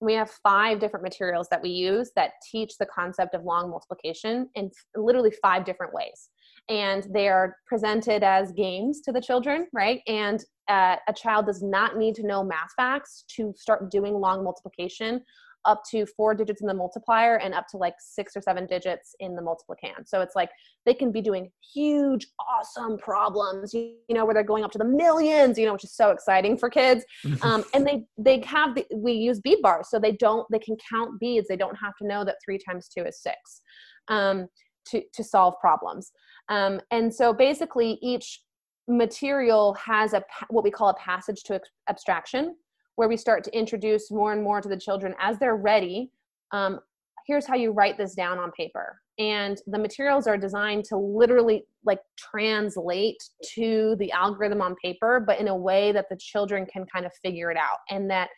we 0.00 0.14
have 0.14 0.30
five 0.42 0.78
different 0.78 1.02
materials 1.02 1.48
that 1.50 1.62
we 1.62 1.70
use 1.70 2.10
that 2.14 2.32
teach 2.50 2.78
the 2.78 2.86
concept 2.86 3.34
of 3.34 3.44
long 3.44 3.70
multiplication 3.70 4.48
in 4.54 4.70
literally 4.94 5.32
five 5.42 5.64
different 5.64 5.92
ways. 5.92 6.30
And 6.68 7.06
they 7.12 7.28
are 7.28 7.56
presented 7.66 8.22
as 8.22 8.52
games 8.52 9.00
to 9.02 9.12
the 9.12 9.20
children 9.20 9.66
right? 9.72 10.00
And 10.06 10.44
uh, 10.68 10.96
a 11.08 11.12
child 11.12 11.46
does 11.46 11.62
not 11.62 11.96
need 11.96 12.14
to 12.16 12.26
know 12.26 12.44
math 12.44 12.72
facts 12.76 13.24
to 13.36 13.54
start 13.56 13.90
doing 13.90 14.14
long 14.14 14.44
multiplication 14.44 15.22
up 15.68 15.82
to 15.90 16.06
four 16.16 16.34
digits 16.34 16.62
in 16.62 16.66
the 16.66 16.74
multiplier 16.74 17.36
and 17.36 17.52
up 17.52 17.66
to 17.68 17.76
like 17.76 17.94
six 18.00 18.34
or 18.34 18.40
seven 18.40 18.66
digits 18.66 19.14
in 19.20 19.36
the 19.36 19.42
multiplicand. 19.42 20.06
So 20.06 20.22
it's 20.22 20.34
like 20.34 20.50
they 20.86 20.94
can 20.94 21.12
be 21.12 21.20
doing 21.20 21.50
huge, 21.74 22.26
awesome 22.40 22.96
problems, 22.96 23.74
you, 23.74 23.98
know, 24.08 24.24
where 24.24 24.32
they're 24.32 24.42
going 24.42 24.64
up 24.64 24.72
to 24.72 24.78
the 24.78 24.86
millions, 24.86 25.58
you 25.58 25.66
know, 25.66 25.74
which 25.74 25.84
is 25.84 25.94
so 25.94 26.10
exciting 26.10 26.56
for 26.56 26.68
kids. 26.68 27.04
Um, 27.42 27.62
and 27.72 27.86
they 27.86 28.04
they 28.16 28.40
have 28.46 28.74
the, 28.74 28.84
we 28.92 29.12
use 29.12 29.38
bead 29.38 29.58
bars, 29.62 29.88
so 29.90 29.98
they 29.98 30.12
don't 30.12 30.46
they 30.50 30.58
can 30.58 30.76
count 30.90 31.20
beads. 31.20 31.46
They 31.46 31.56
don't 31.56 31.76
have 31.76 31.94
to 31.98 32.06
know 32.06 32.24
that 32.24 32.36
three 32.44 32.58
times 32.58 32.88
two 32.88 33.04
is 33.04 33.22
six 33.22 33.60
um, 34.08 34.48
to 34.88 35.02
to 35.12 35.22
solve 35.22 35.54
problems. 35.60 36.10
Um, 36.48 36.80
and 36.90 37.14
so 37.14 37.32
basically, 37.32 37.98
each 38.02 38.40
material 38.88 39.74
has 39.74 40.14
a 40.14 40.22
what 40.48 40.64
we 40.64 40.70
call 40.70 40.88
a 40.88 40.94
passage 40.94 41.42
to 41.44 41.60
abstraction 41.88 42.56
where 42.98 43.08
we 43.08 43.16
start 43.16 43.44
to 43.44 43.56
introduce 43.56 44.10
more 44.10 44.32
and 44.32 44.42
more 44.42 44.60
to 44.60 44.68
the 44.68 44.76
children 44.76 45.14
as 45.20 45.38
they're 45.38 45.56
ready 45.56 46.10
um, 46.50 46.80
here's 47.28 47.46
how 47.46 47.54
you 47.54 47.70
write 47.70 47.96
this 47.96 48.14
down 48.14 48.38
on 48.38 48.50
paper. 48.52 49.00
And 49.18 49.60
the 49.66 49.78
materials 49.78 50.26
are 50.26 50.38
designed 50.38 50.84
to 50.86 50.96
literally 50.96 51.64
like 51.84 52.00
translate 52.16 53.22
to 53.54 53.94
the 53.98 54.10
algorithm 54.12 54.62
on 54.62 54.74
paper 54.82 55.22
but 55.24 55.38
in 55.38 55.48
a 55.48 55.56
way 55.56 55.92
that 55.92 56.06
the 56.10 56.16
children 56.16 56.66
can 56.66 56.86
kind 56.86 57.06
of 57.06 57.12
figure 57.22 57.50
it 57.50 57.56
out. 57.56 57.78
And 57.90 58.10
that 58.10 58.30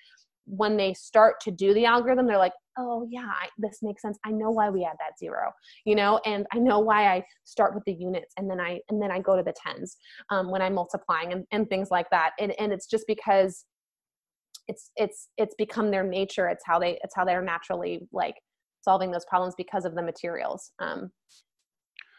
when 0.46 0.77
they 0.77 0.92
start 0.92 1.40
to 1.40 1.51
do 1.51 1.73
the 1.73 1.85
algorithm 1.85 2.27
they're 2.27 2.37
like 2.37 2.54
oh 2.77 3.06
yeah 3.08 3.29
I, 3.29 3.48
this 3.58 3.81
makes 3.83 4.02
sense. 4.02 4.19
I 4.25 4.31
know 4.31 4.50
why 4.50 4.69
we 4.69 4.85
add 4.85 4.96
that 4.98 5.19
zero 5.19 5.52
you 5.85 5.94
know? 5.94 6.19
And 6.25 6.44
i 6.52 6.58
know 6.58 6.81
why 6.81 7.15
i 7.15 7.25
start 7.44 7.75
with 7.75 7.85
the 7.85 7.92
units 7.92 8.33
and 8.37 8.50
then 8.50 8.58
i 8.58 8.81
and 8.88 9.00
then 9.00 9.13
i 9.13 9.21
go 9.21 9.37
to 9.37 9.42
the 9.44 9.54
tens 9.65 9.98
um, 10.31 10.50
when 10.50 10.61
i'm 10.61 10.75
multiplying 10.75 11.33
and, 11.33 11.44
and 11.52 11.69
things 11.69 11.90
like 11.90 12.11
that. 12.11 12.33
And, 12.40 12.52
and 12.58 12.73
it's 12.73 12.87
just 12.87 13.06
because 13.06 13.65
it's 14.71 14.90
it's 14.96 15.29
it's 15.37 15.54
become 15.56 15.90
their 15.90 16.04
nature 16.04 16.48
it's 16.48 16.64
how 16.64 16.79
they 16.79 16.98
it's 17.04 17.14
how 17.14 17.25
they're 17.25 17.42
naturally 17.42 18.06
like 18.12 18.37
solving 18.83 19.10
those 19.10 19.25
problems 19.27 19.54
because 19.58 19.85
of 19.85 19.94
the 19.94 20.02
materials 20.02 20.71
um 20.79 21.10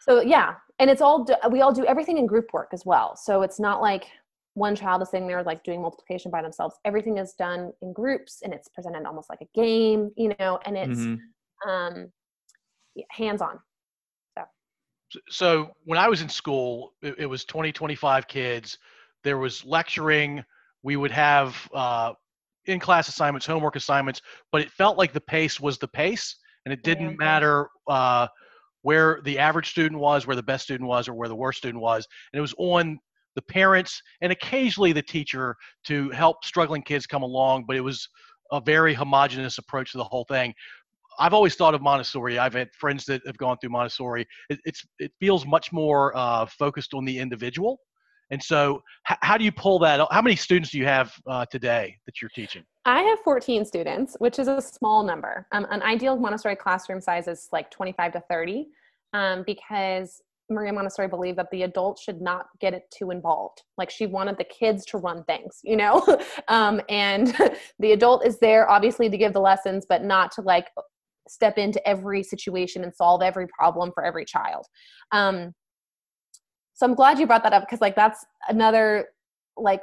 so 0.01 0.21
yeah 0.21 0.53
and 0.79 0.89
it's 0.89 1.01
all 1.01 1.23
do, 1.23 1.33
we 1.49 1.61
all 1.61 1.73
do 1.73 1.85
everything 1.85 2.17
in 2.17 2.25
group 2.25 2.47
work 2.53 2.69
as 2.73 2.83
well 2.85 3.15
so 3.15 3.41
it's 3.41 3.59
not 3.59 3.81
like 3.81 4.05
one 4.53 4.75
child 4.75 5.01
is 5.01 5.09
sitting 5.09 5.27
there 5.27 5.41
like 5.43 5.63
doing 5.63 5.81
multiplication 5.81 6.29
by 6.29 6.41
themselves 6.41 6.75
everything 6.83 7.17
is 7.17 7.33
done 7.33 7.71
in 7.81 7.93
groups 7.93 8.41
and 8.43 8.53
it's 8.53 8.67
presented 8.67 9.05
almost 9.05 9.29
like 9.29 9.39
a 9.41 9.49
game 9.59 10.11
you 10.17 10.33
know 10.39 10.59
and 10.65 10.77
it's 10.77 10.99
mm-hmm. 10.99 11.69
um 11.69 12.11
hands 13.11 13.41
on 13.41 13.57
So 15.29 15.71
when 15.83 15.99
I 15.99 16.07
was 16.07 16.21
in 16.21 16.29
school, 16.29 16.93
it, 17.01 17.15
it 17.19 17.25
was 17.25 17.43
20, 17.45 17.71
25 17.71 18.27
kids. 18.27 18.77
There 19.23 19.37
was 19.37 19.65
lecturing. 19.65 20.43
We 20.83 20.95
would 20.95 21.11
have 21.11 21.69
uh, 21.73 22.13
in 22.65 22.79
class 22.79 23.07
assignments, 23.07 23.45
homework 23.45 23.75
assignments, 23.75 24.21
but 24.51 24.61
it 24.61 24.71
felt 24.71 24.97
like 24.97 25.13
the 25.13 25.21
pace 25.21 25.59
was 25.59 25.77
the 25.77 25.87
pace, 25.87 26.37
and 26.65 26.73
it 26.73 26.83
didn't 26.83 27.11
Yeah. 27.11 27.15
matter 27.17 27.69
uh, 27.87 28.27
where 28.83 29.21
the 29.23 29.37
average 29.39 29.69
student 29.69 29.99
was, 29.99 30.25
where 30.27 30.35
the 30.35 30.43
best 30.43 30.63
student 30.63 30.87
was, 30.87 31.07
or 31.07 31.13
where 31.13 31.27
the 31.27 31.35
worst 31.35 31.57
student 31.59 31.81
was. 31.81 32.07
And 32.31 32.37
it 32.37 32.41
was 32.41 32.55
on 32.57 32.99
the 33.35 33.41
parents 33.41 34.01
and 34.21 34.31
occasionally 34.31 34.91
the 34.91 35.01
teacher 35.01 35.55
to 35.85 36.09
help 36.09 36.43
struggling 36.43 36.81
kids 36.81 37.05
come 37.07 37.23
along, 37.23 37.65
but 37.67 37.75
it 37.75 37.81
was 37.81 38.07
a 38.51 38.59
very 38.59 38.93
homogenous 38.93 39.57
approach 39.57 39.91
to 39.93 39.97
the 39.97 40.03
whole 40.03 40.25
thing. 40.25 40.53
I've 41.19 41.33
always 41.33 41.55
thought 41.55 41.73
of 41.73 41.81
Montessori. 41.81 42.39
I've 42.39 42.53
had 42.53 42.69
friends 42.73 43.05
that 43.05 43.21
have 43.25 43.37
gone 43.37 43.57
through 43.59 43.69
Montessori. 43.69 44.25
It, 44.49 44.59
it's 44.65 44.83
it 44.99 45.11
feels 45.19 45.45
much 45.45 45.71
more 45.71 46.15
uh, 46.17 46.45
focused 46.47 46.93
on 46.93 47.05
the 47.05 47.17
individual. 47.17 47.79
And 48.31 48.41
so, 48.41 48.81
h- 49.09 49.17
how 49.21 49.37
do 49.37 49.43
you 49.43 49.51
pull 49.51 49.77
that? 49.79 49.99
How 50.09 50.21
many 50.21 50.35
students 50.35 50.71
do 50.71 50.79
you 50.79 50.85
have 50.85 51.13
uh, 51.27 51.45
today 51.51 51.97
that 52.05 52.21
you're 52.21 52.29
teaching? 52.29 52.63
I 52.85 53.01
have 53.01 53.19
14 53.19 53.65
students, 53.65 54.15
which 54.19 54.39
is 54.39 54.47
a 54.47 54.61
small 54.61 55.03
number. 55.03 55.47
Um, 55.51 55.67
an 55.69 55.83
ideal 55.83 56.17
Montessori 56.17 56.55
classroom 56.55 57.01
size 57.01 57.27
is 57.27 57.47
like 57.51 57.69
25 57.69 58.13
to 58.13 58.23
30, 58.29 58.67
um, 59.13 59.43
because 59.45 60.21
Maria 60.49 60.73
Montessori 60.73 61.07
believed 61.07 61.37
that 61.37 61.49
the 61.51 61.63
adult 61.63 61.99
should 61.99 62.21
not 62.21 62.47
get 62.59 62.73
it 62.73 62.83
too 62.95 63.11
involved. 63.11 63.61
Like 63.77 63.89
she 63.89 64.05
wanted 64.05 64.37
the 64.37 64.45
kids 64.45 64.85
to 64.87 64.97
run 64.97 65.23
things, 65.25 65.59
you 65.63 65.77
know, 65.77 66.03
um, 66.47 66.81
and 66.89 67.35
the 67.79 67.91
adult 67.91 68.25
is 68.25 68.39
there 68.39 68.69
obviously 68.69 69.09
to 69.09 69.17
give 69.17 69.33
the 69.33 69.41
lessons, 69.41 69.85
but 69.87 70.03
not 70.03 70.31
to 70.33 70.41
like 70.41 70.67
step 71.27 71.57
into 71.57 71.85
every 71.87 72.23
situation 72.23 72.83
and 72.83 72.93
solve 72.93 73.21
every 73.21 73.47
problem 73.47 73.91
for 73.93 74.03
every 74.03 74.25
child. 74.25 74.65
Um, 75.11 75.53
so 76.73 76.85
I'm 76.85 76.95
glad 76.95 77.19
you 77.19 77.27
brought 77.27 77.43
that 77.43 77.53
up 77.53 77.63
because 77.63 77.81
like 77.81 77.95
that's 77.95 78.25
another 78.49 79.07
like 79.57 79.81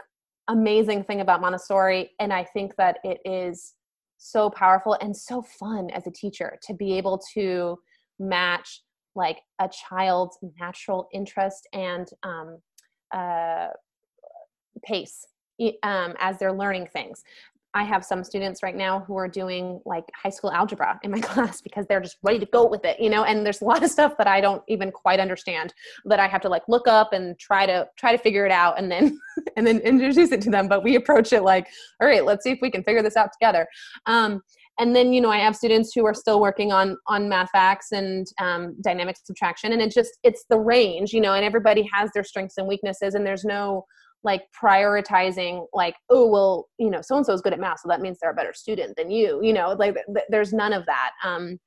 amazing 0.49 1.05
thing 1.05 1.21
about 1.21 1.41
Montessori. 1.41 2.11
And 2.19 2.33
I 2.33 2.45
think 2.45 2.75
that 2.77 2.99
it 3.05 3.19
is 3.25 3.75
so 4.17 4.51
powerful 4.51 4.97
and 5.01 5.17
so 5.17 5.43
fun 5.43 5.91
as 5.91 6.07
a 6.07 6.11
teacher 6.11 6.59
to 6.63 6.75
be 6.75 6.97
able 6.97 7.21
to 7.35 7.79
match 8.19 8.83
like 9.15 9.41
a 9.61 9.69
child's 9.69 10.39
natural 10.59 11.09
interest 11.13 11.69
and 11.73 12.09
um, 12.23 12.59
uh, 13.15 13.69
pace 14.85 15.25
um, 15.83 16.15
as 16.19 16.39
they're 16.39 16.53
learning 16.53 16.89
things. 16.93 17.23
I 17.79 17.85
have 17.85 18.05
some 18.05 18.25
students 18.25 18.61
right 18.65 18.75
now 18.75 19.01
who 19.01 19.17
are 19.17 19.29
doing 19.29 19.81
like 19.87 20.05
high 20.13 20.31
school 20.31 20.51
algebra 20.51 20.99
in 21.05 21.13
my 21.13 21.21
class 21.29 21.61
because 21.61 21.87
they're 21.87 22.01
just 22.01 22.19
ready 22.25 22.41
to 22.41 22.47
go 22.47 22.67
with 22.67 22.85
it, 22.85 22.99
you 22.99 23.09
know, 23.09 23.23
and 23.23 23.47
there's 23.47 23.61
a 23.61 23.65
lot 23.65 23.85
of 23.85 23.91
stuff 23.91 24.17
that 24.19 24.27
I 24.27 24.41
don't 24.41 24.63
even 24.67 24.91
quite 24.91 25.21
understand 25.21 25.73
that 26.07 26.19
I 26.19 26.27
have 26.27 26.41
to 26.41 26.49
like 26.49 26.65
look 26.67 26.89
up 26.89 27.13
and 27.13 27.39
try 27.39 27.67
to 27.67 27.89
try 27.97 28.11
to 28.11 28.19
figure 28.19 28.45
it 28.45 28.51
out 28.51 28.79
and 28.79 28.91
then 28.91 29.19
and 29.57 29.65
then 29.65 29.79
introduce 29.79 30.33
it 30.33 30.41
to 30.43 30.51
them. 30.51 30.67
But 30.67 30.83
we 30.83 30.97
approach 30.97 31.33
it 31.33 31.43
like, 31.43 31.69
all 32.01 32.09
right, 32.09 32.25
let's 32.25 32.43
see 32.43 32.51
if 32.51 32.59
we 32.61 32.71
can 32.71 32.83
figure 32.83 33.03
this 33.03 33.17
out 33.17 33.31
together. 33.33 33.67
Um, 34.07 34.43
and 34.81 34.95
then 34.95 35.13
you 35.13 35.21
know 35.21 35.31
I 35.31 35.39
have 35.39 35.55
students 35.55 35.93
who 35.95 36.05
are 36.05 36.15
still 36.15 36.41
working 36.41 36.73
on 36.73 36.97
on 37.07 37.29
math 37.29 37.51
facts 37.51 37.93
and 37.93 38.27
um, 38.41 38.75
dynamic 38.81 39.17
subtraction, 39.23 39.73
and 39.73 39.81
it 39.81 39.93
just 39.93 40.19
it's 40.25 40.45
the 40.51 40.59
range, 40.59 41.13
you 41.13 41.21
know, 41.21 41.35
and 41.35 41.45
everybody 41.45 41.89
has 41.93 42.11
their 42.13 42.25
strengths 42.25 42.59
and 42.59 42.67
weaknesses, 42.67 43.15
and 43.15 43.25
there's 43.25 43.45
no 43.45 43.85
like 44.25 44.43
prioritizing 44.61 45.67
like 45.73 45.95
oh 46.11 46.27
well 46.27 46.69
you 46.79 46.91
know 46.91 47.01
so 47.01 47.17
and 47.17 47.25
so 47.25 47.33
is 47.33 47.41
good 47.41 47.53
at 47.53 47.61
math 47.61 47.81
so 47.81 47.89
that 47.89 48.01
means 48.01 48.19
they're 48.21 48.33
a 48.33 48.35
better 48.35 48.53
student 48.53 48.97
than 48.97 49.11
you 49.11 49.41
you 49.43 49.53
know 49.53 49.75
like 49.79 49.95
th- 49.95 50.07
th- 50.07 50.27
there's 50.29 50.53
none 50.53 50.73
of 50.73 50.85
that. 50.87 51.13
Um 51.25 51.59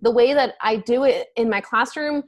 the 0.00 0.10
way 0.10 0.34
that 0.34 0.54
i 0.60 0.76
do 0.76 1.04
it 1.04 1.28
in 1.36 1.48
my 1.48 1.60
classroom 1.60 2.22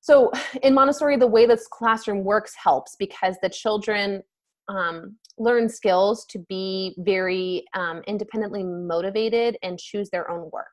so 0.00 0.30
in 0.62 0.74
montessori 0.74 1.16
the 1.16 1.26
way 1.26 1.46
this 1.46 1.66
classroom 1.68 2.24
works 2.24 2.54
helps 2.54 2.96
because 2.98 3.36
the 3.42 3.48
children 3.48 4.22
um, 4.68 5.16
learn 5.38 5.68
skills 5.68 6.26
to 6.26 6.38
be 6.48 6.94
very 6.98 7.64
um, 7.74 8.02
independently 8.06 8.62
motivated 8.62 9.56
and 9.62 9.78
choose 9.78 10.10
their 10.10 10.30
own 10.30 10.50
work. 10.52 10.66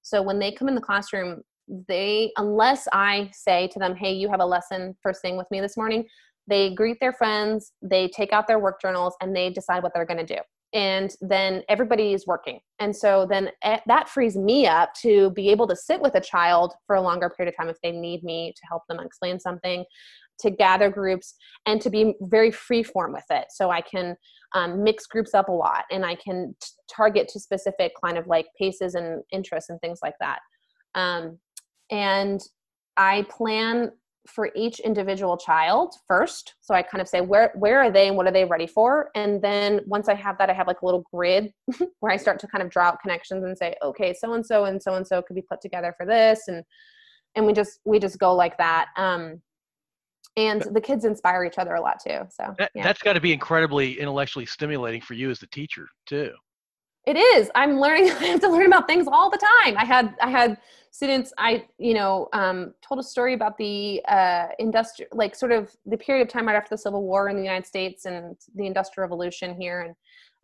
So 0.00 0.22
when 0.22 0.38
they 0.38 0.52
come 0.52 0.68
in 0.68 0.74
the 0.74 0.80
classroom 0.80 1.42
they 1.88 2.32
unless 2.36 2.88
i 2.92 3.30
say 3.32 3.68
to 3.68 3.78
them 3.78 3.94
hey 3.94 4.12
you 4.12 4.28
have 4.28 4.40
a 4.40 4.44
lesson 4.44 4.96
first 5.00 5.22
thing 5.22 5.36
with 5.36 5.46
me 5.52 5.60
this 5.60 5.76
morning 5.76 6.04
they 6.46 6.74
greet 6.74 6.98
their 7.00 7.12
friends 7.12 7.72
they 7.82 8.08
take 8.08 8.32
out 8.32 8.46
their 8.46 8.58
work 8.58 8.80
journals 8.80 9.14
and 9.20 9.34
they 9.34 9.50
decide 9.50 9.82
what 9.82 9.92
they're 9.94 10.06
going 10.06 10.24
to 10.24 10.34
do. 10.34 10.40
And 10.74 11.14
then 11.20 11.62
everybody 11.68 12.14
is 12.14 12.26
working. 12.26 12.60
And 12.78 12.96
so 12.96 13.26
then 13.28 13.50
eh, 13.62 13.78
that 13.86 14.08
frees 14.08 14.36
me 14.36 14.66
up 14.66 14.94
to 15.02 15.30
be 15.30 15.50
able 15.50 15.68
to 15.68 15.76
sit 15.76 16.00
with 16.00 16.14
a 16.14 16.20
child 16.20 16.72
for 16.86 16.96
a 16.96 17.02
longer 17.02 17.28
period 17.28 17.52
of 17.52 17.56
time 17.56 17.68
if 17.68 17.76
they 17.82 17.92
need 17.92 18.24
me 18.24 18.54
to 18.56 18.62
help 18.66 18.82
them 18.88 18.98
explain 18.98 19.38
something 19.38 19.84
to 20.40 20.50
gather 20.50 20.88
groups 20.88 21.34
and 21.66 21.80
to 21.82 21.90
be 21.90 22.14
very 22.22 22.50
free 22.50 22.82
form 22.82 23.12
with 23.12 23.24
it. 23.30 23.46
So 23.50 23.70
i 23.70 23.80
can 23.80 24.16
um, 24.54 24.82
mix 24.82 25.06
groups 25.06 25.34
up 25.34 25.48
a 25.48 25.52
lot 25.52 25.84
and 25.90 26.04
i 26.04 26.14
can 26.14 26.54
t- 26.60 26.68
target 26.90 27.28
to 27.28 27.40
specific 27.40 27.92
kind 28.02 28.18
of 28.18 28.26
like 28.26 28.46
paces 28.58 28.94
and 28.94 29.22
interests 29.30 29.70
and 29.70 29.80
things 29.80 30.00
like 30.02 30.16
that. 30.20 30.40
Um, 30.94 31.38
and 31.90 32.40
i 32.96 33.26
plan 33.30 33.90
for 34.26 34.50
each 34.54 34.78
individual 34.80 35.36
child 35.36 35.94
first. 36.06 36.54
So 36.60 36.74
i 36.74 36.82
kind 36.82 37.00
of 37.00 37.08
say 37.08 37.20
where 37.20 37.52
where 37.54 37.80
are 37.80 37.90
they 37.90 38.08
and 38.08 38.16
what 38.16 38.26
are 38.26 38.32
they 38.32 38.44
ready 38.44 38.66
for? 38.66 39.10
And 39.14 39.42
then 39.42 39.80
once 39.86 40.08
i 40.08 40.14
have 40.14 40.38
that 40.38 40.50
i 40.50 40.52
have 40.52 40.66
like 40.66 40.82
a 40.82 40.84
little 40.84 41.04
grid 41.12 41.52
where 42.00 42.12
i 42.12 42.16
start 42.16 42.38
to 42.40 42.46
kind 42.46 42.62
of 42.62 42.70
draw 42.70 42.88
out 42.88 43.00
connections 43.00 43.44
and 43.44 43.56
say 43.56 43.74
okay 43.82 44.14
so 44.14 44.34
and 44.34 44.44
so 44.44 44.64
and 44.66 44.82
so 44.82 44.94
and 44.94 45.06
so 45.06 45.22
could 45.22 45.36
be 45.36 45.42
put 45.42 45.60
together 45.60 45.94
for 45.96 46.06
this. 46.06 46.48
And 46.48 46.64
and 47.34 47.46
we 47.46 47.52
just 47.52 47.80
we 47.84 47.98
just 47.98 48.18
go 48.18 48.34
like 48.34 48.56
that. 48.58 48.88
Um 48.96 49.40
and 50.36 50.62
the 50.72 50.80
kids 50.80 51.04
inspire 51.04 51.44
each 51.44 51.58
other 51.58 51.74
a 51.74 51.80
lot 51.80 51.98
too. 52.02 52.20
So 52.30 52.54
That, 52.58 52.70
yeah. 52.74 52.84
That's 52.84 53.02
got 53.02 53.14
to 53.14 53.20
be 53.20 53.32
incredibly 53.32 53.98
intellectually 54.00 54.46
stimulating 54.46 55.02
for 55.02 55.14
you 55.14 55.30
as 55.30 55.38
the 55.38 55.46
teacher 55.48 55.88
too. 56.06 56.32
It 57.04 57.16
is. 57.16 57.50
I'm 57.54 57.80
learning. 57.80 58.10
I 58.20 58.26
have 58.26 58.40
to 58.40 58.48
learn 58.48 58.66
about 58.66 58.86
things 58.86 59.06
all 59.10 59.30
the 59.30 59.38
time. 59.64 59.76
I 59.76 59.84
had 59.84 60.14
I 60.20 60.30
had 60.30 60.58
students. 60.90 61.32
I 61.38 61.66
you 61.78 61.94
know 61.94 62.28
um, 62.32 62.74
told 62.86 63.00
a 63.00 63.02
story 63.02 63.34
about 63.34 63.58
the 63.58 64.02
uh, 64.08 64.48
industrial, 64.58 65.10
like 65.12 65.34
sort 65.34 65.52
of 65.52 65.74
the 65.86 65.96
period 65.96 66.22
of 66.22 66.28
time 66.32 66.46
right 66.46 66.56
after 66.56 66.70
the 66.70 66.78
Civil 66.78 67.02
War 67.02 67.28
in 67.28 67.36
the 67.36 67.42
United 67.42 67.66
States 67.66 68.04
and 68.04 68.36
the 68.54 68.66
Industrial 68.66 69.02
Revolution 69.02 69.54
here, 69.54 69.80
and 69.80 69.94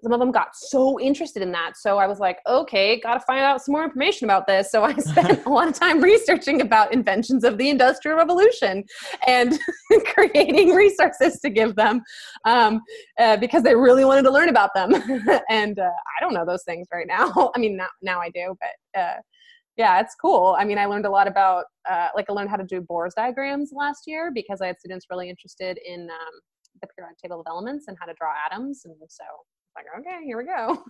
some 0.03 0.13
of 0.13 0.21
them 0.21 0.31
got 0.31 0.55
so 0.55 1.01
interested 1.01 1.43
in 1.43 1.51
that. 1.53 1.73
So 1.77 1.99
I 1.99 2.07
was 2.07 2.21
like, 2.21 2.39
okay, 2.47 3.01
got 3.01 3.15
to 3.15 3.21
find 3.21 3.41
out 3.41 3.63
some 3.63 3.73
more 3.73 3.85
information 3.85 4.27
about 4.27 4.47
this. 4.47 4.71
So 4.71 4.85
I 4.85 4.95
spent 4.99 5.45
a 5.45 5.49
lot 5.49 5.69
of 5.69 5.75
time 5.75 6.01
researching 6.01 6.61
about 6.61 6.93
inventions 6.93 7.43
of 7.45 7.59
the 7.59 7.69
Industrial 7.69 8.17
Revolution 8.17 8.85
and 9.27 9.59
creating 10.07 10.71
resources 10.71 11.41
to 11.41 11.51
give 11.51 11.75
them 11.75 12.03
um, 12.45 12.81
uh, 13.19 13.37
because 13.39 13.63
they 13.63 13.75
really 13.75 14.05
wanted 14.05 14.23
to 14.23 14.31
learn 14.31 14.49
about 14.49 14.71
them. 14.75 14.95
and 15.51 15.79
uh, 15.79 15.83
I 15.83 16.21
don't 16.21 16.33
know 16.33 16.47
those 16.47 16.63
things 16.65 16.87
right 16.93 17.07
now. 17.07 17.51
I 17.55 17.59
mean, 17.59 17.77
now, 17.77 17.89
now 18.01 18.21
I 18.21 18.31
do, 18.31 18.57
but 18.61 19.01
uh, 19.01 19.17
yeah, 19.77 20.01
it's 20.01 20.15
cool. 20.15 20.57
I 20.59 20.65
mean, 20.65 20.79
I 20.79 20.87
learned 20.87 21.07
a 21.07 21.11
lot 21.11 21.29
about, 21.29 21.67
uh, 21.89 22.09
like, 22.15 22.27
I 22.29 22.33
learned 22.33 22.51
how 22.51 22.57
to 22.57 22.65
do 22.65 22.81
Bohr's 22.81 23.15
diagrams 23.15 23.71
last 23.73 24.03
year 24.07 24.33
because 24.35 24.61
I 24.61 24.67
had 24.67 24.79
students 24.79 25.07
really 25.09 25.29
interested 25.31 25.79
in 25.85 26.03
um, 26.03 26.41
the 26.81 26.89
periodic 26.89 27.19
table 27.19 27.41
of 27.41 27.47
elements 27.49 27.87
and 27.87 27.97
how 28.01 28.07
to 28.07 28.15
draw 28.19 28.33
atoms. 28.51 28.83
And 28.85 28.95
so, 29.09 29.25
like, 29.79 30.01
okay, 30.01 30.25
here 30.25 30.37
we 30.37 30.45
go. 30.45 30.85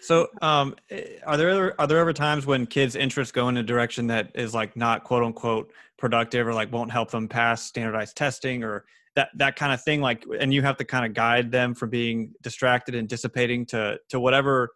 So, 0.00 0.28
um, 0.42 0.74
eh, 0.90 1.18
are 1.26 1.36
there 1.36 1.50
ever, 1.50 1.74
are 1.78 1.86
there 1.86 1.98
ever 1.98 2.12
times 2.12 2.46
when 2.46 2.66
kids' 2.66 2.96
interests 2.96 3.32
go 3.32 3.48
in 3.48 3.56
a 3.56 3.62
direction 3.62 4.06
that 4.08 4.30
is 4.34 4.54
like 4.54 4.76
not 4.76 5.04
quote 5.04 5.22
unquote 5.22 5.72
productive 5.98 6.46
or 6.46 6.54
like 6.54 6.72
won't 6.72 6.90
help 6.90 7.10
them 7.10 7.28
pass 7.28 7.62
standardized 7.62 8.16
testing 8.16 8.62
or 8.64 8.84
that 9.16 9.30
that 9.36 9.56
kind 9.56 9.72
of 9.72 9.82
thing? 9.82 10.00
Like, 10.00 10.24
and 10.38 10.52
you 10.52 10.62
have 10.62 10.76
to 10.78 10.84
kind 10.84 11.04
of 11.04 11.14
guide 11.14 11.50
them 11.50 11.74
from 11.74 11.90
being 11.90 12.32
distracted 12.42 12.94
and 12.94 13.08
dissipating 13.08 13.66
to 13.66 13.98
to 14.10 14.20
whatever. 14.20 14.70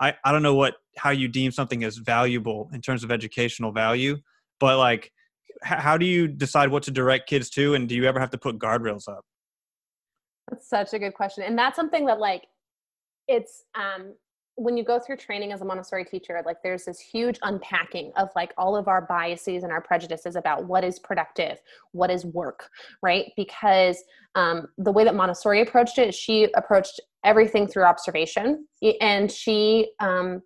I 0.00 0.14
I 0.24 0.32
don't 0.32 0.42
know 0.42 0.54
what 0.54 0.74
how 0.96 1.10
you 1.10 1.28
deem 1.28 1.52
something 1.52 1.84
as 1.84 1.98
valuable 1.98 2.70
in 2.72 2.80
terms 2.80 3.04
of 3.04 3.10
educational 3.10 3.72
value, 3.72 4.18
but 4.60 4.78
like, 4.78 5.12
h- 5.64 5.78
how 5.78 5.96
do 5.96 6.06
you 6.06 6.28
decide 6.28 6.70
what 6.70 6.82
to 6.84 6.90
direct 6.90 7.28
kids 7.28 7.50
to, 7.50 7.74
and 7.74 7.88
do 7.88 7.94
you 7.94 8.04
ever 8.06 8.20
have 8.20 8.30
to 8.30 8.38
put 8.38 8.58
guardrails 8.58 9.08
up? 9.08 9.24
That's 10.50 10.68
such 10.68 10.92
a 10.92 10.98
good 10.98 11.14
question. 11.14 11.44
And 11.44 11.58
that's 11.58 11.76
something 11.76 12.04
that 12.06 12.18
like 12.18 12.46
it's 13.32 13.64
um 13.74 14.14
when 14.56 14.76
you 14.76 14.84
go 14.84 14.98
through 14.98 15.16
training 15.16 15.52
as 15.52 15.62
a 15.62 15.64
Montessori 15.64 16.04
teacher, 16.04 16.40
like 16.44 16.58
there's 16.62 16.84
this 16.84 17.00
huge 17.00 17.38
unpacking 17.42 18.12
of 18.16 18.28
like 18.36 18.52
all 18.58 18.76
of 18.76 18.86
our 18.86 19.00
biases 19.02 19.62
and 19.62 19.72
our 19.72 19.80
prejudices 19.80 20.36
about 20.36 20.66
what 20.66 20.84
is 20.84 20.98
productive, 20.98 21.58
what 21.92 22.10
is 22.10 22.26
work, 22.26 22.68
right? 23.02 23.32
Because 23.36 24.02
um, 24.34 24.68
the 24.78 24.92
way 24.92 25.04
that 25.04 25.14
Montessori 25.14 25.62
approached 25.62 25.98
it, 25.98 26.14
she 26.14 26.48
approached 26.54 27.00
everything 27.24 27.66
through 27.66 27.84
observation, 27.84 28.66
and 29.00 29.30
she, 29.30 29.92
um, 30.00 30.42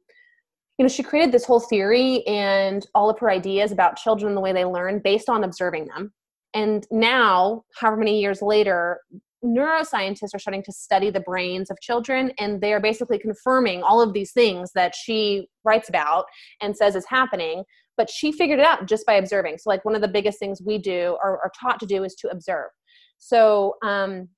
you 0.79 0.85
know, 0.85 0.89
she 0.89 1.03
created 1.03 1.33
this 1.33 1.45
whole 1.45 1.61
theory 1.61 2.25
and 2.27 2.87
all 2.95 3.11
of 3.11 3.19
her 3.19 3.31
ideas 3.31 3.73
about 3.73 3.97
children 3.97 4.29
and 4.29 4.37
the 4.37 4.41
way 4.43 4.53
they 4.53 4.65
learn 4.65 5.01
based 5.03 5.29
on 5.29 5.43
observing 5.43 5.87
them. 5.87 6.13
And 6.55 6.87
now, 6.91 7.65
however 7.75 7.97
many 7.97 8.21
years 8.21 8.41
later, 8.41 9.01
neuroscientists 9.45 10.35
are 10.35 10.39
starting 10.39 10.63
to 10.63 10.73
study 10.73 11.11
the 11.11 11.21
brains 11.21 11.71
of 11.71 11.81
children 11.81 12.33
and 12.39 12.61
they 12.61 12.73
are 12.73 12.81
basically 12.81 13.19
confirming 13.19 13.83
all 13.83 14.01
of 14.01 14.13
these 14.13 14.33
things 14.33 14.71
that 14.75 14.95
she 14.95 15.49
writes 15.65 15.89
about 15.89 16.25
and 16.61 16.77
says 16.77 16.97
is 16.97 17.07
happening 17.07 17.63
but 17.97 18.11
she 18.11 18.31
figured 18.33 18.59
it 18.59 18.65
out 18.65 18.87
just 18.87 19.07
by 19.07 19.15
observing. 19.15 19.59
So 19.59 19.71
like 19.71 19.85
one 19.85 19.95
of 19.95 20.03
the 20.03 20.09
biggest 20.09 20.39
things 20.39 20.61
we 20.63 20.79
do 20.79 21.17
or 21.23 21.41
are 21.43 21.53
taught 21.59 21.81
to 21.81 21.87
do 21.87 22.05
is 22.05 22.15
to 22.17 22.29
observe. 22.29 22.71
So 23.19 23.77
um 23.83 24.29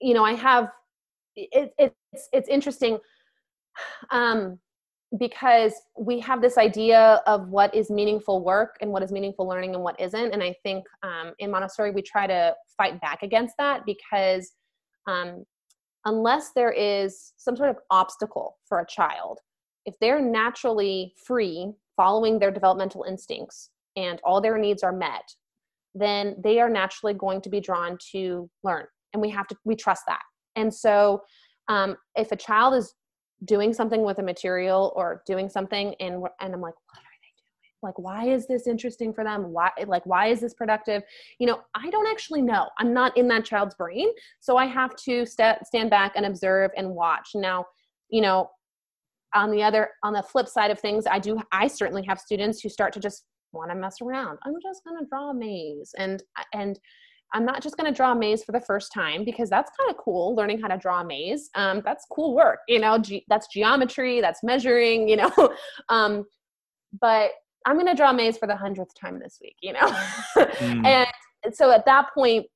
you 0.00 0.14
know 0.14 0.24
i 0.24 0.32
have 0.32 0.68
it, 1.36 1.72
it's 1.78 2.28
it's 2.32 2.48
interesting. 2.48 2.98
Um 4.10 4.58
because 5.18 5.72
we 5.98 6.20
have 6.20 6.40
this 6.40 6.56
idea 6.56 7.20
of 7.26 7.48
what 7.48 7.74
is 7.74 7.90
meaningful 7.90 8.44
work 8.44 8.76
and 8.80 8.90
what 8.90 9.02
is 9.02 9.10
meaningful 9.10 9.48
learning 9.48 9.74
and 9.74 9.82
what 9.82 9.98
isn't. 10.00 10.32
And 10.32 10.42
i 10.42 10.54
think 10.62 10.84
um, 11.02 11.32
in 11.38 11.50
montessori 11.50 11.90
we 11.90 12.02
try 12.02 12.26
to 12.26 12.54
fight 12.76 13.00
back 13.00 13.22
against 13.22 13.54
that 13.58 13.82
because 13.86 14.52
um, 15.06 15.44
unless 16.04 16.50
there 16.54 16.72
is 16.72 17.32
some 17.36 17.56
sort 17.56 17.70
of 17.70 17.76
obstacle 17.90 18.56
for 18.68 18.80
a 18.80 18.86
child 18.86 19.38
if 19.86 19.94
they're 20.00 20.20
naturally 20.20 21.12
free 21.26 21.72
following 21.96 22.38
their 22.38 22.50
developmental 22.50 23.04
instincts 23.04 23.70
and 23.96 24.20
all 24.24 24.40
their 24.40 24.58
needs 24.58 24.82
are 24.82 24.92
met 24.92 25.24
then 25.94 26.36
they 26.42 26.60
are 26.60 26.70
naturally 26.70 27.14
going 27.14 27.40
to 27.42 27.48
be 27.48 27.60
drawn 27.60 27.98
to 28.12 28.48
learn. 28.62 28.86
And 29.12 29.20
we 29.20 29.30
have 29.30 29.46
to 29.48 29.56
we 29.64 29.74
trust 29.76 30.02
that. 30.06 30.22
And 30.56 30.72
so 30.72 31.22
um, 31.68 31.96
if 32.16 32.32
a 32.32 32.36
child 32.36 32.74
is 32.74 32.94
doing 33.44 33.72
something 33.72 34.02
with 34.02 34.18
a 34.18 34.22
material 34.22 34.92
or 34.96 35.22
doing 35.26 35.48
something 35.48 35.94
and 36.00 36.14
and 36.40 36.54
I'm 36.54 36.60
like 36.60 36.74
what 36.74 36.98
are 36.98 37.16
they 37.22 37.32
doing? 37.36 37.78
Like 37.82 37.98
why 37.98 38.28
is 38.28 38.46
this 38.46 38.66
interesting 38.66 39.12
for 39.12 39.24
them? 39.24 39.52
Why 39.52 39.70
like 39.86 40.04
why 40.06 40.26
is 40.26 40.40
this 40.40 40.54
productive? 40.54 41.02
You 41.38 41.46
know 41.46 41.60
I 41.74 41.90
don't 41.90 42.06
actually 42.06 42.42
know. 42.42 42.68
I'm 42.78 42.92
not 42.92 43.16
in 43.16 43.28
that 43.28 43.44
child's 43.44 43.74
brain. 43.74 44.08
So 44.40 44.56
I 44.56 44.66
have 44.66 44.94
to 45.04 45.24
st- 45.24 45.66
stand 45.66 45.90
back 45.90 46.12
and 46.16 46.26
observe 46.26 46.70
and 46.76 46.90
watch. 46.90 47.30
Now 47.34 47.66
you 48.10 48.20
know 48.20 48.50
on 49.34 49.50
the 49.50 49.62
other 49.62 49.90
on 50.02 50.12
the 50.12 50.22
flip 50.22 50.48
side 50.48 50.70
of 50.70 50.80
things 50.80 51.06
I 51.06 51.18
do 51.18 51.40
I 51.52 51.68
certainly 51.68 52.04
have 52.08 52.18
students 52.18 52.60
who 52.60 52.68
start 52.68 52.92
to 52.94 53.00
just 53.00 53.24
want 53.52 53.70
to 53.70 53.76
mess 53.76 54.00
around. 54.00 54.38
I'm 54.44 54.54
just 54.62 54.84
going 54.84 54.98
to 54.98 55.08
draw 55.08 55.30
a 55.30 55.34
maze 55.34 55.92
and 55.98 56.22
and 56.52 56.78
I'm 57.32 57.44
not 57.44 57.62
just 57.62 57.76
going 57.76 57.90
to 57.92 57.96
draw 57.96 58.12
a 58.12 58.16
maze 58.16 58.42
for 58.42 58.52
the 58.52 58.60
first 58.60 58.92
time 58.92 59.24
because 59.24 59.48
that's 59.48 59.70
kind 59.78 59.90
of 59.90 59.96
cool 59.96 60.34
learning 60.34 60.60
how 60.60 60.68
to 60.68 60.76
draw 60.76 61.00
a 61.00 61.04
maze. 61.04 61.48
Um, 61.54 61.82
that's 61.84 62.04
cool 62.10 62.34
work, 62.34 62.60
you 62.68 62.78
know, 62.80 62.98
ge- 62.98 63.24
that's 63.28 63.46
geometry, 63.48 64.20
that's 64.20 64.42
measuring, 64.42 65.08
you 65.08 65.16
know. 65.16 65.54
um, 65.88 66.24
but 67.00 67.30
I'm 67.66 67.76
going 67.76 67.86
to 67.86 67.94
draw 67.94 68.10
a 68.10 68.14
maze 68.14 68.36
for 68.36 68.46
the 68.46 68.56
hundredth 68.56 68.94
time 68.98 69.20
this 69.20 69.38
week, 69.40 69.56
you 69.60 69.72
know. 69.72 69.80
mm. 70.36 71.06
And 71.44 71.54
so 71.54 71.70
at 71.70 71.84
that 71.86 72.08
point, 72.14 72.46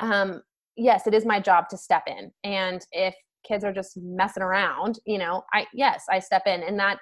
um, 0.00 0.42
yes, 0.76 1.06
it 1.06 1.14
is 1.14 1.24
my 1.24 1.40
job 1.40 1.68
to 1.70 1.76
step 1.76 2.02
in. 2.06 2.30
And 2.42 2.84
if 2.92 3.14
kids 3.46 3.64
are 3.64 3.72
just 3.72 3.96
messing 3.96 4.42
around, 4.42 4.98
you 5.06 5.18
know, 5.18 5.44
I, 5.52 5.66
yes, 5.72 6.04
I 6.10 6.18
step 6.18 6.42
in 6.46 6.62
and 6.62 6.78
that 6.78 6.98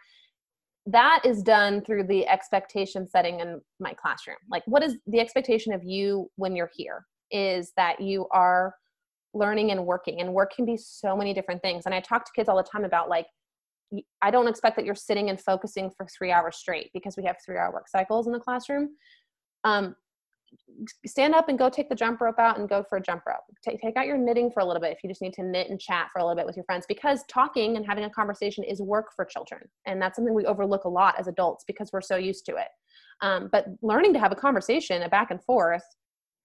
that 0.86 1.22
is 1.24 1.42
done 1.42 1.80
through 1.82 2.04
the 2.04 2.26
expectation 2.26 3.06
setting 3.06 3.40
in 3.40 3.60
my 3.78 3.94
classroom. 3.94 4.36
Like, 4.50 4.62
what 4.66 4.82
is 4.82 4.96
the 5.06 5.20
expectation 5.20 5.72
of 5.72 5.84
you 5.84 6.28
when 6.36 6.56
you're 6.56 6.70
here? 6.74 7.06
Is 7.30 7.72
that 7.76 8.00
you 8.00 8.26
are 8.32 8.74
learning 9.34 9.70
and 9.70 9.86
working, 9.86 10.20
and 10.20 10.34
work 10.34 10.54
can 10.54 10.66
be 10.66 10.76
so 10.76 11.16
many 11.16 11.32
different 11.32 11.62
things. 11.62 11.86
And 11.86 11.94
I 11.94 12.00
talk 12.00 12.24
to 12.24 12.32
kids 12.34 12.48
all 12.48 12.56
the 12.56 12.62
time 12.62 12.84
about 12.84 13.08
like, 13.08 13.26
I 14.20 14.30
don't 14.30 14.48
expect 14.48 14.76
that 14.76 14.84
you're 14.84 14.94
sitting 14.94 15.30
and 15.30 15.40
focusing 15.40 15.90
for 15.96 16.06
three 16.06 16.32
hours 16.32 16.56
straight 16.56 16.90
because 16.92 17.16
we 17.16 17.24
have 17.24 17.36
three 17.44 17.56
hour 17.56 17.72
work 17.72 17.88
cycles 17.88 18.26
in 18.26 18.32
the 18.32 18.40
classroom. 18.40 18.90
Um, 19.64 19.94
stand 21.06 21.34
up 21.34 21.48
and 21.48 21.58
go 21.58 21.68
take 21.68 21.88
the 21.88 21.94
jump 21.94 22.20
rope 22.20 22.38
out 22.38 22.58
and 22.58 22.68
go 22.68 22.84
for 22.88 22.98
a 22.98 23.02
jump 23.02 23.22
rope. 23.26 23.40
Take, 23.64 23.80
take 23.80 23.96
out 23.96 24.06
your 24.06 24.18
knitting 24.18 24.50
for 24.50 24.60
a 24.60 24.64
little 24.64 24.80
bit 24.80 24.92
if 24.92 24.98
you 25.02 25.08
just 25.08 25.22
need 25.22 25.32
to 25.34 25.42
knit 25.42 25.70
and 25.70 25.80
chat 25.80 26.08
for 26.12 26.18
a 26.18 26.22
little 26.22 26.36
bit 26.36 26.46
with 26.46 26.56
your 26.56 26.64
friends 26.64 26.84
because 26.88 27.22
talking 27.28 27.76
and 27.76 27.86
having 27.86 28.04
a 28.04 28.10
conversation 28.10 28.64
is 28.64 28.80
work 28.80 29.06
for 29.14 29.24
children. 29.24 29.62
And 29.86 30.00
that's 30.00 30.16
something 30.16 30.34
we 30.34 30.44
overlook 30.44 30.84
a 30.84 30.88
lot 30.88 31.18
as 31.18 31.28
adults 31.28 31.64
because 31.66 31.90
we're 31.92 32.00
so 32.00 32.16
used 32.16 32.46
to 32.46 32.56
it. 32.56 32.68
Um, 33.20 33.48
but 33.52 33.66
learning 33.82 34.12
to 34.14 34.18
have 34.18 34.32
a 34.32 34.36
conversation, 34.36 35.02
a 35.02 35.08
back 35.08 35.30
and 35.30 35.42
forth, 35.44 35.84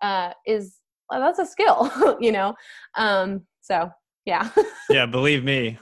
uh, 0.02 0.32
is 0.46 0.78
well, 1.10 1.22
that's 1.22 1.40
a 1.40 1.46
skill, 1.46 2.18
you 2.20 2.32
know? 2.32 2.54
Um, 2.96 3.44
so 3.62 3.90
yeah. 4.26 4.50
yeah, 4.90 5.06
believe 5.06 5.44
me. 5.44 5.80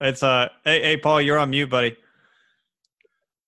It's 0.00 0.22
uh 0.22 0.48
hey, 0.64 0.82
hey 0.82 0.96
Paul, 0.98 1.22
you're 1.22 1.38
on 1.38 1.50
mute, 1.50 1.70
buddy. 1.70 1.96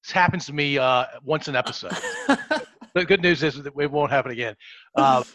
This 0.02 0.12
happens 0.12 0.46
to 0.46 0.54
me 0.54 0.78
uh 0.78 1.04
once 1.22 1.48
an 1.48 1.56
episode. 1.56 1.96
the 2.94 3.04
good 3.04 3.22
news 3.22 3.42
is 3.42 3.62
that 3.62 3.72
it 3.78 3.90
won't 3.90 4.10
happen 4.10 4.32
again. 4.32 4.54
Uh, 4.94 5.24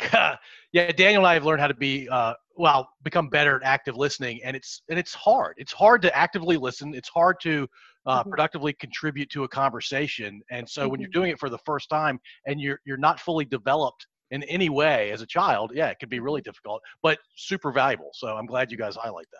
yeah, 0.72 0.90
Daniel 0.92 1.22
and 1.22 1.26
I 1.26 1.34
have 1.34 1.44
learned 1.44 1.60
how 1.60 1.68
to 1.68 1.74
be 1.74 2.08
uh, 2.08 2.34
well, 2.56 2.88
become 3.02 3.28
better 3.28 3.56
at 3.56 3.62
active 3.62 3.96
listening, 3.96 4.40
and 4.42 4.56
it's 4.56 4.82
and 4.88 4.98
it's 4.98 5.14
hard. 5.14 5.54
It's 5.58 5.72
hard 5.72 6.02
to 6.02 6.16
actively 6.16 6.56
listen. 6.56 6.94
It's 6.94 7.08
hard 7.08 7.36
to 7.42 7.68
uh, 8.06 8.20
mm-hmm. 8.20 8.30
productively 8.30 8.72
contribute 8.72 9.30
to 9.30 9.44
a 9.44 9.48
conversation. 9.48 10.40
And 10.50 10.68
so 10.68 10.88
when 10.88 11.00
you're 11.00 11.08
mm-hmm. 11.08 11.20
doing 11.20 11.30
it 11.30 11.38
for 11.38 11.48
the 11.48 11.58
first 11.58 11.88
time 11.88 12.18
and 12.46 12.60
you're 12.60 12.80
you're 12.84 12.96
not 12.96 13.20
fully 13.20 13.44
developed 13.44 14.06
in 14.30 14.42
any 14.44 14.68
way 14.68 15.10
as 15.12 15.22
a 15.22 15.26
child, 15.26 15.72
yeah, 15.74 15.88
it 15.88 15.98
can 15.98 16.08
be 16.08 16.20
really 16.20 16.40
difficult, 16.40 16.80
but 17.02 17.18
super 17.36 17.70
valuable. 17.70 18.10
So 18.14 18.28
I'm 18.28 18.46
glad 18.46 18.70
you 18.70 18.78
guys 18.78 18.96
highlight 18.96 19.26
that. 19.32 19.38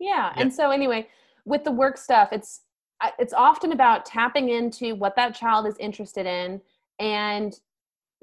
Yeah, 0.00 0.32
yeah. 0.34 0.42
and 0.42 0.52
so 0.52 0.70
anyway, 0.70 1.08
with 1.44 1.64
the 1.64 1.72
work 1.72 1.96
stuff, 1.96 2.30
it's 2.32 2.62
it's 3.18 3.32
often 3.32 3.72
about 3.72 4.06
tapping 4.06 4.48
into 4.48 4.94
what 4.94 5.16
that 5.16 5.34
child 5.34 5.66
is 5.66 5.76
interested 5.78 6.26
in 6.26 6.60
and 6.98 7.54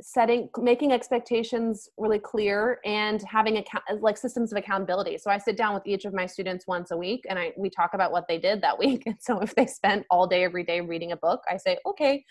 setting 0.01 0.49
making 0.57 0.91
expectations 0.91 1.87
really 1.97 2.17
clear 2.17 2.79
and 2.85 3.21
having 3.23 3.57
account 3.57 3.83
like 4.01 4.17
systems 4.17 4.51
of 4.51 4.57
accountability. 4.57 5.17
So 5.17 5.29
i 5.29 5.37
sit 5.37 5.55
down 5.55 5.75
with 5.75 5.85
each 5.85 6.05
of 6.05 6.13
my 6.13 6.25
students 6.25 6.65
once 6.65 6.89
a 6.91 6.97
week 6.97 7.25
and 7.29 7.37
i 7.37 7.53
we 7.55 7.69
talk 7.69 7.91
about 7.93 8.11
what 8.11 8.27
they 8.27 8.39
did 8.39 8.61
that 8.61 8.79
week. 8.85 9.03
And 9.05 9.17
so 9.19 9.39
if 9.41 9.53
they 9.53 9.67
spent 9.67 10.05
all 10.09 10.25
day 10.25 10.43
every 10.43 10.63
day 10.63 10.81
reading 10.81 11.11
a 11.11 11.17
book 11.17 11.41
i 11.49 11.57
say 11.57 11.77
okay 11.85 12.23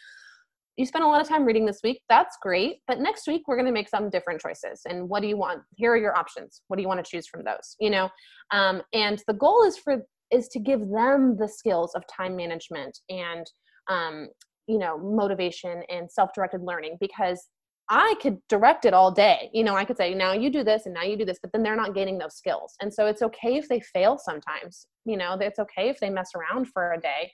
you 0.77 0.87
spent 0.87 1.05
a 1.05 1.07
lot 1.07 1.21
of 1.21 1.29
time 1.29 1.45
reading 1.45 1.67
this 1.67 1.81
week. 1.85 2.01
That's 2.09 2.39
great. 2.41 2.79
But 2.89 3.01
next 3.01 3.27
week 3.27 3.43
we're 3.47 3.57
going 3.57 3.67
to 3.67 3.73
make 3.73 3.89
some 3.89 4.09
different 4.09 4.41
choices. 4.41 4.81
And 4.89 5.11
what 5.11 5.21
do 5.21 5.29
you 5.29 5.37
want? 5.37 5.61
Here 5.77 5.93
are 5.93 5.97
your 5.97 6.17
options. 6.17 6.63
What 6.69 6.77
do 6.77 6.83
you 6.83 6.89
want 6.89 7.05
to 7.05 7.11
choose 7.11 7.27
from 7.27 7.45
those? 7.45 7.77
You 7.81 7.91
know? 7.91 8.09
Um, 8.51 8.81
and 8.95 9.23
the 9.27 9.35
goal 9.35 9.63
is 9.65 9.77
for 9.77 9.99
is 10.31 10.49
to 10.49 10.59
give 10.59 10.81
them 10.81 11.37
the 11.37 11.49
skills 11.49 11.95
of 11.95 12.07
time 12.07 12.37
management 12.37 12.99
and 13.09 13.47
um, 13.89 14.29
you 14.67 14.79
know 14.79 14.99
motivation 14.99 15.83
and 15.89 16.11
self-directed 16.11 16.63
learning 16.63 16.97
because 17.01 17.49
i 17.89 18.15
could 18.23 18.39
direct 18.49 18.85
it 18.85 18.95
all 18.95 19.11
day. 19.11 19.51
You 19.53 19.65
know 19.65 19.75
i 19.75 19.85
could 19.85 19.97
say 19.97 20.15
now 20.15 20.33
you 20.33 20.51
do 20.51 20.63
this 20.63 20.87
and 20.87 20.95
now 20.95 21.03
you 21.03 21.17
do 21.17 21.25
this 21.25 21.39
but 21.43 21.53
then 21.53 21.63
they're 21.63 21.77
not 21.77 21.95
gaining 21.95 22.19
those 22.19 22.37
skills. 22.37 22.75
And 22.81 22.93
so 22.93 23.07
it's 23.07 23.23
okay 23.23 23.57
if 23.57 23.69
they 23.69 23.81
fail 23.81 24.19
sometimes. 24.19 24.87
You 25.05 25.17
know 25.17 25.37
it's 25.41 25.59
okay 25.59 25.89
if 25.89 25.99
they 26.01 26.11
mess 26.11 26.31
around 26.37 26.69
for 26.69 26.93
a 26.93 27.01
day 27.01 27.33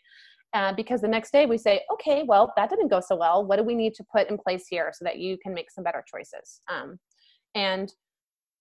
uh, 0.54 0.72
because 0.72 1.00
the 1.02 1.08
next 1.08 1.32
day 1.32 1.44
we 1.44 1.58
say 1.58 1.82
okay 1.92 2.22
well 2.26 2.52
that 2.56 2.70
didn't 2.70 2.88
go 2.88 3.00
so 3.00 3.16
well. 3.16 3.44
What 3.44 3.56
do 3.56 3.64
we 3.64 3.74
need 3.74 3.94
to 3.94 4.04
put 4.14 4.30
in 4.30 4.38
place 4.38 4.66
here 4.68 4.90
so 4.94 5.04
that 5.04 5.18
you 5.18 5.36
can 5.42 5.52
make 5.52 5.70
some 5.70 5.84
better 5.84 6.04
choices? 6.10 6.60
Um, 6.68 6.98
and 7.54 7.92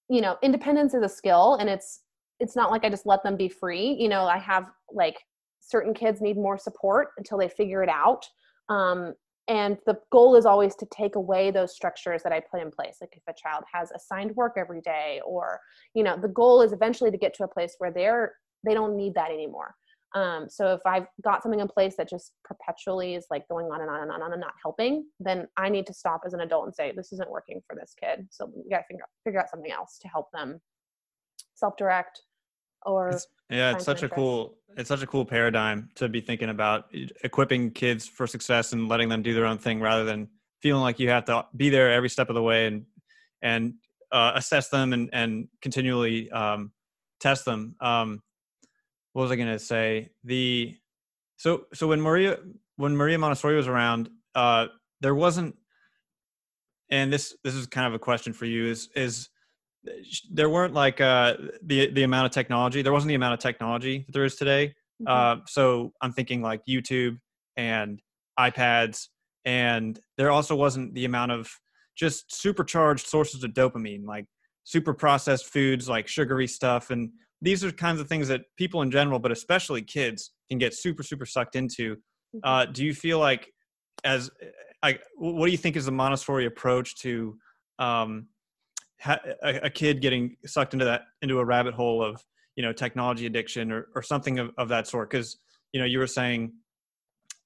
you 0.09 0.21
know 0.21 0.37
independence 0.41 0.93
is 0.93 1.03
a 1.03 1.09
skill 1.09 1.55
and 1.55 1.69
it's 1.69 2.01
it's 2.39 2.55
not 2.55 2.71
like 2.71 2.83
I 2.83 2.89
just 2.89 3.05
let 3.05 3.23
them 3.23 3.37
be 3.37 3.49
free. 3.49 3.95
You 3.99 4.09
know, 4.09 4.25
I 4.25 4.37
have 4.37 4.69
like 4.91 5.17
certain 5.59 5.93
kids 5.93 6.21
need 6.21 6.37
more 6.37 6.57
support 6.57 7.09
until 7.17 7.37
they 7.37 7.47
figure 7.47 7.83
it 7.83 7.89
out. 7.89 8.25
Um, 8.69 9.13
and 9.47 9.77
the 9.85 9.97
goal 10.11 10.35
is 10.35 10.45
always 10.45 10.75
to 10.75 10.87
take 10.91 11.15
away 11.15 11.51
those 11.51 11.75
structures 11.75 12.23
that 12.23 12.33
I 12.33 12.39
put 12.39 12.61
in 12.61 12.71
place. 12.71 12.97
Like 12.99 13.13
if 13.15 13.23
a 13.29 13.33
child 13.37 13.63
has 13.71 13.91
assigned 13.91 14.35
work 14.35 14.53
every 14.57 14.81
day, 14.81 15.21
or 15.25 15.59
you 15.93 16.03
know, 16.03 16.17
the 16.19 16.27
goal 16.27 16.61
is 16.61 16.73
eventually 16.73 17.11
to 17.11 17.17
get 17.17 17.33
to 17.35 17.43
a 17.43 17.47
place 17.47 17.75
where 17.77 17.91
they're 17.91 18.33
they 18.65 18.73
don't 18.73 18.97
need 18.97 19.13
that 19.13 19.29
anymore. 19.29 19.75
Um, 20.15 20.47
so 20.49 20.73
if 20.73 20.81
I've 20.85 21.07
got 21.23 21.43
something 21.43 21.59
in 21.59 21.67
place 21.67 21.95
that 21.97 22.09
just 22.09 22.31
perpetually 22.45 23.15
is 23.15 23.27
like 23.29 23.47
going 23.49 23.67
on 23.67 23.81
and 23.81 23.89
on 23.89 24.01
and 24.01 24.11
on 24.11 24.31
and 24.31 24.41
not 24.41 24.53
helping, 24.63 25.05
then 25.19 25.45
I 25.57 25.67
need 25.69 25.85
to 25.87 25.93
stop 25.93 26.21
as 26.25 26.33
an 26.33 26.39
adult 26.39 26.65
and 26.65 26.73
say 26.73 26.93
this 26.95 27.11
isn't 27.11 27.29
working 27.29 27.61
for 27.67 27.75
this 27.75 27.93
kid. 27.99 28.25
So 28.31 28.49
we 28.55 28.69
got 28.69 28.77
to 28.77 28.83
figure 28.87 29.03
out, 29.03 29.09
figure 29.25 29.39
out 29.41 29.49
something 29.49 29.71
else 29.71 29.99
to 30.01 30.07
help 30.07 30.27
them 30.31 30.61
self-direct 31.55 32.21
or 32.85 33.09
it's, 33.09 33.27
yeah 33.49 33.71
it's 33.71 33.85
such 33.85 34.03
a 34.03 34.09
cool 34.09 34.55
it's 34.77 34.89
such 34.89 35.01
a 35.01 35.07
cool 35.07 35.25
paradigm 35.25 35.89
to 35.95 36.07
be 36.07 36.21
thinking 36.21 36.49
about 36.49 36.85
equipping 37.23 37.71
kids 37.71 38.07
for 38.07 38.27
success 38.27 38.73
and 38.73 38.87
letting 38.87 39.09
them 39.09 39.21
do 39.21 39.33
their 39.33 39.45
own 39.45 39.57
thing 39.57 39.79
rather 39.79 40.03
than 40.03 40.27
feeling 40.61 40.81
like 40.81 40.99
you 40.99 41.09
have 41.09 41.25
to 41.25 41.45
be 41.55 41.69
there 41.69 41.91
every 41.91 42.09
step 42.09 42.29
of 42.29 42.35
the 42.35 42.41
way 42.41 42.67
and 42.67 42.85
and 43.41 43.73
uh, 44.11 44.31
assess 44.35 44.69
them 44.69 44.93
and 44.93 45.09
and 45.13 45.47
continually 45.61 46.29
um, 46.31 46.71
test 47.19 47.45
them. 47.45 47.75
Um, 47.79 48.21
what 49.13 49.23
was 49.23 49.31
i 49.31 49.35
going 49.35 49.51
to 49.51 49.59
say? 49.59 50.09
The 50.23 50.75
so 51.37 51.65
so 51.73 51.87
when 51.87 52.01
maria 52.01 52.39
when 52.77 52.95
maria 52.95 53.17
montessori 53.17 53.55
was 53.55 53.67
around 53.67 54.09
uh, 54.35 54.67
there 55.01 55.15
wasn't 55.15 55.55
and 56.89 57.11
this 57.11 57.35
this 57.43 57.53
is 57.53 57.67
kind 57.67 57.87
of 57.87 57.93
a 57.93 57.99
question 57.99 58.33
for 58.33 58.45
you 58.45 58.67
is 58.67 58.89
is 58.95 59.29
there 60.31 60.49
weren't 60.49 60.73
like 60.73 61.01
uh, 61.01 61.35
the 61.63 61.91
the 61.91 62.03
amount 62.03 62.25
of 62.25 62.31
technology. 62.31 62.81
There 62.81 62.93
wasn't 62.93 63.09
the 63.09 63.15
amount 63.15 63.33
of 63.33 63.39
technology 63.39 64.03
that 64.05 64.13
there 64.13 64.25
is 64.25 64.35
today. 64.35 64.73
Mm-hmm. 65.01 65.07
Uh, 65.07 65.43
so 65.47 65.91
I'm 66.01 66.11
thinking 66.11 66.41
like 66.41 66.61
YouTube 66.67 67.17
and 67.57 68.01
iPads, 68.39 69.07
and 69.45 69.99
there 70.17 70.31
also 70.31 70.55
wasn't 70.55 70.93
the 70.93 71.05
amount 71.05 71.31
of 71.31 71.49
just 71.95 72.33
supercharged 72.33 73.07
sources 73.07 73.43
of 73.43 73.51
dopamine, 73.51 74.05
like 74.05 74.25
super 74.63 74.93
processed 74.93 75.45
foods, 75.45 75.87
like 75.87 76.07
sugary 76.07 76.47
stuff, 76.47 76.89
and 76.89 77.11
these 77.41 77.63
are 77.63 77.71
kinds 77.71 77.99
of 77.99 78.07
things 78.07 78.27
that 78.27 78.41
people 78.57 78.81
in 78.81 78.91
general, 78.91 79.19
but 79.19 79.31
especially 79.31 79.81
kids, 79.81 80.31
can 80.49 80.57
get 80.57 80.73
super 80.73 81.03
super 81.03 81.25
sucked 81.25 81.55
into. 81.55 81.95
Mm-hmm. 81.95 82.39
Uh, 82.43 82.65
do 82.65 82.85
you 82.85 82.93
feel 82.93 83.19
like, 83.19 83.51
as 84.03 84.29
I, 84.83 84.99
what 85.17 85.45
do 85.45 85.51
you 85.51 85.57
think 85.57 85.75
is 85.75 85.85
the 85.85 85.91
Montessori 85.91 86.45
approach 86.45 86.95
to 86.97 87.37
um, 87.79 88.27
ha- 89.01 89.19
a, 89.43 89.55
a 89.63 89.69
kid 89.69 90.01
getting 90.01 90.37
sucked 90.45 90.73
into 90.73 90.85
that 90.85 91.03
into 91.21 91.39
a 91.39 91.45
rabbit 91.45 91.73
hole 91.73 92.03
of 92.03 92.23
you 92.55 92.63
know 92.63 92.73
technology 92.73 93.25
addiction 93.25 93.71
or 93.71 93.87
or 93.95 94.01
something 94.01 94.39
of, 94.39 94.51
of 94.57 94.69
that 94.69 94.87
sort? 94.87 95.09
Because 95.09 95.37
you 95.71 95.79
know 95.79 95.85
you 95.85 95.99
were 95.99 96.07
saying 96.07 96.53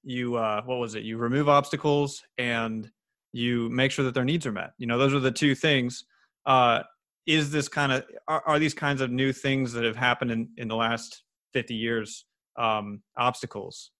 you 0.02 0.36
uh, 0.36 0.62
what 0.62 0.78
was 0.78 0.94
it? 0.94 1.02
You 1.02 1.18
remove 1.18 1.48
obstacles 1.48 2.22
and 2.38 2.90
you 3.32 3.68
make 3.70 3.92
sure 3.92 4.04
that 4.04 4.14
their 4.14 4.24
needs 4.24 4.46
are 4.46 4.52
met. 4.52 4.72
You 4.78 4.86
know 4.86 4.98
those 4.98 5.14
are 5.14 5.20
the 5.20 5.32
two 5.32 5.54
things. 5.54 6.04
Uh, 6.46 6.80
is 7.26 7.50
this 7.50 7.68
kind 7.68 7.92
of 7.92 8.04
are, 8.28 8.42
are 8.46 8.58
these 8.58 8.74
kinds 8.74 9.00
of 9.00 9.10
new 9.10 9.32
things 9.32 9.72
that 9.72 9.84
have 9.84 9.96
happened 9.96 10.30
in 10.30 10.48
in 10.56 10.68
the 10.68 10.76
last 10.76 11.22
50 11.52 11.74
years 11.74 12.24
um, 12.56 13.02
obstacles? 13.16 13.90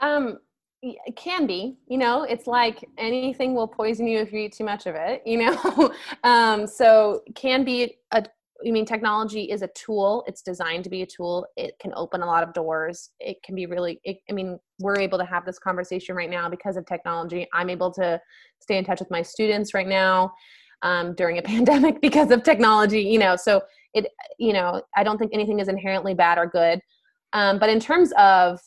Um, 0.00 0.38
it 0.82 1.16
can 1.16 1.46
be, 1.46 1.76
you 1.88 1.98
know, 1.98 2.22
it's 2.22 2.46
like 2.46 2.84
anything 2.96 3.54
will 3.54 3.68
poison 3.68 4.06
you 4.06 4.18
if 4.18 4.32
you 4.32 4.40
eat 4.40 4.54
too 4.54 4.64
much 4.64 4.86
of 4.86 4.94
it, 4.94 5.22
you 5.26 5.36
know? 5.36 5.92
um, 6.24 6.66
so 6.66 7.22
can 7.34 7.64
be 7.64 7.96
a, 8.12 8.24
I 8.66 8.70
mean, 8.70 8.84
technology 8.84 9.44
is 9.44 9.62
a 9.62 9.68
tool. 9.68 10.24
It's 10.26 10.42
designed 10.42 10.84
to 10.84 10.90
be 10.90 11.02
a 11.02 11.06
tool. 11.06 11.46
It 11.56 11.78
can 11.80 11.92
open 11.96 12.22
a 12.22 12.26
lot 12.26 12.42
of 12.42 12.52
doors. 12.52 13.10
It 13.20 13.42
can 13.42 13.54
be 13.54 13.66
really, 13.66 14.00
it, 14.04 14.18
I 14.28 14.32
mean, 14.32 14.58
we're 14.78 14.98
able 14.98 15.18
to 15.18 15.24
have 15.24 15.44
this 15.44 15.58
conversation 15.58 16.14
right 16.14 16.30
now 16.30 16.48
because 16.48 16.76
of 16.76 16.86
technology. 16.86 17.46
I'm 17.52 17.70
able 17.70 17.90
to 17.92 18.20
stay 18.60 18.76
in 18.78 18.84
touch 18.84 19.00
with 19.00 19.10
my 19.10 19.22
students 19.22 19.74
right 19.74 19.88
now 19.88 20.32
um, 20.82 21.14
during 21.14 21.38
a 21.38 21.42
pandemic 21.54 22.00
because 22.00 22.30
of 22.30 22.42
technology, 22.42 23.02
you 23.02 23.18
know, 23.18 23.36
so 23.36 23.62
it, 23.92 24.06
you 24.38 24.52
know, 24.52 24.82
I 24.96 25.04
don't 25.04 25.18
think 25.18 25.32
anything 25.34 25.58
is 25.58 25.68
inherently 25.68 26.14
bad 26.14 26.38
or 26.38 26.46
good. 26.46 26.80
Um, 27.32 27.58
but 27.58 27.68
in 27.68 27.80
terms 27.80 28.12
of 28.18 28.60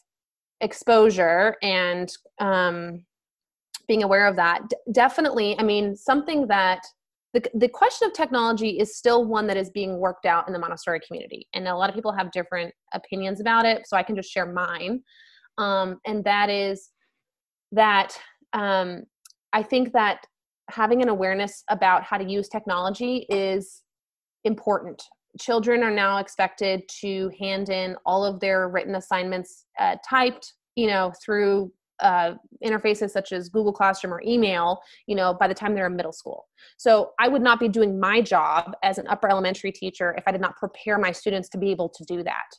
exposure 0.63 1.55
and 1.61 2.11
um, 2.39 3.03
being 3.87 4.03
aware 4.03 4.25
of 4.25 4.35
that, 4.37 4.61
d- 4.69 4.75
definitely, 4.91 5.55
I 5.59 5.63
mean, 5.63 5.95
something 5.95 6.47
that 6.47 6.81
the, 7.33 7.43
the 7.53 7.67
question 7.67 8.07
of 8.07 8.13
technology 8.13 8.79
is 8.79 8.95
still 8.95 9.25
one 9.25 9.47
that 9.47 9.57
is 9.57 9.69
being 9.69 9.99
worked 9.99 10.25
out 10.25 10.47
in 10.47 10.53
the 10.53 10.59
Montessori 10.59 11.01
community. 11.05 11.47
And 11.53 11.67
a 11.67 11.75
lot 11.75 11.89
of 11.89 11.95
people 11.95 12.13
have 12.13 12.31
different 12.31 12.73
opinions 12.93 13.41
about 13.41 13.65
it. 13.65 13.87
So 13.87 13.97
I 13.97 14.03
can 14.03 14.15
just 14.15 14.31
share 14.31 14.45
mine. 14.45 15.01
Um, 15.57 15.99
and 16.05 16.23
that 16.23 16.49
is 16.49 16.89
that 17.71 18.17
um, 18.53 19.03
I 19.51 19.63
think 19.63 19.93
that 19.93 20.25
having 20.69 21.01
an 21.01 21.09
awareness 21.09 21.63
about 21.69 22.03
how 22.03 22.17
to 22.17 22.23
use 22.23 22.47
technology 22.47 23.25
is 23.29 23.81
important. 24.43 25.01
Children 25.39 25.83
are 25.83 25.91
now 25.91 26.17
expected 26.17 26.83
to 27.01 27.31
hand 27.39 27.69
in 27.69 27.95
all 28.05 28.23
of 28.23 28.39
their 28.39 28.69
written 28.69 28.95
assignments 28.95 29.65
uh, 29.79 29.95
typed, 30.07 30.53
you 30.75 30.87
know, 30.87 31.11
through 31.23 31.71
uh, 31.99 32.33
interfaces 32.63 33.11
such 33.11 33.31
as 33.31 33.49
Google 33.49 33.73
Classroom 33.73 34.13
or 34.13 34.21
email, 34.25 34.81
you 35.07 35.15
know, 35.15 35.33
by 35.33 35.47
the 35.47 35.53
time 35.53 35.73
they're 35.73 35.87
in 35.87 35.95
middle 35.95 36.11
school. 36.11 36.45
So 36.77 37.11
I 37.19 37.27
would 37.27 37.41
not 37.41 37.59
be 37.59 37.69
doing 37.69 37.99
my 37.99 38.21
job 38.21 38.73
as 38.83 38.97
an 38.97 39.07
upper 39.07 39.29
elementary 39.29 39.71
teacher 39.71 40.13
if 40.17 40.23
I 40.27 40.31
did 40.31 40.41
not 40.41 40.55
prepare 40.57 40.97
my 40.97 41.11
students 41.11 41.49
to 41.49 41.57
be 41.57 41.71
able 41.71 41.89
to 41.89 42.03
do 42.05 42.23
that. 42.23 42.49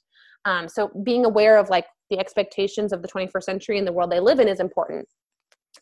Um, 0.47 0.68
so 0.68 0.91
being 1.05 1.25
aware 1.25 1.59
of 1.59 1.68
like 1.68 1.87
the 2.11 2.18
expectations 2.18 2.93
of 2.93 3.03
the 3.03 3.09
21st 3.09 3.43
century 3.43 3.79
and 3.79 3.87
the 3.87 3.93
world 3.93 4.11
they 4.11 4.20
live 4.20 4.41
in 4.41 4.49
is 4.49 4.61
important. 4.61 5.07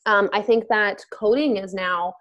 Um, 0.07 0.31
I 0.33 0.43
think 0.43 0.65
that 0.69 1.01
coding 1.13 1.57
is 1.57 1.75
now, 1.75 2.15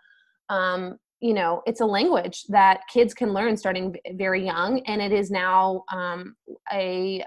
um, 0.49 0.97
you 1.21 1.35
know, 1.35 1.61
it's 1.67 1.81
a 1.81 1.85
language 1.85 2.43
that 2.49 2.81
kids 2.91 3.13
can 3.13 3.31
learn 3.31 3.55
starting 3.55 3.95
very 4.13 4.43
young, 4.43 4.81
and 4.87 5.01
it 5.01 5.11
is 5.11 5.29
now 5.29 5.83
um, 5.93 6.35
a 6.73 7.23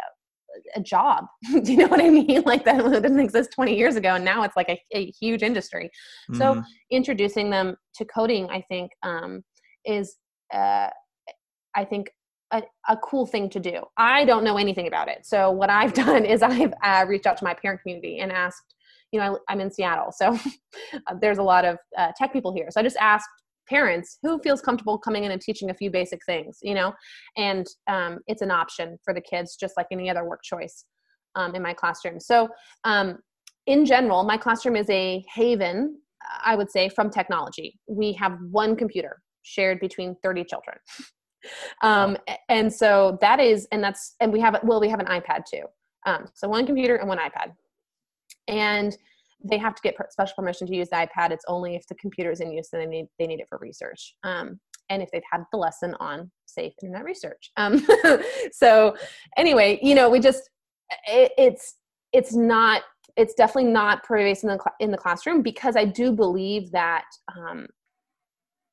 a 0.74 0.80
job. 0.80 1.26
Do 1.52 1.72
you 1.72 1.78
know 1.78 1.88
what 1.88 2.00
I 2.00 2.10
mean? 2.10 2.42
Like 2.46 2.64
that 2.64 2.82
didn't 2.84 3.20
exist 3.20 3.52
20 3.52 3.76
years 3.76 3.96
ago, 3.96 4.16
and 4.16 4.24
now 4.24 4.42
it's 4.42 4.56
like 4.56 4.68
a, 4.68 4.80
a 4.92 5.10
huge 5.12 5.42
industry. 5.42 5.90
Mm-hmm. 6.30 6.38
So 6.38 6.62
introducing 6.90 7.50
them 7.50 7.76
to 7.96 8.04
coding, 8.04 8.48
I 8.50 8.62
think, 8.68 8.90
um, 9.02 9.42
is 9.84 10.16
uh, 10.52 10.90
I 11.74 11.84
think 11.84 12.10
a, 12.52 12.62
a, 12.88 12.96
cool 12.98 13.26
thing 13.26 13.48
to 13.50 13.60
do. 13.60 13.82
I 13.96 14.24
don't 14.24 14.44
know 14.44 14.56
anything 14.58 14.86
about 14.86 15.08
it, 15.08 15.24
so 15.24 15.50
what 15.50 15.70
I've 15.70 15.92
done 16.04 16.24
is 16.24 16.42
I've 16.42 16.74
uh, 16.82 17.04
reached 17.06 17.26
out 17.26 17.36
to 17.38 17.44
my 17.44 17.54
parent 17.54 17.80
community 17.82 18.18
and 18.18 18.32
asked. 18.32 18.74
You 19.12 19.20
know, 19.20 19.38
I, 19.48 19.52
am 19.52 19.60
in 19.60 19.70
Seattle, 19.70 20.10
so 20.10 20.36
there's 21.20 21.38
a 21.38 21.42
lot 21.42 21.64
of 21.64 21.78
uh, 21.96 22.10
tech 22.18 22.32
people 22.32 22.52
here. 22.52 22.66
So 22.70 22.80
I 22.80 22.82
just 22.82 22.96
asked 22.96 23.28
parents 23.68 24.18
who 24.22 24.38
feels 24.40 24.60
comfortable 24.60 24.98
coming 24.98 25.24
in 25.24 25.30
and 25.30 25.40
teaching 25.40 25.70
a 25.70 25.74
few 25.74 25.90
basic 25.90 26.20
things 26.26 26.58
you 26.62 26.74
know? 26.74 26.92
And 27.36 27.66
um, 27.88 28.18
it's 28.26 28.42
an 28.42 28.50
option 28.50 28.98
for 29.04 29.14
the 29.14 29.20
kids 29.20 29.56
just 29.56 29.76
like 29.76 29.86
any 29.90 30.10
other 30.10 30.24
work 30.24 30.42
choice 30.42 30.84
um, 31.34 31.54
in 31.54 31.62
my 31.62 31.74
classroom. 31.74 32.20
So 32.20 32.48
um, 32.84 33.18
in 33.66 33.84
general 33.84 34.24
my 34.24 34.36
classroom 34.36 34.76
is 34.76 34.88
a 34.90 35.24
haven 35.34 35.98
i 36.44 36.56
would 36.56 36.70
say 36.70 36.88
from 36.88 37.10
technology. 37.10 37.78
We 37.86 38.12
have 38.14 38.38
one 38.50 38.76
computer 38.76 39.22
shared 39.42 39.80
between 39.80 40.16
30 40.22 40.44
children. 40.44 40.76
Um, 41.82 42.16
and 42.48 42.72
so 42.72 43.18
that 43.20 43.38
is 43.38 43.68
and 43.70 43.84
that's 43.84 44.14
and 44.18 44.32
we 44.32 44.40
have 44.40 44.58
well 44.64 44.80
we 44.80 44.88
have 44.88 44.98
an 44.98 45.04
ipad 45.04 45.44
too. 45.44 45.64
Um, 46.06 46.26
so 46.32 46.48
one 46.48 46.64
computer 46.64 46.96
and 46.96 47.06
one 47.06 47.18
ipad. 47.18 47.52
And 48.48 48.96
they 49.44 49.58
have 49.58 49.74
to 49.74 49.82
get 49.82 49.94
special 50.10 50.34
permission 50.36 50.66
to 50.66 50.74
use 50.74 50.88
the 50.88 50.96
iPad. 50.96 51.30
It's 51.30 51.44
only 51.48 51.76
if 51.76 51.86
the 51.86 51.94
computer 51.96 52.30
is 52.30 52.40
in 52.40 52.50
use 52.50 52.70
and 52.72 52.80
they 52.80 52.86
need 52.86 53.06
they 53.18 53.26
need 53.26 53.40
it 53.40 53.46
for 53.48 53.58
research. 53.58 54.16
Um, 54.24 54.58
and 54.90 55.02
if 55.02 55.10
they've 55.10 55.22
had 55.30 55.44
the 55.52 55.58
lesson 55.58 55.94
on 56.00 56.30
safe 56.46 56.72
internet 56.82 57.04
research. 57.04 57.50
Um, 57.56 57.86
so 58.52 58.96
anyway, 59.36 59.78
you 59.82 59.94
know, 59.94 60.08
we 60.08 60.20
just 60.20 60.50
it, 61.08 61.32
it's 61.38 61.76
it's 62.12 62.34
not 62.34 62.82
it's 63.16 63.34
definitely 63.34 63.70
not 63.70 64.02
pervasive 64.02 64.50
in 64.50 64.56
the, 64.56 64.72
in 64.80 64.90
the 64.90 64.98
classroom 64.98 65.42
because 65.42 65.76
I 65.76 65.84
do 65.84 66.10
believe 66.10 66.70
that 66.72 67.04
um, 67.36 67.66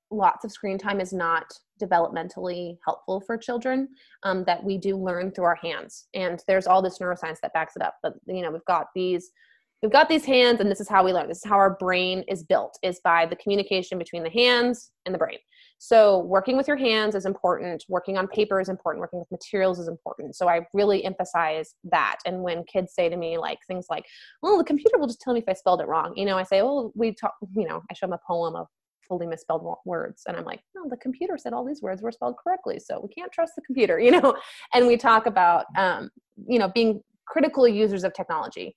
lots 0.10 0.44
of 0.44 0.52
screen 0.52 0.78
time 0.78 1.00
is 1.00 1.14
not 1.14 1.46
developmentally 1.82 2.78
helpful 2.86 3.22
for 3.22 3.38
children 3.38 3.88
um, 4.24 4.44
that 4.46 4.64
we 4.64 4.78
do 4.78 4.96
learn 4.98 5.32
through 5.32 5.46
our 5.46 5.60
hands 5.62 6.08
and 6.14 6.44
there's 6.48 6.68
all 6.68 6.82
this 6.82 7.00
neuroscience 7.00 7.38
that 7.42 7.54
backs 7.54 7.76
it 7.76 7.82
up 7.82 7.96
but 8.04 8.14
you 8.28 8.42
know 8.42 8.52
we've 8.52 8.66
got 8.66 8.88
these 8.94 9.32
we've 9.82 9.92
got 9.92 10.10
these 10.10 10.26
hands 10.26 10.60
and 10.60 10.70
this 10.70 10.80
is 10.80 10.90
how 10.90 11.04
we 11.04 11.14
learn. 11.14 11.28
This 11.28 11.40
is 11.40 11.50
how 11.50 11.56
our 11.56 11.76
brain 11.78 12.24
is 12.28 12.44
built 12.44 12.78
is 12.84 13.00
by 13.04 13.26
the 13.26 13.36
communication 13.36 13.98
between 13.98 14.24
the 14.24 14.30
hands 14.30 14.92
and 15.06 15.14
the 15.14 15.20
brain. 15.20 15.38
So 15.80 16.20
working 16.20 16.58
with 16.58 16.68
your 16.68 16.78
hands 16.78 17.16
is 17.16 17.26
important. 17.26 17.84
Working 17.90 18.16
on 18.16 18.28
paper 18.28 18.62
is 18.62 18.70
important. 18.70 19.02
Working 19.02 19.18
with 19.18 19.32
materials 19.32 19.80
is 19.80 19.88
important. 19.88 20.36
So 20.36 20.48
i 20.48 20.62
really 20.74 21.04
emphasize 21.04 21.74
that. 21.86 22.18
And 22.26 22.44
when 22.44 22.64
kids 22.66 22.94
say 22.94 23.10
to 23.10 23.18
me 23.18 23.38
like 23.38 23.58
things 23.68 23.88
like 23.90 24.06
well 24.42 24.58
the 24.58 24.64
computer 24.64 24.98
will 24.98 25.08
just 25.08 25.22
tell 25.22 25.34
me 25.34 25.40
if 25.40 25.50
i 25.50 25.54
spelled 25.54 25.82
it 25.82 25.88
wrong 25.88 26.14
you 26.16 26.26
know 26.26 26.38
i 26.38 26.44
say 26.44 26.62
well 26.62 26.92
we 26.96 27.14
talk 27.14 27.34
you 27.56 27.68
know 27.68 27.82
i 27.90 27.94
show 27.94 28.06
them 28.06 28.14
a 28.14 28.20
poem 28.28 28.56
of 28.56 28.68
fully 29.08 29.26
misspelled 29.28 29.66
words 29.86 30.24
and 30.28 30.38
i'm 30.38 30.46
like 30.46 30.62
no 30.76 30.88
the 30.90 30.98
computer 30.98 31.38
said 31.38 31.54
all 31.54 31.66
these 31.66 31.82
words 31.82 32.02
were 32.02 32.12
spelled 32.12 32.36
correctly 32.44 32.80
so 32.80 33.00
we 33.00 33.10
can't 33.14 33.32
trust 33.32 33.54
the 33.56 33.62
computer 33.62 34.00
you 34.06 34.12
know? 34.12 34.36
And 34.74 34.88
we 34.88 34.98
talk 34.98 35.26
about 35.26 35.66
um, 35.78 36.10
you 36.48 36.60
know 36.60 36.70
being 36.70 37.02
critical 37.28 37.68
users 37.68 38.04
of 38.04 38.14
technology 38.14 38.76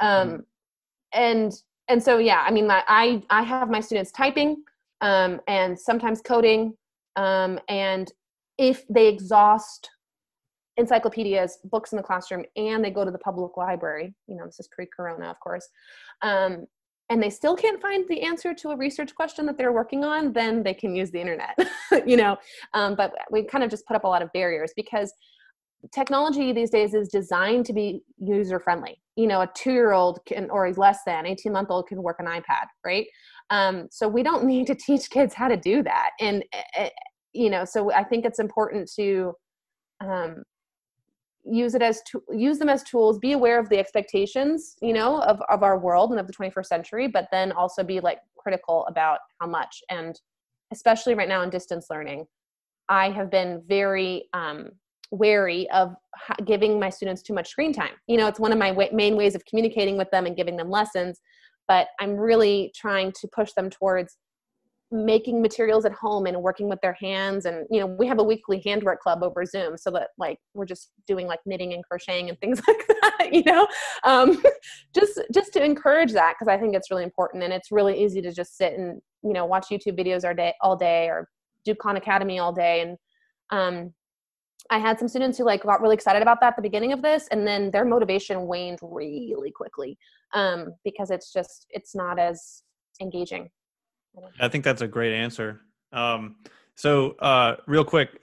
um, 0.00 0.44
and 1.12 1.52
and 1.88 2.02
so 2.02 2.18
yeah 2.18 2.44
i 2.46 2.50
mean 2.50 2.70
i 2.70 3.22
i 3.30 3.42
have 3.42 3.70
my 3.70 3.80
students 3.80 4.12
typing 4.12 4.62
um, 5.02 5.40
and 5.48 5.78
sometimes 5.78 6.20
coding 6.20 6.74
um, 7.16 7.58
and 7.68 8.12
if 8.58 8.86
they 8.88 9.08
exhaust 9.08 9.90
encyclopedias 10.76 11.58
books 11.64 11.92
in 11.92 11.96
the 11.96 12.02
classroom 12.02 12.44
and 12.56 12.84
they 12.84 12.90
go 12.90 13.04
to 13.04 13.10
the 13.10 13.18
public 13.18 13.56
library 13.56 14.14
you 14.26 14.36
know 14.36 14.46
this 14.46 14.60
is 14.60 14.68
pre-corona 14.68 15.26
of 15.30 15.38
course 15.40 15.68
um, 16.22 16.66
and 17.08 17.20
they 17.20 17.30
still 17.30 17.56
can't 17.56 17.82
find 17.82 18.06
the 18.08 18.22
answer 18.22 18.54
to 18.54 18.70
a 18.70 18.76
research 18.76 19.14
question 19.14 19.44
that 19.46 19.58
they're 19.58 19.72
working 19.72 20.04
on 20.04 20.32
then 20.32 20.62
they 20.62 20.74
can 20.74 20.94
use 20.94 21.10
the 21.10 21.20
internet 21.20 21.58
you 22.06 22.16
know? 22.16 22.36
Um, 22.74 22.94
but 22.94 23.12
we 23.30 23.44
kind 23.44 23.64
of 23.64 23.70
just 23.70 23.86
put 23.86 23.96
up 23.96 24.04
a 24.04 24.08
lot 24.08 24.22
of 24.22 24.32
barriers 24.32 24.72
because 24.76 25.12
technology 25.92 26.52
these 26.52 26.70
days 26.70 26.94
is 26.94 27.08
designed 27.08 27.64
to 27.66 27.72
be 27.72 28.02
user 28.18 28.60
friendly 28.60 29.00
you 29.16 29.26
know 29.26 29.40
a 29.40 29.50
two 29.54 29.72
year 29.72 29.92
old 29.92 30.20
can 30.26 30.48
or 30.50 30.72
less 30.74 30.98
than 31.06 31.26
18 31.26 31.52
month 31.52 31.70
old 31.70 31.86
can 31.86 32.02
work 32.02 32.16
an 32.18 32.26
ipad 32.26 32.66
right? 32.84 33.06
Um, 33.50 33.88
so 33.90 34.06
we 34.08 34.22
don't 34.22 34.44
need 34.54 34.66
to 34.68 34.74
teach 34.74 35.10
kids 35.10 35.34
how 35.34 35.48
to 35.48 35.56
do 35.56 35.82
that. 35.82 36.10
And 36.20 36.44
uh, 36.78 36.88
you 37.32 37.50
know 37.50 37.64
so 37.64 37.92
i 37.92 38.02
think 38.02 38.24
it's 38.24 38.38
important 38.38 38.90
to 38.96 39.32
um, 40.00 40.42
use 41.44 41.74
it 41.74 41.82
as 41.82 42.02
to 42.10 42.22
use 42.32 42.58
them 42.58 42.68
as 42.68 42.82
tools 42.82 43.18
be 43.18 43.32
aware 43.32 43.58
of 43.58 43.68
the 43.68 43.78
expectations 43.78 44.76
you 44.82 44.92
know 44.92 45.20
of, 45.22 45.40
of 45.48 45.62
our 45.62 45.78
world 45.78 46.10
and 46.10 46.20
of 46.20 46.26
the 46.26 46.32
21st 46.32 46.66
century 46.66 47.06
but 47.06 47.28
then 47.30 47.52
also 47.52 47.82
be 47.82 48.00
like 48.00 48.18
critical 48.36 48.86
about 48.86 49.18
how 49.38 49.46
much. 49.46 49.82
And 49.90 50.18
especially 50.72 51.14
right 51.14 51.28
now 51.28 51.42
in 51.42 51.50
distance 51.50 51.86
learning 51.90 52.26
i 52.88 53.10
have 53.10 53.30
been 53.30 53.62
very 53.66 54.28
um, 54.32 54.70
wary 55.10 55.68
of 55.70 55.94
giving 56.44 56.78
my 56.78 56.90
students 56.90 57.22
too 57.22 57.34
much 57.34 57.48
screen 57.48 57.72
time. 57.72 57.92
You 58.06 58.16
know, 58.16 58.26
it's 58.26 58.40
one 58.40 58.52
of 58.52 58.58
my 58.58 58.68
w- 58.68 58.94
main 58.94 59.16
ways 59.16 59.34
of 59.34 59.44
communicating 59.44 59.96
with 59.96 60.10
them 60.10 60.26
and 60.26 60.36
giving 60.36 60.56
them 60.56 60.70
lessons, 60.70 61.20
but 61.68 61.88
I'm 61.98 62.16
really 62.16 62.72
trying 62.74 63.12
to 63.20 63.28
push 63.28 63.52
them 63.52 63.70
towards 63.70 64.16
making 64.92 65.40
materials 65.40 65.84
at 65.84 65.92
home 65.92 66.26
and 66.26 66.42
working 66.42 66.68
with 66.68 66.80
their 66.80 66.96
hands. 67.00 67.46
And 67.46 67.64
you 67.70 67.78
know 67.78 67.86
we 67.86 68.08
have 68.08 68.18
a 68.18 68.24
weekly 68.24 68.60
handwork 68.64 69.00
club 69.00 69.22
over 69.22 69.44
zoom 69.44 69.76
so 69.76 69.90
that 69.92 70.08
like 70.18 70.38
we're 70.54 70.66
just 70.66 70.90
doing 71.06 71.28
like 71.28 71.38
knitting 71.46 71.72
and 71.74 71.84
crocheting 71.84 72.28
and 72.28 72.38
things 72.40 72.60
like 72.66 72.86
that 72.88 73.28
you 73.32 73.44
know? 73.44 73.68
Um, 74.02 74.42
just 74.94 75.20
just 75.32 75.52
to 75.52 75.64
encourage 75.64 76.10
that 76.10 76.34
because 76.34 76.52
i 76.52 76.58
think 76.58 76.74
it's 76.74 76.90
really 76.90 77.04
important 77.04 77.44
and 77.44 77.52
it's 77.52 77.70
really 77.70 78.02
easy 78.02 78.20
to 78.20 78.32
just 78.32 78.56
sit 78.56 78.72
and 78.72 79.00
you 79.22 79.32
know 79.32 79.44
watch 79.44 79.68
youtube 79.70 79.96
videos 79.96 80.24
all 80.24 80.34
day 80.34 80.54
all 80.60 80.76
day 80.76 81.06
or 81.06 81.28
do 81.64 81.74
khan 81.74 81.96
academy 81.96 82.38
all 82.38 82.52
day. 82.52 82.80
And 82.80 82.98
um, 83.50 83.94
i 84.70 84.78
had 84.78 84.98
some 84.98 85.08
students 85.08 85.38
who 85.38 85.44
like 85.44 85.62
got 85.62 85.80
really 85.80 85.94
excited 85.94 86.22
about 86.22 86.40
that 86.40 86.48
at 86.48 86.56
the 86.56 86.62
beginning 86.62 86.92
of 86.92 87.02
this 87.02 87.28
and 87.30 87.46
then 87.46 87.70
their 87.70 87.84
motivation 87.84 88.46
waned 88.46 88.78
really 88.82 89.50
quickly 89.50 89.96
um, 90.32 90.74
because 90.84 91.10
it's 91.10 91.32
just 91.32 91.66
it's 91.70 91.94
not 91.94 92.18
as 92.18 92.62
engaging 93.00 93.48
I 94.40 94.48
think 94.48 94.64
that's 94.64 94.82
a 94.82 94.88
great 94.88 95.14
answer. 95.14 95.62
Um, 95.92 96.36
so, 96.74 97.12
uh, 97.18 97.56
real 97.66 97.84
quick, 97.84 98.20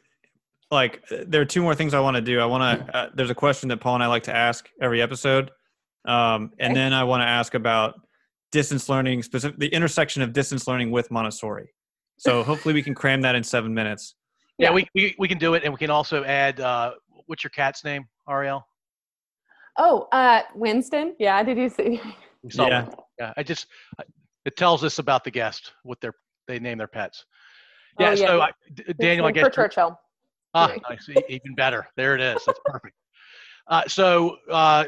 like 0.72 1.04
there 1.10 1.42
are 1.42 1.46
two 1.46 1.62
more 1.62 1.76
things 1.76 1.94
I 1.94 2.00
want 2.00 2.16
to 2.16 2.22
do. 2.22 2.40
I 2.40 2.46
want 2.46 2.88
to. 2.88 2.96
Uh, 2.96 3.10
there's 3.14 3.30
a 3.30 3.36
question 3.36 3.70
that 3.70 3.78
Paul 3.78 3.96
and 3.96 4.04
I 4.04 4.08
like 4.08 4.24
to 4.24 4.36
ask 4.36 4.68
every 4.82 5.02
episode, 5.02 5.52
um, 6.06 6.52
and 6.60 6.76
then 6.76 6.94
I 6.94 7.04
want 7.04 7.22
to 7.22 7.28
ask 7.28 7.54
about 7.54 7.96
distance 8.52 8.90
learning, 8.90 9.24
specific 9.24 9.60
the 9.60 9.68
intersection 9.68 10.22
of 10.22 10.34
distance 10.34 10.68
learning 10.68 10.92
with 10.92 11.12
Montessori. 11.12 11.74
So 12.18 12.44
hopefully 12.44 12.74
we 12.74 12.82
can 12.82 12.96
cram 12.96 13.22
that 13.22 13.36
in 13.36 13.44
seven 13.44 13.74
minutes. 13.74 14.16
Yeah, 14.58 14.72
we, 14.72 14.88
we 14.96 15.16
we 15.20 15.28
can 15.28 15.38
do 15.38 15.54
it, 15.54 15.64
and 15.64 15.72
we 15.74 15.78
can 15.78 15.90
also 15.92 16.24
add. 16.24 16.60
Uh, 16.60 16.94
what's 17.28 17.44
your 17.44 17.52
cat's 17.52 17.84
name, 17.84 18.08
Ariel? 18.28 18.66
Oh, 19.78 20.08
uh, 20.12 20.42
Winston. 20.56 21.16
Yeah, 21.20 21.44
did 21.44 21.58
you 21.58 21.70
see? 21.70 22.02
Yeah. 22.54 22.88
Yeah, 23.20 23.34
I 23.36 23.44
just 23.44 23.68
it 24.46 24.56
tells 24.56 24.84
us 24.84 25.00
about 25.00 25.24
the 25.24 25.32
guest 25.32 25.74
what 25.84 26.00
their 26.02 26.14
they 26.48 26.60
name 26.60 26.78
their 26.78 26.88
pets. 26.88 27.26
Oh, 28.00 28.04
Yeah, 28.04 28.10
yeah, 28.12 28.16
so 28.28 28.38
yeah. 28.38 28.44
I, 28.44 28.50
D- 28.74 28.94
Daniel, 29.00 29.26
I 29.28 29.30
For 29.32 29.34
guess 29.34 29.56
Churchill. 29.56 30.00
ah, 30.54 30.74
nice, 30.90 31.08
even 31.30 31.54
better. 31.56 31.88
There 31.98 32.16
it 32.16 32.22
is. 32.22 32.42
That's 32.46 32.60
perfect. 32.66 32.96
Uh, 33.68 33.84
so, 33.88 34.38
uh, 34.50 34.86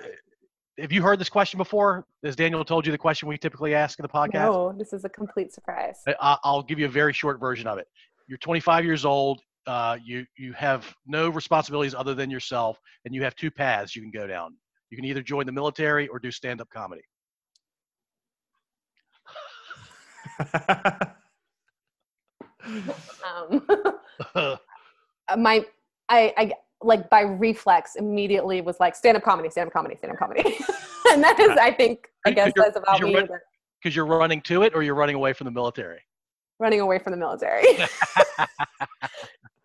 have 0.80 0.92
you 0.92 1.02
heard 1.04 1.20
this 1.20 1.28
question 1.28 1.58
before? 1.58 2.06
Has 2.24 2.36
Daniel 2.36 2.64
told 2.64 2.86
you 2.86 2.92
the 2.94 2.98
question 2.98 3.28
we 3.28 3.38
typically 3.38 3.74
ask 3.76 4.00
in 4.00 4.04
the 4.04 4.10
podcast? 4.10 4.34
No, 4.34 4.74
this 4.78 4.94
is 4.94 5.04
a 5.04 5.10
complete 5.10 5.52
surprise. 5.52 6.00
I- 6.08 6.38
I'll 6.44 6.64
give 6.64 6.80
you 6.80 6.86
a 6.86 6.90
very 6.90 7.12
short 7.12 7.40
version 7.40 7.68
of 7.68 7.78
it. 7.78 7.88
You're 8.28 8.38
25 8.38 8.86
years 8.86 9.04
old. 9.06 9.42
Uh, 9.68 9.98
you 10.04 10.26
you 10.38 10.54
have 10.54 10.92
no 11.06 11.30
responsibilities 11.30 11.94
other 11.94 12.16
than 12.16 12.30
yourself, 12.30 12.80
and 13.06 13.14
you 13.14 13.24
have 13.24 13.36
two 13.36 13.52
paths 13.52 13.96
you 13.96 14.02
can 14.02 14.12
go 14.12 14.26
down. 14.26 14.56
You 14.90 14.96
can 14.98 15.06
either 15.06 15.22
join 15.22 15.46
the 15.46 15.52
military 15.52 16.08
or 16.08 16.18
do 16.20 16.32
stand-up 16.32 16.70
comedy. 16.70 17.02
Um, 23.26 23.66
my, 25.38 25.66
I, 26.10 26.34
I 26.38 26.52
like 26.82 27.10
by 27.10 27.22
reflex 27.22 27.96
immediately 27.96 28.62
was 28.62 28.80
like 28.80 28.96
stand 28.96 29.18
up 29.18 29.24
comedy, 29.24 29.50
stand 29.50 29.68
up 29.68 29.74
comedy, 29.74 29.96
stand 29.98 30.14
up 30.14 30.20
comedy, 30.20 30.44
and 31.12 31.24
that 31.24 31.40
is, 31.40 31.52
I 31.52 31.72
think, 31.72 32.08
I 32.26 32.32
guess 32.32 32.52
that's 32.56 32.78
about 32.78 33.00
you're 33.00 33.08
me. 33.10 33.16
right. 33.16 33.28
that- 33.28 33.42
Because 33.82 33.96
you're 33.96 34.06
running 34.06 34.42
to 34.44 34.64
it, 34.64 34.74
or 34.76 34.84
you're 34.84 34.96
running 34.96 35.16
away 35.16 35.34
from 35.34 35.46
the 35.46 35.52
military. 35.52 36.00
running 36.60 36.82
away 36.82 37.00
from 37.00 37.12
the 37.12 37.18
military. 37.18 37.64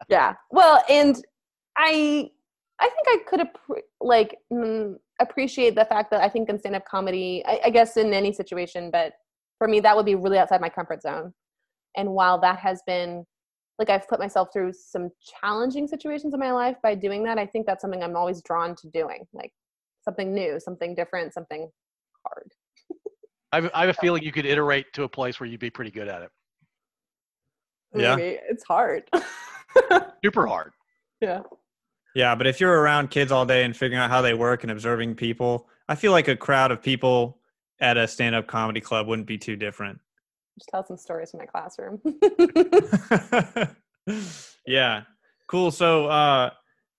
Yeah. 0.08 0.34
Well, 0.50 0.82
and 0.88 1.22
I 1.76 2.30
I 2.80 2.88
think 2.88 3.08
I 3.08 3.18
could 3.28 3.40
appre- 3.40 3.82
like 4.00 4.36
mm, 4.52 4.96
appreciate 5.20 5.74
the 5.74 5.84
fact 5.84 6.10
that 6.10 6.22
I 6.22 6.28
think 6.28 6.48
in 6.48 6.58
stand 6.58 6.74
up 6.74 6.84
comedy, 6.84 7.42
I, 7.46 7.60
I 7.66 7.70
guess 7.70 7.96
in 7.96 8.12
any 8.12 8.32
situation, 8.32 8.90
but 8.90 9.12
for 9.58 9.68
me 9.68 9.80
that 9.80 9.96
would 9.96 10.06
be 10.06 10.14
really 10.14 10.38
outside 10.38 10.60
my 10.60 10.68
comfort 10.68 11.02
zone. 11.02 11.32
And 11.96 12.10
while 12.10 12.40
that 12.40 12.58
has 12.58 12.82
been 12.86 13.24
like 13.78 13.90
I've 13.90 14.08
put 14.08 14.20
myself 14.20 14.48
through 14.52 14.72
some 14.72 15.10
challenging 15.40 15.88
situations 15.88 16.34
in 16.34 16.40
my 16.40 16.52
life 16.52 16.76
by 16.82 16.94
doing 16.94 17.24
that, 17.24 17.38
I 17.38 17.46
think 17.46 17.66
that's 17.66 17.82
something 17.82 18.02
I'm 18.02 18.16
always 18.16 18.42
drawn 18.42 18.74
to 18.76 18.88
doing, 18.90 19.24
like 19.32 19.52
something 20.04 20.32
new, 20.32 20.60
something 20.60 20.94
different, 20.94 21.34
something 21.34 21.68
hard. 22.26 22.52
I 23.52 23.56
have, 23.56 23.70
I 23.74 23.80
have 23.80 23.90
a 23.90 24.00
feeling 24.00 24.22
you 24.22 24.32
could 24.32 24.46
iterate 24.46 24.86
to 24.94 25.04
a 25.04 25.08
place 25.08 25.40
where 25.40 25.48
you'd 25.48 25.60
be 25.60 25.70
pretty 25.70 25.90
good 25.90 26.08
at 26.08 26.22
it. 26.22 26.30
Yeah. 27.94 28.16
It's 28.18 28.64
hard. 28.64 29.08
Super 30.24 30.46
hard. 30.46 30.72
yeah. 31.20 31.40
Yeah, 32.14 32.36
but 32.36 32.46
if 32.46 32.60
you're 32.60 32.80
around 32.80 33.10
kids 33.10 33.32
all 33.32 33.44
day 33.44 33.64
and 33.64 33.76
figuring 33.76 34.00
out 34.00 34.08
how 34.08 34.22
they 34.22 34.34
work 34.34 34.62
and 34.62 34.70
observing 34.70 35.16
people, 35.16 35.68
I 35.88 35.96
feel 35.96 36.12
like 36.12 36.28
a 36.28 36.36
crowd 36.36 36.70
of 36.70 36.80
people 36.80 37.38
at 37.80 37.96
a 37.96 38.06
stand-up 38.06 38.46
comedy 38.46 38.80
club 38.80 39.08
wouldn't 39.08 39.26
be 39.26 39.36
too 39.36 39.56
different. 39.56 39.98
just 40.56 40.68
tell 40.68 40.86
some 40.86 40.96
stories 40.96 41.32
from 41.32 41.40
my 41.40 41.46
classroom. 41.46 42.00
yeah, 44.66 45.02
cool. 45.48 45.72
So 45.72 46.06
uh, 46.06 46.50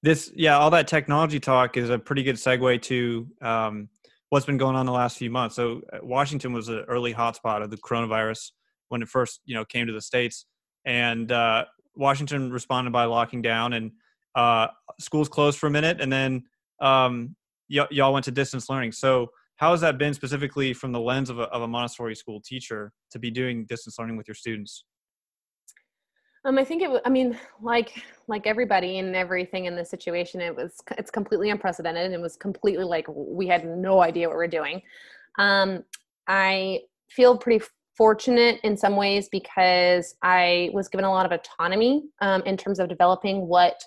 this, 0.03 0.31
yeah, 0.35 0.57
all 0.57 0.69
that 0.71 0.87
technology 0.87 1.39
talk 1.39 1.77
is 1.77 1.89
a 1.89 1.97
pretty 1.97 2.23
good 2.23 2.35
segue 2.35 2.81
to 2.83 3.27
um, 3.41 3.89
what's 4.29 4.45
been 4.45 4.57
going 4.57 4.75
on 4.75 4.85
the 4.85 4.91
last 4.91 5.17
few 5.17 5.29
months. 5.29 5.55
So 5.55 5.81
uh, 5.93 5.99
Washington 6.03 6.51
was 6.51 6.67
an 6.67 6.83
early 6.89 7.13
hotspot 7.13 7.63
of 7.63 7.69
the 7.69 7.77
coronavirus 7.77 8.51
when 8.89 9.01
it 9.01 9.07
first, 9.07 9.39
you 9.45 9.55
know, 9.55 9.63
came 9.63 9.87
to 9.87 9.93
the 9.93 10.01
states, 10.01 10.45
and 10.85 11.31
uh, 11.31 11.65
Washington 11.95 12.51
responded 12.51 12.91
by 12.91 13.05
locking 13.05 13.41
down 13.41 13.73
and 13.73 13.91
uh, 14.35 14.67
schools 14.99 15.29
closed 15.29 15.57
for 15.57 15.67
a 15.67 15.71
minute, 15.71 16.01
and 16.01 16.11
then 16.11 16.43
um, 16.81 17.35
y- 17.69 17.87
y'all 17.91 18.13
went 18.13 18.25
to 18.25 18.31
distance 18.31 18.69
learning. 18.69 18.91
So 18.91 19.31
how 19.57 19.71
has 19.71 19.81
that 19.81 19.97
been 19.97 20.13
specifically 20.13 20.73
from 20.73 20.91
the 20.91 20.99
lens 20.99 21.29
of 21.29 21.39
a, 21.39 21.43
of 21.43 21.61
a 21.61 21.67
Montessori 21.67 22.15
school 22.15 22.41
teacher 22.41 22.91
to 23.11 23.19
be 23.19 23.31
doing 23.31 23.65
distance 23.65 23.97
learning 23.97 24.17
with 24.17 24.27
your 24.27 24.35
students? 24.35 24.83
Um, 26.43 26.59
I 26.59 26.63
think 26.63 26.83
it. 26.83 27.01
I 27.05 27.09
mean, 27.09 27.37
like 27.61 28.03
like 28.27 28.45
everybody 28.45 28.99
and 28.99 29.15
everything 29.15 29.65
in 29.65 29.75
this 29.75 29.89
situation, 29.89 30.41
it 30.41 30.55
was 30.55 30.79
it's 30.97 31.09
completely 31.09 31.49
unprecedented. 31.49 32.05
And 32.05 32.13
it 32.13 32.21
was 32.21 32.35
completely 32.35 32.83
like 32.83 33.07
we 33.09 33.47
had 33.47 33.65
no 33.65 34.01
idea 34.01 34.27
what 34.27 34.37
we 34.37 34.43
are 34.43 34.47
doing. 34.47 34.81
Um, 35.39 35.83
I 36.27 36.81
feel 37.09 37.37
pretty 37.37 37.65
fortunate 37.97 38.59
in 38.63 38.75
some 38.75 38.95
ways 38.95 39.29
because 39.31 40.15
I 40.21 40.69
was 40.73 40.89
given 40.89 41.05
a 41.05 41.11
lot 41.11 41.25
of 41.25 41.31
autonomy 41.31 42.03
um, 42.21 42.41
in 42.43 42.57
terms 42.57 42.79
of 42.79 42.89
developing 42.89 43.47
what 43.47 43.81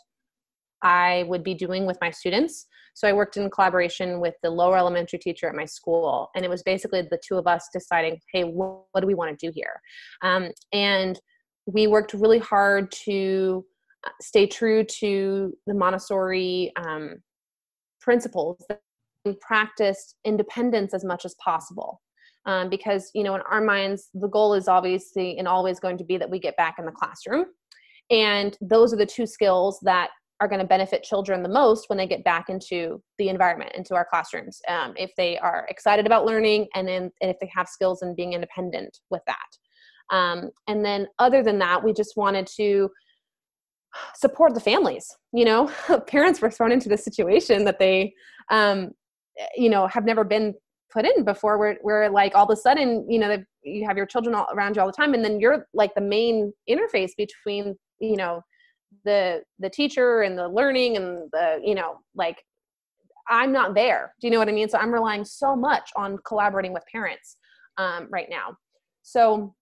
I 0.82 1.24
would 1.28 1.42
be 1.42 1.54
doing 1.54 1.86
with 1.86 1.98
my 2.00 2.10
students. 2.10 2.66
So 2.94 3.06
I 3.06 3.12
worked 3.12 3.36
in 3.36 3.48
collaboration 3.50 4.20
with 4.20 4.34
the 4.42 4.50
lower 4.50 4.76
elementary 4.76 5.18
teacher 5.18 5.48
at 5.48 5.54
my 5.54 5.64
school, 5.64 6.30
and 6.34 6.44
it 6.44 6.48
was 6.48 6.62
basically 6.62 7.02
the 7.02 7.20
two 7.26 7.36
of 7.36 7.46
us 7.46 7.68
deciding, 7.72 8.18
hey, 8.32 8.44
what, 8.44 8.84
what 8.92 9.00
do 9.00 9.06
we 9.06 9.14
want 9.14 9.38
to 9.38 9.46
do 9.46 9.52
here? 9.54 9.80
Um, 10.22 10.50
and 10.72 11.20
we 11.66 11.86
worked 11.86 12.14
really 12.14 12.38
hard 12.38 12.90
to 13.04 13.64
uh, 14.06 14.10
stay 14.20 14.46
true 14.46 14.84
to 14.84 15.52
the 15.66 15.74
Montessori 15.74 16.72
um, 16.76 17.16
principles 18.00 18.64
and 19.24 19.38
practiced 19.40 20.16
independence 20.24 20.94
as 20.94 21.04
much 21.04 21.24
as 21.24 21.34
possible. 21.44 22.00
Um, 22.46 22.70
because 22.70 23.10
you 23.14 23.22
know, 23.24 23.34
in 23.34 23.42
our 23.42 23.60
minds, 23.60 24.08
the 24.14 24.28
goal 24.28 24.54
is 24.54 24.68
obviously 24.68 25.38
and 25.38 25.46
always 25.46 25.80
going 25.80 25.98
to 25.98 26.04
be 26.04 26.16
that 26.16 26.30
we 26.30 26.38
get 26.38 26.56
back 26.56 26.76
in 26.78 26.86
the 26.86 26.92
classroom, 26.92 27.46
and 28.10 28.56
those 28.60 28.92
are 28.92 28.96
the 28.96 29.06
two 29.06 29.26
skills 29.26 29.78
that 29.82 30.10
are 30.40 30.48
going 30.48 30.60
to 30.60 30.66
benefit 30.66 31.02
children 31.02 31.42
the 31.42 31.48
most 31.48 31.88
when 31.88 31.96
they 31.96 32.06
get 32.06 32.22
back 32.24 32.48
into 32.48 33.02
the 33.18 33.28
environment, 33.28 33.72
into 33.74 33.94
our 33.94 34.06
classrooms. 34.08 34.60
Um, 34.68 34.94
if 34.96 35.10
they 35.16 35.36
are 35.38 35.66
excited 35.68 36.06
about 36.06 36.26
learning, 36.26 36.68
and, 36.74 36.86
then, 36.86 37.10
and 37.20 37.30
if 37.30 37.38
they 37.40 37.50
have 37.54 37.68
skills 37.68 38.02
in 38.02 38.14
being 38.14 38.34
independent 38.34 38.98
with 39.10 39.22
that. 39.26 40.16
Um, 40.16 40.50
and 40.68 40.84
then 40.84 41.08
other 41.18 41.42
than 41.42 41.58
that, 41.58 41.82
we 41.82 41.92
just 41.92 42.16
wanted 42.16 42.46
to 42.56 42.88
support 44.14 44.54
the 44.54 44.60
families. 44.60 45.08
You 45.32 45.44
know, 45.44 45.72
parents 46.06 46.40
were 46.40 46.50
thrown 46.50 46.72
into 46.72 46.88
this 46.88 47.04
situation 47.04 47.64
that 47.64 47.78
they, 47.78 48.14
um, 48.50 48.92
you 49.56 49.70
know, 49.70 49.86
have 49.88 50.04
never 50.04 50.24
been 50.24 50.54
put 50.90 51.04
in 51.04 51.24
before. 51.24 51.58
Where, 51.58 51.78
where 51.82 52.10
like 52.10 52.34
all 52.34 52.44
of 52.44 52.50
a 52.50 52.60
sudden, 52.60 53.10
you 53.10 53.18
know, 53.18 53.42
you 53.62 53.86
have 53.86 53.96
your 53.96 54.06
children 54.06 54.34
all 54.34 54.46
around 54.52 54.76
you 54.76 54.82
all 54.82 54.88
the 54.88 54.92
time, 54.92 55.14
and 55.14 55.24
then 55.24 55.40
you're 55.40 55.66
like 55.74 55.94
the 55.94 56.00
main 56.00 56.52
interface 56.68 57.12
between, 57.16 57.76
you 58.00 58.16
know, 58.16 58.42
the 59.04 59.42
the 59.58 59.70
teacher 59.70 60.22
and 60.22 60.38
the 60.38 60.48
learning 60.48 60.96
and 60.96 61.30
the, 61.32 61.60
you 61.62 61.74
know, 61.74 61.98
like 62.14 62.42
I'm 63.28 63.52
not 63.52 63.74
there. 63.74 64.14
Do 64.20 64.26
you 64.26 64.30
know 64.32 64.38
what 64.38 64.48
I 64.48 64.52
mean? 64.52 64.68
So 64.68 64.78
I'm 64.78 64.92
relying 64.92 65.24
so 65.24 65.54
much 65.54 65.90
on 65.96 66.18
collaborating 66.26 66.72
with 66.72 66.82
parents 66.90 67.36
um, 67.76 68.08
right 68.10 68.28
now. 68.30 68.56
So 69.02 69.54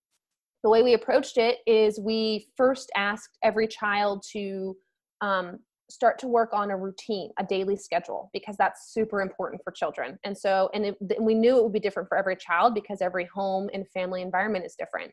the 0.63 0.71
way 0.71 0.83
we 0.83 0.95
approached 0.95 1.37
it 1.37 1.59
is 1.67 2.01
we 2.01 2.49
first 2.57 2.91
asked 2.97 3.39
every 3.43 3.69
child 3.69 4.25
to 4.33 4.77
um, 5.21 5.59
start 5.89 6.19
to 6.19 6.27
work 6.27 6.51
on 6.53 6.71
a 6.71 6.77
routine, 6.77 7.31
a 7.39 7.45
daily 7.45 7.77
schedule, 7.77 8.31
because 8.33 8.57
that's 8.57 8.93
super 8.93 9.21
important 9.21 9.63
for 9.63 9.71
children. 9.71 10.19
And 10.25 10.37
so, 10.37 10.69
and, 10.75 10.87
it, 10.87 10.97
we 11.21 11.35
knew 11.35 11.57
it 11.57 11.63
would 11.63 11.73
be 11.73 11.81
different 11.81 12.09
for 12.09 12.19
every 12.19 12.37
child 12.37 12.75
because 12.75 13.01
every 13.01 13.29
home 13.33 13.71
and 13.73 13.87
family 13.91 14.23
environment 14.23 14.65
is 14.65 14.75
different. 14.79 15.13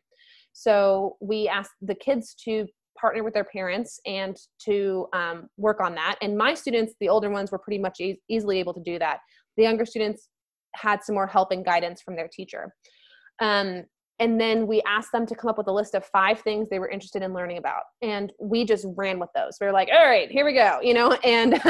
So 0.52 1.16
we 1.20 1.48
asked 1.48 1.74
the 1.80 1.94
kids 1.94 2.34
to 2.44 2.66
partner 3.00 3.24
with 3.24 3.34
their 3.34 3.44
parents 3.44 3.98
and 4.06 4.36
to 4.64 5.06
um, 5.12 5.48
work 5.56 5.80
on 5.80 5.94
that. 5.96 6.16
And 6.22 6.36
my 6.36 6.54
students, 6.54 6.94
the 7.00 7.08
older 7.08 7.30
ones, 7.30 7.50
were 7.50 7.58
pretty 7.58 7.80
much 7.80 8.00
e- 8.00 8.20
easily 8.28 8.58
able 8.60 8.74
to 8.74 8.82
do 8.82 8.98
that. 8.98 9.18
The 9.56 9.64
younger 9.64 9.84
students 9.84 10.28
had 10.74 11.02
some 11.02 11.14
more 11.14 11.26
help 11.26 11.50
and 11.52 11.64
guidance 11.64 12.02
from 12.02 12.16
their 12.16 12.28
teacher. 12.28 12.72
Um, 13.40 13.84
and 14.20 14.40
then 14.40 14.66
we 14.66 14.80
asked 14.86 15.12
them 15.12 15.26
to 15.26 15.34
come 15.34 15.50
up 15.50 15.58
with 15.58 15.66
a 15.66 15.72
list 15.72 15.94
of 15.94 16.04
five 16.06 16.40
things 16.40 16.68
they 16.68 16.78
were 16.78 16.88
interested 16.88 17.22
in 17.22 17.32
learning 17.32 17.58
about. 17.58 17.82
And 18.00 18.32
we 18.40 18.64
just 18.64 18.86
ran 18.96 19.18
with 19.18 19.30
those. 19.34 19.56
We 19.60 19.66
were 19.66 19.72
like 19.72 19.88
all 19.92 20.04
right 20.04 20.30
here 20.30 20.44
we 20.44 20.54
go 20.54 20.80
you 20.82 20.94
know? 20.94 21.16
And 21.24 21.60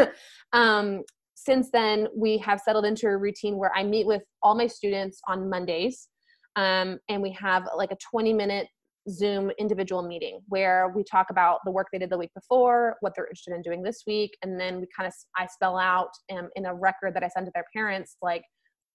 um, 0.53 1.03
since 1.35 1.71
then 1.71 2.09
we 2.17 2.39
have 2.39 2.61
settled 2.61 2.85
into 2.85 3.07
a 3.07 3.17
routine 3.17 3.57
where 3.57 3.73
i 3.77 3.83
meet 3.83 4.07
with 4.07 4.23
all 4.43 4.55
my 4.55 4.67
students 4.67 5.21
on 5.29 5.49
mondays 5.51 6.09
um, 6.57 6.99
and 7.09 7.21
we 7.21 7.31
have 7.33 7.69
like 7.77 7.91
a 7.91 7.97
20 8.11 8.33
minute 8.33 8.69
zoom 9.11 9.51
individual 9.59 10.03
meeting 10.03 10.41
where 10.49 10.91
we 10.97 11.05
talk 11.05 11.27
about 11.29 11.61
the 11.65 11.71
work 11.71 11.89
they 11.93 11.99
did 11.99 12.09
the 12.09 12.17
week 12.17 12.31
before 12.35 12.97
what 13.01 13.13
they're 13.15 13.27
interested 13.27 13.53
in 13.55 13.61
doing 13.61 13.83
this 13.83 14.05
week 14.07 14.37
and 14.43 14.59
then 14.59 14.81
we 14.81 14.87
kind 14.97 15.07
of 15.07 15.13
i 15.37 15.47
spell 15.47 15.77
out 15.77 16.11
um, 16.33 16.49
in 16.57 16.67
a 16.67 16.75
record 16.75 17.15
that 17.15 17.23
i 17.23 17.29
send 17.29 17.45
to 17.45 17.53
their 17.55 17.67
parents 17.75 18.17
like 18.23 18.45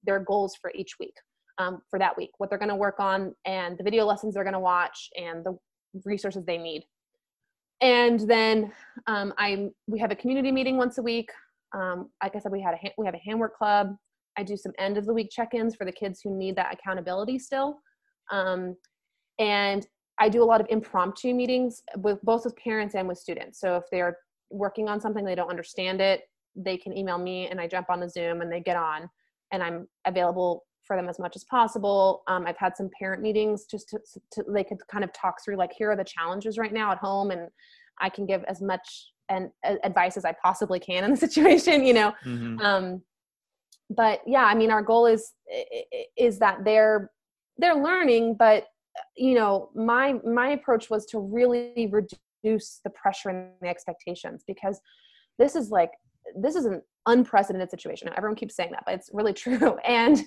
their 0.03 0.19
goals 0.19 0.55
for 0.59 0.71
each 0.73 0.93
week 0.99 1.13
um, 1.59 1.81
for 1.89 1.99
that 1.99 2.17
week, 2.17 2.31
what 2.37 2.49
they're 2.49 2.59
going 2.59 2.69
to 2.69 2.75
work 2.75 2.99
on, 2.99 3.35
and 3.45 3.77
the 3.77 3.83
video 3.83 4.05
lessons 4.05 4.33
they're 4.33 4.43
going 4.43 4.53
to 4.53 4.59
watch, 4.59 5.09
and 5.15 5.45
the 5.45 5.57
resources 6.05 6.45
they 6.45 6.57
need. 6.57 6.83
And 7.81 8.19
then 8.21 8.71
um, 9.07 9.33
I 9.37 9.69
we 9.87 9.99
have 9.99 10.11
a 10.11 10.15
community 10.15 10.51
meeting 10.51 10.77
once 10.77 10.97
a 10.97 11.01
week. 11.01 11.29
Um, 11.75 12.09
like 12.23 12.35
I 12.35 12.39
said, 12.39 12.51
we 12.51 12.61
had 12.61 12.73
a 12.73 12.93
we 12.97 13.05
have 13.05 13.15
a 13.15 13.21
handwork 13.23 13.57
club. 13.57 13.95
I 14.37 14.43
do 14.43 14.57
some 14.57 14.71
end 14.79 14.97
of 14.97 15.05
the 15.05 15.13
week 15.13 15.29
check-ins 15.31 15.75
for 15.75 15.85
the 15.85 15.91
kids 15.91 16.21
who 16.23 16.35
need 16.35 16.55
that 16.55 16.73
accountability 16.73 17.39
still, 17.39 17.79
um, 18.31 18.75
and 19.37 19.85
I 20.19 20.29
do 20.29 20.43
a 20.43 20.45
lot 20.45 20.59
of 20.61 20.67
impromptu 20.69 21.33
meetings 21.33 21.81
with 21.97 22.21
both 22.23 22.45
with 22.45 22.55
parents 22.57 22.95
and 22.95 23.07
with 23.07 23.17
students. 23.17 23.59
So 23.59 23.77
if 23.77 23.83
they're 23.91 24.17
working 24.49 24.89
on 24.89 24.99
something 24.99 25.23
they 25.23 25.35
don't 25.35 25.49
understand 25.49 26.01
it, 26.01 26.23
they 26.55 26.77
can 26.77 26.95
email 26.97 27.17
me 27.17 27.47
and 27.47 27.59
I 27.59 27.67
jump 27.67 27.89
on 27.89 27.99
the 27.99 28.09
Zoom 28.09 28.41
and 28.41 28.51
they 28.51 28.59
get 28.59 28.75
on 28.75 29.09
and 29.51 29.63
I'm 29.63 29.87
available 30.05 30.65
for 30.89 30.95
them 30.95 31.07
as 31.07 31.19
much 31.19 31.35
as 31.35 31.43
possible. 31.43 32.23
Um, 32.27 32.47
I've 32.47 32.57
had 32.57 32.75
some 32.75 32.89
parent 32.99 33.21
meetings 33.21 33.65
just 33.65 33.89
to, 33.89 33.99
to, 34.31 34.43
they 34.51 34.63
could 34.63 34.79
kind 34.91 35.03
of 35.03 35.13
talk 35.13 35.35
through 35.45 35.55
like 35.55 35.71
here 35.71 35.91
are 35.91 35.95
the 35.95 36.03
challenges 36.03 36.57
right 36.57 36.73
now 36.73 36.91
at 36.91 36.97
home, 36.97 37.29
and 37.29 37.47
I 37.99 38.09
can 38.09 38.25
give 38.25 38.43
as 38.45 38.59
much 38.59 39.11
and 39.29 39.51
uh, 39.63 39.75
advice 39.83 40.17
as 40.17 40.25
I 40.25 40.33
possibly 40.41 40.79
can 40.79 41.03
in 41.03 41.11
the 41.11 41.17
situation, 41.27 41.85
you 41.85 41.93
know. 41.93 42.11
Mm-hmm. 42.25 42.59
Um, 42.59 43.03
but 43.91 44.21
yeah, 44.25 44.45
I 44.45 44.55
mean, 44.55 44.71
our 44.71 44.81
goal 44.81 45.05
is 45.05 45.31
is 46.17 46.39
that 46.39 46.65
they're 46.65 47.11
they're 47.59 47.75
learning, 47.75 48.35
but 48.39 48.65
you 49.15 49.35
know, 49.35 49.69
my 49.75 50.15
my 50.25 50.49
approach 50.49 50.89
was 50.89 51.05
to 51.07 51.19
really 51.19 51.87
reduce 51.91 52.79
the 52.83 52.89
pressure 52.89 53.29
and 53.29 53.51
the 53.61 53.67
expectations 53.67 54.43
because 54.47 54.81
this 55.37 55.55
is 55.55 55.69
like 55.69 55.91
this 56.35 56.55
is 56.55 56.65
an 56.65 56.81
unprecedented 57.05 57.69
situation. 57.69 58.07
Now, 58.07 58.13
Everyone 58.17 58.35
keeps 58.35 58.55
saying 58.55 58.71
that, 58.71 58.83
but 58.85 58.95
it's 58.95 59.09
really 59.13 59.33
true. 59.45 59.77
And 59.85 60.21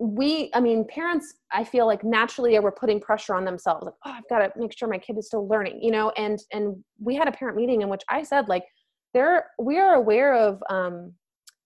we, 0.00 0.50
I 0.54 0.60
mean, 0.60 0.86
parents, 0.88 1.34
I 1.52 1.64
feel 1.64 1.86
like 1.86 2.04
naturally 2.04 2.58
we're 2.60 2.70
putting 2.70 3.00
pressure 3.00 3.34
on 3.34 3.44
themselves. 3.44 3.84
Like, 3.84 3.94
oh, 4.04 4.10
I've 4.12 4.28
got 4.28 4.38
to 4.38 4.52
make 4.56 4.76
sure 4.76 4.88
my 4.88 4.98
kid 4.98 5.18
is 5.18 5.26
still 5.26 5.48
learning, 5.48 5.80
you 5.82 5.90
know. 5.90 6.10
And 6.10 6.38
and 6.52 6.76
we 7.00 7.16
had 7.16 7.26
a 7.26 7.32
parent 7.32 7.56
meeting 7.56 7.82
in 7.82 7.88
which 7.88 8.02
I 8.08 8.22
said, 8.22 8.48
like, 8.48 8.64
there 9.12 9.46
we 9.58 9.78
are 9.78 9.94
aware 9.94 10.34
of 10.34 10.62
um, 10.70 11.14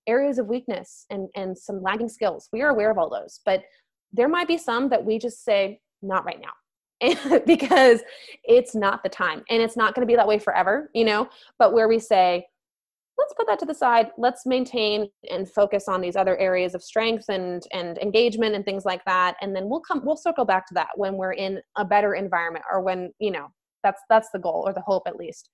areas 0.06 0.38
of 0.38 0.46
weakness 0.46 1.04
and 1.10 1.28
and 1.36 1.56
some 1.56 1.82
lagging 1.82 2.08
skills. 2.08 2.48
We 2.54 2.62
are 2.62 2.70
aware 2.70 2.90
of 2.90 2.96
all 2.96 3.10
those, 3.10 3.40
but 3.44 3.62
there 4.14 4.28
might 4.28 4.48
be 4.48 4.58
some 4.58 4.88
that 4.88 5.04
we 5.04 5.18
just 5.18 5.44
say 5.44 5.80
not 6.02 6.24
right 6.24 6.40
now 6.40 7.40
because 7.46 8.00
it's 8.44 8.74
not 8.74 9.02
the 9.02 9.08
time 9.08 9.42
and 9.50 9.62
it's 9.62 9.76
not 9.76 9.94
going 9.94 10.06
to 10.06 10.10
be 10.10 10.16
that 10.16 10.26
way 10.26 10.38
forever 10.38 10.90
you 10.94 11.04
know 11.04 11.28
but 11.58 11.72
where 11.72 11.88
we 11.88 11.98
say 11.98 12.44
let's 13.22 13.34
put 13.34 13.46
that 13.46 13.58
to 13.60 13.66
the 13.66 13.74
side. 13.74 14.08
Let's 14.18 14.44
maintain 14.44 15.08
and 15.30 15.48
focus 15.50 15.86
on 15.88 16.00
these 16.00 16.16
other 16.16 16.36
areas 16.38 16.74
of 16.74 16.82
strength 16.82 17.26
and 17.28 17.62
and 17.72 17.98
engagement 17.98 18.54
and 18.54 18.64
things 18.64 18.84
like 18.84 19.04
that. 19.04 19.36
And 19.40 19.54
then 19.54 19.68
we'll 19.68 19.80
come 19.80 20.02
we'll 20.04 20.16
circle 20.16 20.44
back 20.44 20.66
to 20.68 20.74
that 20.74 20.88
when 20.96 21.16
we're 21.16 21.32
in 21.32 21.60
a 21.76 21.84
better 21.84 22.14
environment 22.14 22.64
or 22.70 22.80
when 22.82 23.12
you 23.20 23.30
know 23.30 23.46
that's 23.84 24.02
that's 24.10 24.28
the 24.32 24.38
goal 24.38 24.64
or 24.66 24.72
the 24.72 24.82
hope 24.82 25.04
at 25.06 25.16
least. 25.16 25.50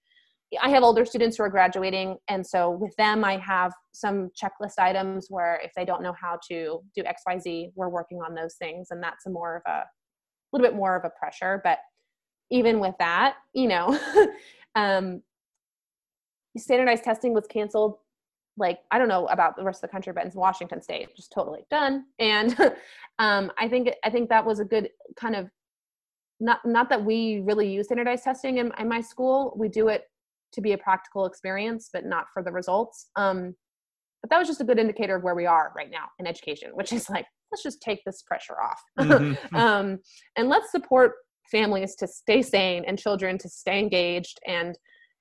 I 0.62 0.71
have 0.71 0.83
older 0.83 1.05
students 1.05 1.37
who 1.37 1.43
are 1.43 1.51
graduating 1.51 2.16
and 2.29 2.47
so 2.47 2.71
with 2.71 2.97
them 2.97 3.23
i 3.23 3.37
have 3.37 3.71
some 3.93 4.31
checklist 4.31 4.79
items 4.79 5.27
where 5.29 5.61
if 5.62 5.73
they 5.77 5.85
don't 5.85 6.03
know 6.03 6.14
how 6.19 6.39
to 6.49 6.81
do 6.97 7.03
xyz 7.03 7.71
we're 7.75 7.91
working 7.91 8.23
on 8.27 8.35
those 8.35 8.55
things 8.55 8.89
and 8.91 9.03
that's 9.03 9.27
a 9.27 9.31
more 9.31 9.57
of 9.57 9.62
a 9.71 9.85
little 10.53 10.66
bit 10.66 10.75
more 10.75 10.97
of 10.97 11.05
a 11.05 11.11
pressure. 11.19 11.61
But 11.62 11.81
even 12.51 12.81
with 12.81 12.95
that 12.99 13.37
you 13.53 13.69
know 13.69 13.99
um, 14.75 15.23
standardized 16.59 17.05
testing 17.05 17.33
was 17.33 17.47
canceled 17.49 17.99
like 18.57 18.81
i 18.91 18.99
don't 18.99 19.09
know 19.09 19.27
about 19.27 19.57
the 19.57 19.65
rest 19.65 19.83
of 19.83 19.89
the 19.89 19.93
country 19.93 20.13
but 20.13 20.25
in 20.25 20.31
washington 20.35 20.83
state 20.83 21.15
just 21.17 21.33
totally 21.33 21.65
done. 21.71 22.05
And 22.19 22.57
um, 23.19 23.53
i 23.59 23.69
think 23.69 23.91
i 24.05 24.11
think 24.11 24.29
that 24.29 24.45
was 24.45 24.61
a 24.61 24.65
good 24.65 24.91
kind 25.17 25.37
of 25.37 25.49
not 26.41 26.61
not 26.65 26.89
that 26.91 27.05
we 27.05 27.41
really 27.41 27.71
use 27.73 27.87
standardized 27.87 28.25
testing 28.25 28.59
in, 28.59 28.73
in 28.79 28.89
my 28.89 29.01
school. 29.01 29.55
We 29.57 29.69
do 29.69 29.89
it 29.89 30.05
to 30.53 30.61
be 30.61 30.73
a 30.73 30.79
practical 30.79 31.27
experience 31.27 31.91
but 31.93 32.05
not 32.05 32.27
for 32.33 32.43
the 32.43 32.53
results. 32.53 33.07
Um, 33.17 33.55
but 34.23 34.31
that 34.31 34.39
was 34.39 34.49
just 34.49 34.61
a 34.61 34.65
good 34.65 34.79
indicator 34.79 35.17
of 35.17 35.23
where 35.23 35.35
we 35.35 35.47
are 35.47 35.73
right 35.77 35.91
now 35.91 36.07
in 36.19 36.27
education 36.27 36.71
which 36.75 36.93
is 36.93 37.09
like 37.09 37.27
let's 37.51 37.63
just 37.63 37.81
take 37.81 38.05
this 38.05 38.23
pressure 38.23 38.57
off. 38.61 38.83
Mm-hmm. 38.99 39.57
um, 39.57 39.99
and 40.37 40.49
let's 40.49 40.71
support 40.71 41.15
families 41.51 41.95
to 41.97 42.07
stay 42.07 42.43
sane 42.43 42.85
and 42.87 42.99
children 42.99 43.39
to 43.39 43.49
stay 43.49 43.79
engaged 43.79 44.39
and 44.47 44.79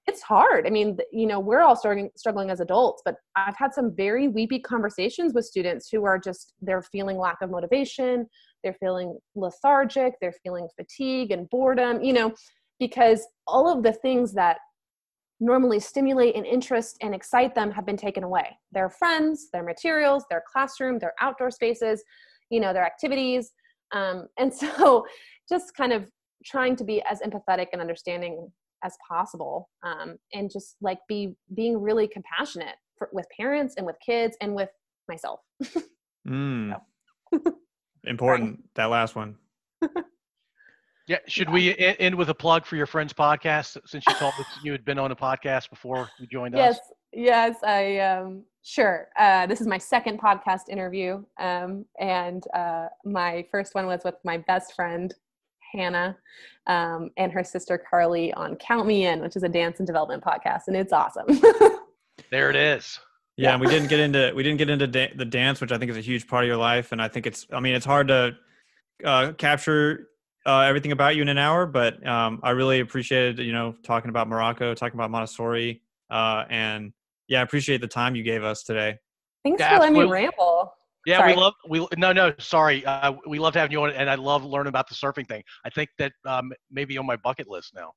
it's 0.08 0.22
hard. 0.22 0.66
I 0.66 0.70
mean, 0.70 0.97
you 1.12 1.28
know, 1.28 1.39
we're 1.39 1.62
all 1.62 1.76
struggling 1.76 2.10
struggling 2.16 2.49
as 2.49 2.62
adults, 2.62 3.01
but 3.03 3.16
I've 3.36 3.58
had 3.58 3.74
some 3.74 3.93
very 3.93 4.30
weepy 4.30 4.60
conversations 4.60 5.34
with 5.34 5.45
students 5.45 5.89
who 5.91 6.05
are 6.05 6.18
just 6.18 6.53
they're 6.62 6.82
feeling 6.82 7.18
lack 7.18 7.41
of 7.41 7.51
motivation, 7.51 8.26
they're 8.64 8.78
feeling 8.80 9.18
lethargic, 9.36 10.14
they're 10.22 10.36
feeling 10.43 10.68
fatigue 10.76 11.32
and 11.32 11.49
boredom, 11.49 12.01
you 12.01 12.14
know, 12.14 12.34
because 12.80 13.28
all 13.45 13.72
of 13.72 13.84
the 13.84 13.91
things 13.91 14.34
that 14.34 14.60
normally 15.39 15.80
stimulate 15.80 16.36
and 16.36 16.45
interest 16.45 16.97
and 17.01 17.14
excite 17.14 17.53
them 17.53 17.70
have 17.70 17.86
been 17.86 17.97
taken 17.97 18.24
away. 18.24 18.58
Their 18.72 18.89
friends, 18.89 19.49
their 19.51 19.64
materials, 19.64 20.24
their 20.30 20.43
classroom, 20.51 20.99
their 20.99 21.14
outdoor 21.22 21.51
spaces, 21.51 22.03
you 22.49 22.60
know, 22.60 22.74
their 22.74 22.86
activities. 22.86 23.51
Um, 23.91 24.28
and 24.39 24.53
so 24.53 25.05
just 25.49 25.76
kind 25.76 25.91
of 25.91 26.10
trying 26.45 26.76
to 26.78 26.84
be 26.84 27.01
as 27.10 27.20
empathetic 27.22 27.68
and 27.74 27.82
understanding 27.82 28.49
as 28.84 28.97
possible 29.07 29.69
um, 29.84 30.17
and 30.34 30.51
just 30.51 30.75
like 30.82 30.99
be 31.07 31.36
being 31.53 31.80
really 31.82 32.07
compassionate 32.07 32.75
for, 32.97 33.09
with 33.11 33.25
parents 33.36 33.75
and 33.78 33.86
with 33.86 33.95
kids 34.05 34.38
and 34.41 34.53
with 34.53 34.69
myself 35.07 35.39
mm. 36.28 36.75
important 38.05 38.63
that 38.75 38.86
last 38.86 39.15
one 39.15 39.36
yeah 41.07 41.17
should 41.28 41.47
yeah. 41.47 41.53
we 41.53 41.75
end 41.78 42.15
with 42.15 42.30
a 42.30 42.34
plug 42.34 42.65
for 42.65 42.75
your 42.75 42.86
friend's 42.86 43.13
podcast 43.13 43.78
since 43.86 44.03
you 44.07 44.13
told 44.15 44.34
us 44.39 44.45
you 44.63 44.71
had 44.71 44.86
been 44.86 44.99
on 44.99 45.11
a 45.11 45.15
podcast 45.15 45.69
before 45.69 46.09
you 46.19 46.28
joined 46.28 46.55
us? 46.55 46.59
yes, 46.59 46.75
us 46.75 46.82
yes 47.13 47.55
i 47.63 47.97
um 47.99 48.43
sure 48.63 49.07
uh, 49.17 49.47
this 49.47 49.61
is 49.61 49.67
my 49.67 49.78
second 49.78 50.19
podcast 50.19 50.67
interview 50.69 51.23
um, 51.39 51.86
and 51.99 52.43
uh, 52.53 52.88
my 53.05 53.45
first 53.49 53.73
one 53.75 53.86
was 53.86 54.01
with 54.03 54.15
my 54.25 54.38
best 54.38 54.73
friend 54.75 55.13
Hannah 55.72 56.18
um, 56.68 57.11
and 57.18 57.32
her 57.32 57.43
sister 57.43 57.78
Carly 57.78 58.34
on 58.34 58.55
Count 58.55 58.88
Me 58.88 59.05
In, 59.05 59.22
which 59.22 59.36
is 59.36 59.43
a 59.43 59.49
dance 59.49 59.80
and 59.80 59.88
development 59.88 60.24
podcast, 60.24 60.63
and 60.68 60.76
it's 60.76 60.93
awesome. 60.93 61.26
there 62.32 62.49
it 62.49 62.55
is. 62.55 62.99
Yeah, 63.38 63.53
and 63.53 63.61
we 63.61 63.68
didn't 63.68 63.89
get 63.89 63.99
into 63.99 64.34
we 64.36 64.41
didn't 64.41 64.57
get 64.57 64.70
into 64.70 64.88
da- 64.88 65.13
the 65.15 65.26
dance, 65.26 65.61
which 65.61 65.72
I 65.72 65.78
think 65.78 65.91
is 65.91 65.97
a 65.97 66.01
huge 66.01 66.28
part 66.28 66.43
of 66.43 66.47
your 66.47 66.57
life, 66.57 66.91
and 66.91 67.01
I 67.01 67.07
think 67.07 67.28
it's 67.28 67.45
I 67.53 67.59
mean 67.59 67.76
it's 67.76 67.86
hard 67.86 68.07
to 68.07 68.36
uh, 69.05 69.34
capture 69.34 70.07
uh, 70.45 70.61
everything 70.61 70.91
about 70.91 71.15
you 71.15 71.22
in 71.22 71.30
an 71.30 71.38
hour, 71.38 71.68
but 71.68 72.05
um, 72.07 72.39
I 72.41 72.51
really 72.51 72.80
appreciated 72.80 73.38
you 73.39 73.53
know 73.53 73.76
talking 73.84 74.09
about 74.09 74.28
Morocco, 74.28 74.74
talking 74.74 74.97
about 74.97 75.11
Montessori, 75.11 75.84
uh, 76.09 76.45
and 76.49 76.93
yeah, 77.28 77.41
I 77.41 77.43
appreciate 77.43 77.80
the 77.80 77.88
time 77.88 78.15
you 78.15 78.24
gave 78.24 78.43
us 78.43 78.63
today. 78.63 78.97
Thanks 79.43 79.59
yeah, 79.59 79.76
for 79.76 79.82
letting 79.82 79.93
me 79.93 80.05
ramble. 80.05 80.74
Yeah, 81.08 81.20
sorry. 81.20 81.36
we 81.36 81.39
love 81.39 81.53
we 81.70 81.88
no 81.95 82.12
no 82.12 82.34
sorry 82.38 82.86
uh, 82.86 83.14
we 83.26 83.39
love 83.39 83.55
having 83.55 83.72
you 83.72 83.82
on 83.82 83.91
and 83.91 84.10
I 84.10 84.16
love 84.16 84.43
learning 84.43 84.68
about 84.68 84.89
the 84.89 84.95
surfing 84.95 85.26
thing. 85.26 85.41
I 85.64 85.70
think 85.70 85.89
that 85.99 86.12
um, 86.26 86.51
maybe 86.70 86.97
on 86.97 87.05
my 87.05 87.16
bucket 87.16 87.47
list 87.47 87.74
now. 87.74 87.93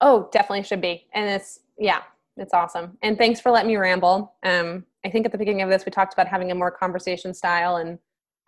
Oh, 0.00 0.30
definitely 0.32 0.62
should 0.62 0.80
be, 0.80 1.06
and 1.12 1.28
it's 1.28 1.60
yeah, 1.78 2.00
it's 2.38 2.54
awesome. 2.54 2.96
And 3.02 3.18
thanks 3.18 3.40
for 3.40 3.52
letting 3.52 3.68
me 3.68 3.76
ramble. 3.76 4.34
Um, 4.42 4.86
I 5.04 5.10
think 5.10 5.26
at 5.26 5.32
the 5.32 5.38
beginning 5.38 5.60
of 5.60 5.68
this 5.68 5.84
we 5.84 5.90
talked 5.90 6.14
about 6.14 6.28
having 6.28 6.50
a 6.50 6.54
more 6.54 6.70
conversation 6.70 7.34
style, 7.34 7.76
and 7.76 7.98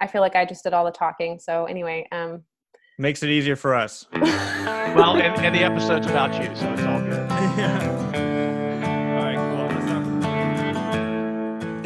I 0.01 0.07
feel 0.07 0.23
like 0.23 0.35
I 0.35 0.47
just 0.47 0.65
did 0.65 0.73
all 0.73 0.87
the 0.87 0.91
talking. 0.91 1.39
So 1.39 1.67
anyway, 1.67 2.09
um, 2.11 2.45
makes 2.99 3.23
it 3.23 3.29
easier 3.29 3.57
for 3.57 3.75
us. 3.75 4.07
well, 4.13 5.17
and, 5.17 5.45
and 5.45 5.55
the 5.55 5.63
episode's 5.63 6.07
about 6.07 6.33
you, 6.43 6.57
so 6.57 6.73
it's 6.73 6.83
all 6.83 7.01
good. 7.03 7.29
yeah. 7.59 8.35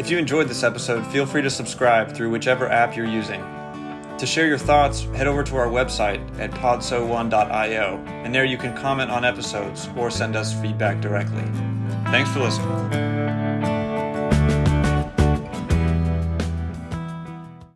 If 0.03 0.11
you 0.11 0.19
enjoyed 0.19 0.49
this 0.49 0.65
episode, 0.65 1.07
feel 1.13 1.25
free 1.27 1.43
to 1.43 1.49
subscribe 1.49 2.13
through 2.13 2.31
whichever 2.31 2.69
app 2.69 2.97
you're 2.97 3.07
using. 3.07 3.41
To 4.19 4.27
share 4.27 4.49
your 4.49 4.59
thoughts, 4.59 5.03
head 5.15 5.29
over 5.29 5.45
to 5.45 5.55
our 5.55 5.69
website 5.69 6.21
at 6.41 6.51
podso1.io, 6.51 8.05
and 8.09 8.35
there 8.35 8.45
you 8.45 8.59
can 8.59 8.77
comment 8.77 9.13
on 9.13 9.25
episodes 9.25 9.89
or 9.97 10.11
send 10.11 10.35
us 10.35 10.61
feedback 10.61 11.01
directly. 11.01 11.45
Thanks 12.07 12.31
for 12.33 12.41
listening. 12.41 13.22